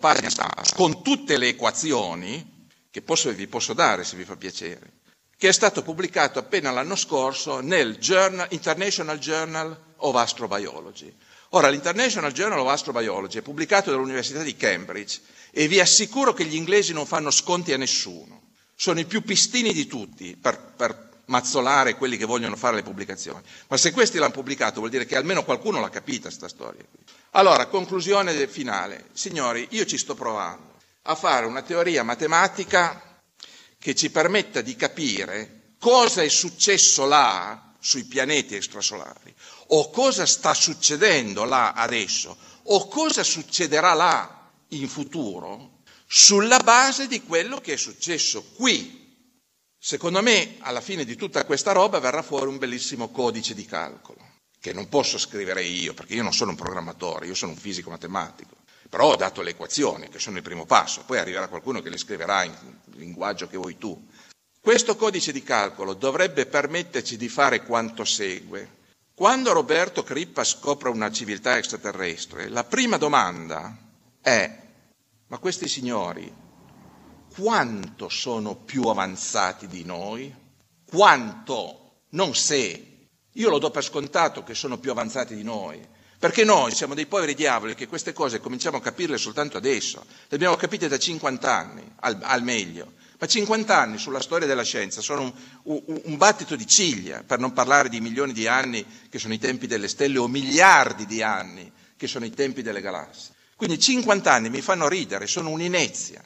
pagine 0.00 0.28
con 0.74 1.02
tutte 1.02 1.38
le 1.38 1.48
equazioni, 1.48 2.68
che 2.90 3.02
posso, 3.02 3.30
vi 3.32 3.46
posso 3.46 3.72
dare 3.72 4.02
se 4.02 4.16
vi 4.16 4.24
fa 4.24 4.36
piacere, 4.36 4.92
che 5.38 5.48
è 5.48 5.52
stato 5.52 5.82
pubblicato 5.82 6.38
appena 6.38 6.70
l'anno 6.70 6.96
scorso 6.96 7.60
nel 7.60 7.98
Journal, 7.98 8.46
International 8.50 9.18
Journal 9.18 9.78
of 9.96 10.14
Astrobiology. 10.14 11.14
Ora, 11.50 11.68
l'International 11.68 12.32
Journal 12.32 12.58
of 12.58 12.68
Astrobiology 12.68 13.38
è 13.38 13.42
pubblicato 13.42 13.90
dall'Università 13.90 14.42
di 14.42 14.56
Cambridge 14.56 15.20
e 15.50 15.68
vi 15.68 15.78
assicuro 15.80 16.32
che 16.32 16.44
gli 16.44 16.54
inglesi 16.54 16.92
non 16.92 17.06
fanno 17.06 17.30
sconti 17.30 17.72
a 17.72 17.76
nessuno. 17.76 18.42
Sono 18.74 18.98
i 19.00 19.04
più 19.06 19.22
pistini 19.22 19.72
di 19.72 19.86
tutti 19.86 20.36
per, 20.36 20.58
per 20.76 21.08
mazzolare 21.26 21.94
quelli 21.96 22.16
che 22.16 22.24
vogliono 22.24 22.56
fare 22.56 22.76
le 22.76 22.82
pubblicazioni. 22.82 23.42
Ma 23.68 23.76
se 23.76 23.90
questi 23.92 24.18
l'hanno 24.18 24.32
pubblicato 24.32 24.78
vuol 24.80 24.90
dire 24.90 25.06
che 25.06 25.16
almeno 25.16 25.44
qualcuno 25.44 25.80
l'ha 25.80 25.88
capita 25.90 26.28
questa 26.28 26.48
storia. 26.48 26.84
Allora, 27.32 27.66
conclusione 27.66 28.46
finale. 28.48 29.06
Signori, 29.12 29.66
io 29.70 29.84
ci 29.84 29.98
sto 29.98 30.14
provando 30.14 30.74
a 31.02 31.14
fare 31.14 31.46
una 31.46 31.62
teoria 31.62 32.02
matematica 32.02 33.00
che 33.78 33.94
ci 33.94 34.10
permetta 34.10 34.60
di 34.60 34.74
capire 34.76 35.74
cosa 35.78 36.22
è 36.22 36.28
successo 36.28 37.04
là 37.06 37.74
sui 37.78 38.04
pianeti 38.04 38.54
extrasolari, 38.54 39.34
o 39.68 39.90
cosa 39.90 40.26
sta 40.26 40.54
succedendo 40.54 41.44
là 41.44 41.72
adesso, 41.72 42.36
o 42.64 42.88
cosa 42.88 43.22
succederà 43.22 43.94
là 43.94 44.50
in 44.70 44.88
futuro, 44.88 45.82
sulla 46.06 46.58
base 46.58 47.06
di 47.06 47.22
quello 47.22 47.60
che 47.60 47.74
è 47.74 47.76
successo 47.76 48.42
qui 48.54 49.04
Secondo 49.86 50.20
me, 50.20 50.56
alla 50.62 50.80
fine 50.80 51.04
di 51.04 51.14
tutta 51.14 51.44
questa 51.44 51.70
roba 51.70 52.00
verrà 52.00 52.20
fuori 52.22 52.48
un 52.48 52.58
bellissimo 52.58 53.08
codice 53.12 53.54
di 53.54 53.64
calcolo, 53.64 54.18
che 54.58 54.72
non 54.72 54.88
posso 54.88 55.16
scrivere 55.16 55.62
io, 55.62 55.94
perché 55.94 56.14
io 56.14 56.24
non 56.24 56.32
sono 56.32 56.50
un 56.50 56.56
programmatore, 56.56 57.26
io 57.28 57.34
sono 57.36 57.52
un 57.52 57.56
fisico 57.56 57.88
matematico. 57.90 58.55
Però 58.88 59.12
ho 59.12 59.16
dato 59.16 59.42
le 59.42 59.50
equazioni, 59.50 60.08
che 60.08 60.18
sono 60.18 60.36
il 60.36 60.42
primo 60.42 60.66
passo, 60.66 61.04
poi 61.04 61.18
arriverà 61.18 61.48
qualcuno 61.48 61.80
che 61.80 61.90
le 61.90 61.98
scriverà 61.98 62.44
in 62.44 62.54
linguaggio 62.92 63.48
che 63.48 63.56
vuoi 63.56 63.78
tu. 63.78 64.06
Questo 64.60 64.96
codice 64.96 65.32
di 65.32 65.42
calcolo 65.42 65.94
dovrebbe 65.94 66.46
permetterci 66.46 67.16
di 67.16 67.28
fare 67.28 67.62
quanto 67.62 68.04
segue. 68.04 68.84
Quando 69.14 69.52
Roberto 69.52 70.02
Crippa 70.02 70.44
scopre 70.44 70.88
una 70.88 71.10
civiltà 71.10 71.56
extraterrestre, 71.56 72.48
la 72.48 72.64
prima 72.64 72.96
domanda 72.96 73.76
è, 74.20 74.62
ma 75.28 75.38
questi 75.38 75.68
signori 75.68 76.44
quanto 77.36 78.08
sono 78.08 78.54
più 78.54 78.84
avanzati 78.84 79.66
di 79.66 79.84
noi? 79.84 80.34
Quanto, 80.86 82.00
non 82.10 82.34
se. 82.34 83.08
Io 83.32 83.50
lo 83.50 83.58
do 83.58 83.70
per 83.70 83.84
scontato 83.84 84.42
che 84.42 84.54
sono 84.54 84.78
più 84.78 84.90
avanzati 84.90 85.36
di 85.36 85.42
noi, 85.42 85.86
perché 86.18 86.44
noi 86.44 86.72
siamo 86.72 86.94
dei 86.94 87.06
poveri 87.06 87.34
diavoli 87.34 87.74
che 87.74 87.86
queste 87.86 88.12
cose 88.12 88.40
cominciamo 88.40 88.78
a 88.78 88.80
capirle 88.80 89.18
soltanto 89.18 89.56
adesso. 89.56 90.04
Le 90.28 90.36
abbiamo 90.36 90.56
capite 90.56 90.88
da 90.88 90.98
50 90.98 91.54
anni, 91.54 91.82
al, 92.00 92.18
al 92.22 92.42
meglio. 92.42 92.92
Ma 93.18 93.26
50 93.26 93.76
anni 93.78 93.98
sulla 93.98 94.20
storia 94.20 94.46
della 94.46 94.62
scienza 94.62 95.00
sono 95.00 95.22
un, 95.22 95.32
un, 95.86 96.00
un, 96.04 96.16
battito 96.16 96.54
di 96.54 96.66
ciglia, 96.66 97.22
per 97.22 97.38
non 97.38 97.52
parlare 97.52 97.88
di 97.88 98.00
milioni 98.00 98.32
di 98.32 98.46
anni 98.46 98.84
che 99.08 99.18
sono 99.18 99.32
i 99.32 99.38
tempi 99.38 99.66
delle 99.66 99.88
stelle 99.88 100.18
o 100.18 100.28
miliardi 100.28 101.06
di 101.06 101.22
anni 101.22 101.70
che 101.96 102.06
sono 102.06 102.26
i 102.26 102.30
tempi 102.30 102.60
delle 102.60 102.82
galassie. 102.82 103.34
Quindi 103.56 103.78
50 103.78 104.30
anni 104.30 104.50
mi 104.50 104.60
fanno 104.60 104.86
ridere, 104.86 105.26
sono 105.26 105.48
un'inezia. 105.48 106.22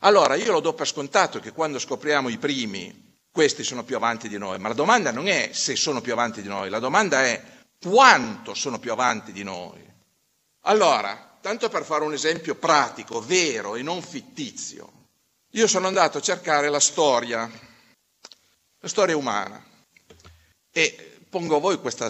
Allora 0.00 0.34
io 0.34 0.52
lo 0.52 0.60
do 0.60 0.74
per 0.74 0.86
scontato 0.86 1.40
che 1.40 1.52
quando 1.52 1.78
scopriamo 1.78 2.28
i 2.28 2.36
primi, 2.36 3.12
questi 3.30 3.64
sono 3.64 3.82
più 3.84 3.96
avanti 3.96 4.28
di 4.28 4.36
noi, 4.36 4.58
ma 4.58 4.68
la 4.68 4.74
domanda 4.74 5.10
non 5.10 5.28
è 5.28 5.48
se 5.52 5.76
sono 5.76 6.02
più 6.02 6.12
avanti 6.12 6.42
di 6.42 6.48
noi, 6.48 6.68
la 6.68 6.78
domanda 6.78 7.24
è 7.24 7.42
quanto 7.80 8.54
sono 8.54 8.78
più 8.78 8.92
avanti 8.92 9.32
di 9.32 9.42
noi. 9.42 9.82
Allora, 10.62 11.38
tanto 11.40 11.68
per 11.68 11.84
fare 11.84 12.04
un 12.04 12.12
esempio 12.12 12.54
pratico, 12.54 13.20
vero 13.20 13.76
e 13.76 13.82
non 13.82 14.02
fittizio, 14.02 14.92
io 15.50 15.66
sono 15.66 15.86
andato 15.86 16.18
a 16.18 16.22
cercare 16.22 16.68
la 16.68 16.80
storia, 16.80 17.48
la 18.78 18.88
storia 18.88 19.16
umana 19.16 19.62
e 20.70 21.18
pongo 21.28 21.56
a 21.56 21.60
voi 21.60 21.78
questa 21.78 22.08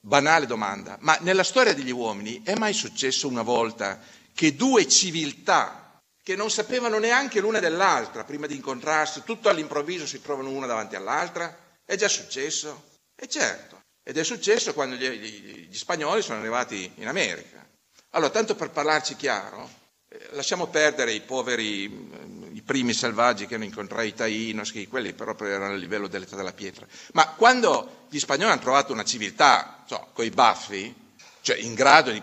banale 0.00 0.46
domanda, 0.46 0.96
ma 1.00 1.18
nella 1.20 1.42
storia 1.42 1.74
degli 1.74 1.90
uomini 1.90 2.42
è 2.44 2.54
mai 2.54 2.72
successo 2.72 3.28
una 3.28 3.42
volta 3.42 4.00
che 4.32 4.54
due 4.54 4.86
civiltà 4.88 6.00
che 6.22 6.36
non 6.36 6.50
sapevano 6.50 6.98
neanche 6.98 7.40
l'una 7.40 7.60
dell'altra 7.60 8.24
prima 8.24 8.46
di 8.46 8.56
incontrarsi, 8.56 9.22
tutto 9.24 9.48
all'improvviso 9.48 10.06
si 10.06 10.20
trovano 10.20 10.50
una 10.50 10.66
davanti 10.66 10.96
all'altra? 10.96 11.56
È 11.84 11.96
già 11.96 12.08
successo? 12.08 12.98
E 13.14 13.28
certo, 13.28 13.82
ed 14.08 14.16
è 14.16 14.22
successo 14.22 14.72
quando 14.72 14.94
gli, 14.94 15.08
gli, 15.08 15.66
gli 15.68 15.76
spagnoli 15.76 16.22
sono 16.22 16.38
arrivati 16.38 16.92
in 16.98 17.08
America. 17.08 17.66
Allora, 18.10 18.30
tanto 18.30 18.54
per 18.54 18.70
parlarci 18.70 19.16
chiaro, 19.16 19.68
eh, 20.08 20.28
lasciamo 20.30 20.68
perdere 20.68 21.12
i 21.12 21.22
poveri, 21.22 21.82
i 22.52 22.62
primi 22.62 22.92
selvaggi 22.92 23.46
che 23.46 23.56
hanno 23.56 23.64
incontrato 23.64 24.06
i 24.06 24.14
Tainos, 24.14 24.70
che 24.70 24.86
quelli 24.86 25.12
proprio 25.12 25.48
erano 25.48 25.74
a 25.74 25.76
livello 25.76 26.06
dell'età 26.06 26.36
della 26.36 26.52
pietra. 26.52 26.86
Ma 27.14 27.30
quando 27.30 28.06
gli 28.08 28.20
spagnoli 28.20 28.52
hanno 28.52 28.60
trovato 28.60 28.92
una 28.92 29.02
civiltà, 29.02 29.82
so, 29.88 30.10
con 30.12 30.24
i 30.24 30.30
baffi, 30.30 30.94
cioè 31.40 31.56
in 31.56 31.74
grado 31.74 32.12
di 32.12 32.22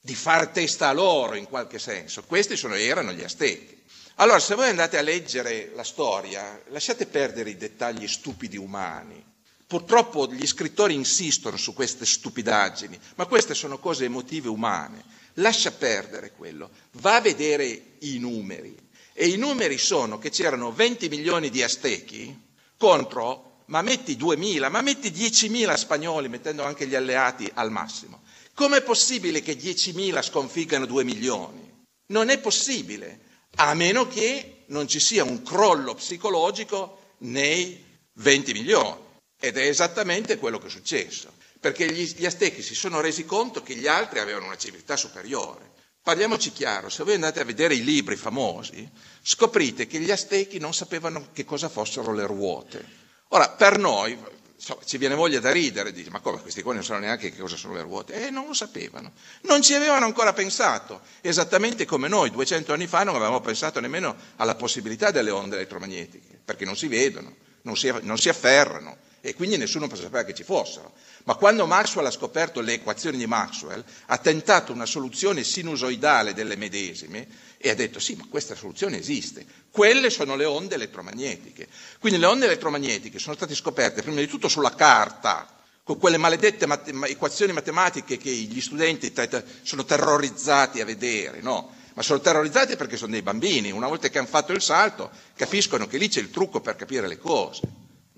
di 0.00 0.14
far 0.14 0.48
testa 0.48 0.88
a 0.88 0.92
loro 0.92 1.34
in 1.34 1.46
qualche 1.46 1.78
senso. 1.78 2.24
Questi 2.24 2.56
sono, 2.56 2.74
erano 2.74 3.12
gli 3.12 3.22
Aztechi. 3.22 3.84
Allora, 4.16 4.38
se 4.38 4.54
voi 4.54 4.68
andate 4.68 4.96
a 4.96 5.02
leggere 5.02 5.70
la 5.74 5.84
storia, 5.84 6.60
lasciate 6.68 7.06
perdere 7.06 7.50
i 7.50 7.56
dettagli 7.56 8.06
stupidi 8.08 8.56
umani. 8.56 9.22
Purtroppo 9.68 10.26
gli 10.32 10.46
scrittori 10.46 10.94
insistono 10.94 11.58
su 11.58 11.74
queste 11.74 12.06
stupidaggini, 12.06 12.98
ma 13.16 13.26
queste 13.26 13.52
sono 13.52 13.78
cose 13.78 14.06
emotive 14.06 14.48
umane. 14.48 15.04
Lascia 15.34 15.70
perdere 15.72 16.32
quello, 16.32 16.70
va 16.92 17.16
a 17.16 17.20
vedere 17.20 17.96
i 17.98 18.16
numeri. 18.18 18.74
E 19.12 19.28
i 19.28 19.36
numeri 19.36 19.76
sono 19.76 20.18
che 20.18 20.30
c'erano 20.30 20.72
20 20.72 21.10
milioni 21.10 21.50
di 21.50 21.62
Aztechi 21.62 22.34
contro, 22.78 23.64
ma 23.66 23.82
metti 23.82 24.16
2.000, 24.16 24.70
ma 24.70 24.80
metti 24.80 25.10
10.000 25.10 25.74
spagnoli, 25.74 26.30
mettendo 26.30 26.64
anche 26.64 26.86
gli 26.86 26.94
alleati 26.94 27.46
al 27.52 27.70
massimo. 27.70 28.22
Com'è 28.54 28.80
possibile 28.80 29.42
che 29.42 29.54
10.000 29.54 30.22
sconfiggano 30.22 30.86
2 30.86 31.04
milioni? 31.04 31.84
Non 32.06 32.30
è 32.30 32.38
possibile, 32.38 33.20
a 33.56 33.74
meno 33.74 34.08
che 34.08 34.64
non 34.68 34.88
ci 34.88 34.98
sia 34.98 35.24
un 35.24 35.42
crollo 35.42 35.92
psicologico 35.92 37.16
nei 37.18 37.84
20 38.14 38.52
milioni. 38.54 39.06
Ed 39.40 39.56
è 39.56 39.66
esattamente 39.66 40.36
quello 40.36 40.58
che 40.58 40.66
è 40.66 40.70
successo, 40.70 41.32
perché 41.60 41.90
gli, 41.92 42.12
gli 42.16 42.26
Aztechi 42.26 42.62
si 42.62 42.74
sono 42.74 43.00
resi 43.00 43.24
conto 43.24 43.62
che 43.62 43.74
gli 43.76 43.86
altri 43.86 44.18
avevano 44.18 44.46
una 44.46 44.56
civiltà 44.56 44.96
superiore. 44.96 45.70
Parliamoci 46.02 46.52
chiaro, 46.52 46.88
se 46.88 47.04
voi 47.04 47.14
andate 47.14 47.40
a 47.40 47.44
vedere 47.44 47.74
i 47.74 47.84
libri 47.84 48.16
famosi, 48.16 48.88
scoprite 49.22 49.86
che 49.86 50.00
gli 50.00 50.10
Aztechi 50.10 50.58
non 50.58 50.74
sapevano 50.74 51.28
che 51.32 51.44
cosa 51.44 51.68
fossero 51.68 52.12
le 52.12 52.26
ruote. 52.26 52.84
Ora, 53.28 53.50
per 53.50 53.78
noi, 53.78 54.18
insomma, 54.56 54.80
ci 54.84 54.96
viene 54.96 55.14
voglia 55.14 55.38
da 55.38 55.52
ridere, 55.52 55.92
dice, 55.92 56.10
ma 56.10 56.20
come 56.20 56.40
questi 56.40 56.62
qua 56.62 56.72
non 56.72 56.82
sanno 56.82 57.00
neanche 57.00 57.30
che 57.30 57.38
cosa 57.38 57.56
sono 57.56 57.74
le 57.74 57.82
ruote? 57.82 58.26
Eh, 58.26 58.30
non 58.30 58.46
lo 58.46 58.54
sapevano, 58.54 59.12
non 59.42 59.62
ci 59.62 59.74
avevano 59.74 60.06
ancora 60.06 60.32
pensato, 60.32 61.02
esattamente 61.20 61.84
come 61.84 62.08
noi 62.08 62.30
200 62.30 62.72
anni 62.72 62.86
fa 62.86 63.04
non 63.04 63.14
avevamo 63.14 63.40
pensato 63.40 63.78
nemmeno 63.78 64.16
alla 64.36 64.54
possibilità 64.54 65.10
delle 65.10 65.30
onde 65.30 65.56
elettromagnetiche, 65.56 66.40
perché 66.44 66.64
non 66.64 66.76
si 66.76 66.88
vedono, 66.88 67.36
non 67.62 67.76
si, 67.76 67.92
non 68.00 68.18
si 68.18 68.28
afferrano 68.30 69.06
e 69.20 69.34
quindi 69.34 69.56
nessuno 69.56 69.88
sapeva 69.94 70.22
che 70.24 70.34
ci 70.34 70.44
fossero. 70.44 70.92
Ma 71.24 71.34
quando 71.34 71.66
Maxwell 71.66 72.06
ha 72.06 72.10
scoperto 72.10 72.60
le 72.60 72.74
equazioni 72.74 73.16
di 73.18 73.26
Maxwell, 73.26 73.84
ha 74.06 74.18
tentato 74.18 74.72
una 74.72 74.86
soluzione 74.86 75.44
sinusoidale 75.44 76.34
delle 76.34 76.56
medesime 76.56 77.26
e 77.58 77.70
ha 77.70 77.74
detto 77.74 77.98
sì, 77.98 78.14
ma 78.14 78.26
questa 78.28 78.54
soluzione 78.54 78.98
esiste. 78.98 79.44
Quelle 79.70 80.10
sono 80.10 80.36
le 80.36 80.44
onde 80.44 80.76
elettromagnetiche. 80.76 81.66
Quindi 81.98 82.18
le 82.18 82.26
onde 82.26 82.46
elettromagnetiche 82.46 83.18
sono 83.18 83.34
state 83.34 83.54
scoperte 83.54 84.02
prima 84.02 84.20
di 84.20 84.26
tutto 84.28 84.48
sulla 84.48 84.74
carta, 84.74 85.46
con 85.82 85.98
quelle 85.98 86.18
maledette 86.18 86.66
mat- 86.66 86.88
equazioni 87.06 87.52
matematiche 87.52 88.18
che 88.18 88.30
gli 88.30 88.60
studenti 88.60 89.12
t- 89.12 89.42
sono 89.62 89.84
terrorizzati 89.84 90.80
a 90.80 90.84
vedere, 90.84 91.40
no? 91.40 91.74
Ma 91.94 92.02
sono 92.02 92.20
terrorizzati 92.20 92.76
perché 92.76 92.96
sono 92.96 93.10
dei 93.10 93.22
bambini, 93.22 93.72
una 93.72 93.88
volta 93.88 94.08
che 94.08 94.18
hanno 94.18 94.28
fatto 94.28 94.52
il 94.52 94.62
salto 94.62 95.10
capiscono 95.34 95.88
che 95.88 95.98
lì 95.98 96.08
c'è 96.08 96.20
il 96.20 96.30
trucco 96.30 96.60
per 96.60 96.76
capire 96.76 97.08
le 97.08 97.18
cose. 97.18 97.62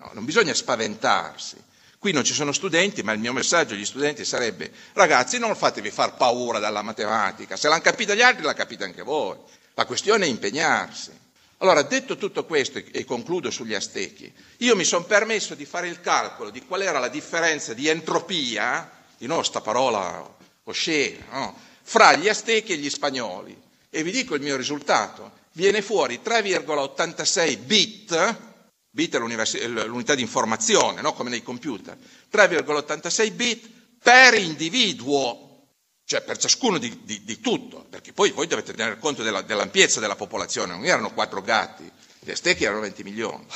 No, 0.01 0.11
non 0.15 0.25
bisogna 0.25 0.55
spaventarsi. 0.55 1.57
Qui 1.99 2.13
non 2.13 2.25
ci 2.25 2.33
sono 2.33 2.53
studenti, 2.53 3.03
ma 3.03 3.13
il 3.13 3.19
mio 3.19 3.35
messaggio 3.35 3.75
agli 3.75 3.85
studenti 3.85 4.25
sarebbe, 4.25 4.73
ragazzi, 4.95 5.39
non 5.39 5.55
fatevi 5.55 5.91
far 5.91 6.17
paura 6.17 6.59
dalla 6.59 6.81
matematica, 6.81 7.57
se 7.57 7.69
l'hanno 7.69 7.83
capita 7.83 8.15
gli 8.15 8.23
altri, 8.23 8.43
la 8.43 8.55
capite 8.55 8.85
anche 8.85 9.03
voi. 9.03 9.37
La 9.75 9.85
questione 9.85 10.25
è 10.25 10.29
impegnarsi. 10.29 11.11
Allora, 11.59 11.83
detto 11.83 12.17
tutto 12.17 12.47
questo, 12.47 12.79
e 12.79 13.05
concludo 13.05 13.51
sugli 13.51 13.75
Aztechi, 13.75 14.33
io 14.59 14.75
mi 14.77 14.85
sono 14.85 15.05
permesso 15.05 15.55
di 15.55 15.67
fare 15.67 15.89
il 15.89 16.01
calcolo 16.01 16.49
di 16.49 16.65
qual 16.65 16.81
era 16.81 16.99
la 16.99 17.09
differenza 17.09 17.75
di 17.75 17.87
entropia, 17.87 18.91
di 19.19 19.27
nuovo 19.27 19.43
sta 19.43 19.61
parola 19.61 20.27
oscena, 20.65 21.25
no? 21.33 21.59
fra 21.83 22.17
gli 22.17 22.31
Aztechi 22.31 22.73
e 22.73 22.77
gli 22.77 22.89
spagnoli. 22.89 23.55
E 23.91 24.03
vi 24.03 24.11
dico 24.11 24.35
il 24.35 24.41
mio 24.41 24.57
risultato, 24.57 25.33
viene 25.53 25.83
fuori 25.83 26.21
3,86 26.25 27.59
bit 27.59 28.49
bit 28.91 29.17
è 29.17 29.19
l'unità 29.19 30.15
di 30.15 30.23
informazione, 30.23 31.01
no? 31.01 31.13
come 31.13 31.31
nei 31.31 31.43
computer, 31.43 31.97
3,86 32.33 33.33
bit 33.35 33.71
per 34.03 34.35
individuo, 34.35 35.67
cioè 36.05 36.23
per 36.23 36.37
ciascuno 36.37 36.79
di, 36.79 37.01
di, 37.05 37.23
di 37.23 37.41
tutto, 37.41 37.87
perché 37.89 38.13
poi 38.13 38.31
voi 38.31 38.47
dovete 38.47 38.73
tenere 38.73 38.99
conto 38.99 39.23
della, 39.23 39.43
dell'ampiezza 39.43 40.01
della 40.01 40.17
popolazione, 40.17 40.73
non 40.73 40.85
erano 40.85 41.13
quattro 41.13 41.41
gatti, 41.41 41.91
gli 42.19 42.31
Aztechi 42.31 42.65
erano 42.65 42.81
20 42.81 43.03
milioni. 43.03 43.47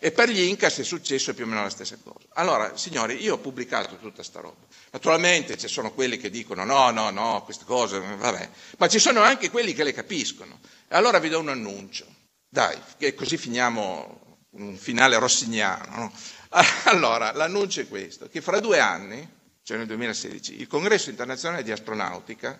E 0.00 0.12
per 0.12 0.30
gli 0.30 0.40
Incas 0.42 0.78
è 0.78 0.84
successo 0.84 1.34
più 1.34 1.44
o 1.44 1.48
meno 1.48 1.62
la 1.62 1.70
stessa 1.70 1.98
cosa. 2.02 2.26
Allora, 2.34 2.76
signori, 2.76 3.20
io 3.20 3.34
ho 3.34 3.38
pubblicato 3.38 3.96
tutta 3.96 4.22
sta 4.22 4.40
roba. 4.40 4.64
Naturalmente 4.92 5.58
ci 5.58 5.66
sono 5.66 5.92
quelli 5.92 6.18
che 6.18 6.30
dicono 6.30 6.62
no, 6.64 6.90
no, 6.92 7.10
no, 7.10 7.42
queste 7.42 7.64
cose, 7.64 7.98
vabbè, 7.98 8.48
ma 8.78 8.86
ci 8.86 9.00
sono 9.00 9.22
anche 9.22 9.50
quelli 9.50 9.72
che 9.72 9.82
le 9.82 9.92
capiscono. 9.92 10.60
Allora 10.88 11.18
vi 11.18 11.28
do 11.28 11.40
un 11.40 11.48
annuncio. 11.48 12.06
Dai, 12.48 12.78
che 12.96 13.14
così 13.14 13.36
finiamo 13.36 14.27
un 14.58 14.76
finale 14.76 15.18
rossignano. 15.18 15.96
No? 15.96 16.12
Allora, 16.84 17.32
l'annuncio 17.32 17.80
è 17.82 17.88
questo, 17.88 18.28
che 18.28 18.40
fra 18.40 18.58
due 18.60 18.78
anni, 18.80 19.26
cioè 19.62 19.76
nel 19.76 19.86
2016, 19.86 20.58
il 20.60 20.66
Congresso 20.66 21.10
internazionale 21.10 21.62
di 21.62 21.70
astronautica, 21.70 22.58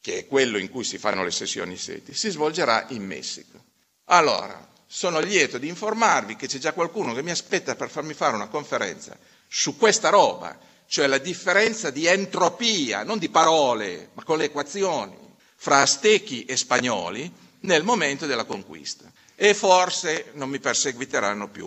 che 0.00 0.18
è 0.18 0.26
quello 0.26 0.58
in 0.58 0.68
cui 0.70 0.84
si 0.84 0.98
fanno 0.98 1.24
le 1.24 1.30
sessioni 1.30 1.76
SETI, 1.76 2.12
si 2.14 2.30
svolgerà 2.30 2.86
in 2.90 3.04
Messico. 3.04 3.64
Allora, 4.06 4.68
sono 4.86 5.20
lieto 5.20 5.56
di 5.58 5.68
informarvi 5.68 6.36
che 6.36 6.46
c'è 6.48 6.58
già 6.58 6.72
qualcuno 6.72 7.14
che 7.14 7.22
mi 7.22 7.30
aspetta 7.30 7.76
per 7.76 7.88
farmi 7.90 8.12
fare 8.12 8.34
una 8.34 8.48
conferenza 8.48 9.16
su 9.48 9.76
questa 9.76 10.08
roba, 10.10 10.58
cioè 10.86 11.06
la 11.06 11.18
differenza 11.18 11.90
di 11.90 12.06
entropia, 12.06 13.04
non 13.04 13.18
di 13.18 13.28
parole, 13.28 14.10
ma 14.14 14.24
con 14.24 14.38
le 14.38 14.44
equazioni, 14.44 15.16
fra 15.56 15.80
aztechi 15.82 16.44
e 16.44 16.56
spagnoli 16.56 17.30
nel 17.60 17.84
momento 17.84 18.26
della 18.26 18.44
conquista 18.44 19.10
e 19.42 19.54
forse 19.54 20.32
non 20.34 20.50
mi 20.50 20.58
perseguiteranno 20.58 21.48
più. 21.48 21.66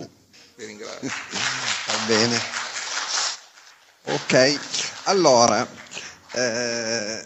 Vi 0.55 0.63
ringrazio. 0.63 1.09
Va 1.09 2.05
bene. 2.05 2.39
Ok, 4.03 4.59
allora, 5.05 5.67
eh, 6.33 7.25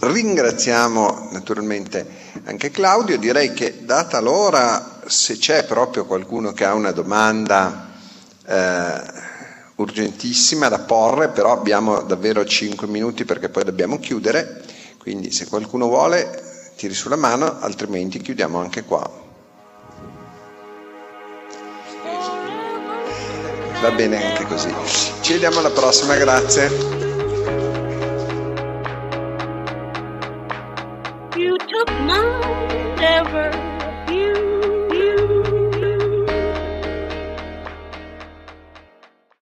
ringraziamo 0.00 1.28
naturalmente 1.30 2.24
anche 2.46 2.72
Claudio, 2.72 3.18
direi 3.18 3.52
che 3.52 3.84
data 3.84 4.18
l'ora, 4.18 5.00
se 5.06 5.36
c'è 5.36 5.64
proprio 5.64 6.04
qualcuno 6.04 6.50
che 6.50 6.64
ha 6.64 6.74
una 6.74 6.90
domanda 6.90 7.92
eh, 8.44 9.00
urgentissima 9.76 10.66
da 10.66 10.80
porre, 10.80 11.28
però 11.28 11.52
abbiamo 11.52 12.02
davvero 12.02 12.44
5 12.44 12.88
minuti 12.88 13.24
perché 13.24 13.48
poi 13.48 13.62
dobbiamo 13.62 14.00
chiudere, 14.00 14.60
quindi 14.98 15.30
se 15.30 15.46
qualcuno 15.46 15.86
vuole 15.86 16.45
tiri 16.76 16.94
sulla 16.94 17.16
mano, 17.16 17.58
altrimenti 17.60 18.20
chiudiamo 18.20 18.58
anche 18.58 18.84
qua. 18.84 19.24
Va 23.80 23.90
bene 23.90 24.24
anche 24.24 24.44
così. 24.44 24.74
Ci 25.20 25.32
vediamo 25.32 25.58
alla 25.58 25.70
prossima, 25.70 26.16
grazie. 26.16 26.68
You 31.34 31.56
took 31.56 31.90
my 32.00 32.94
never 32.96 33.65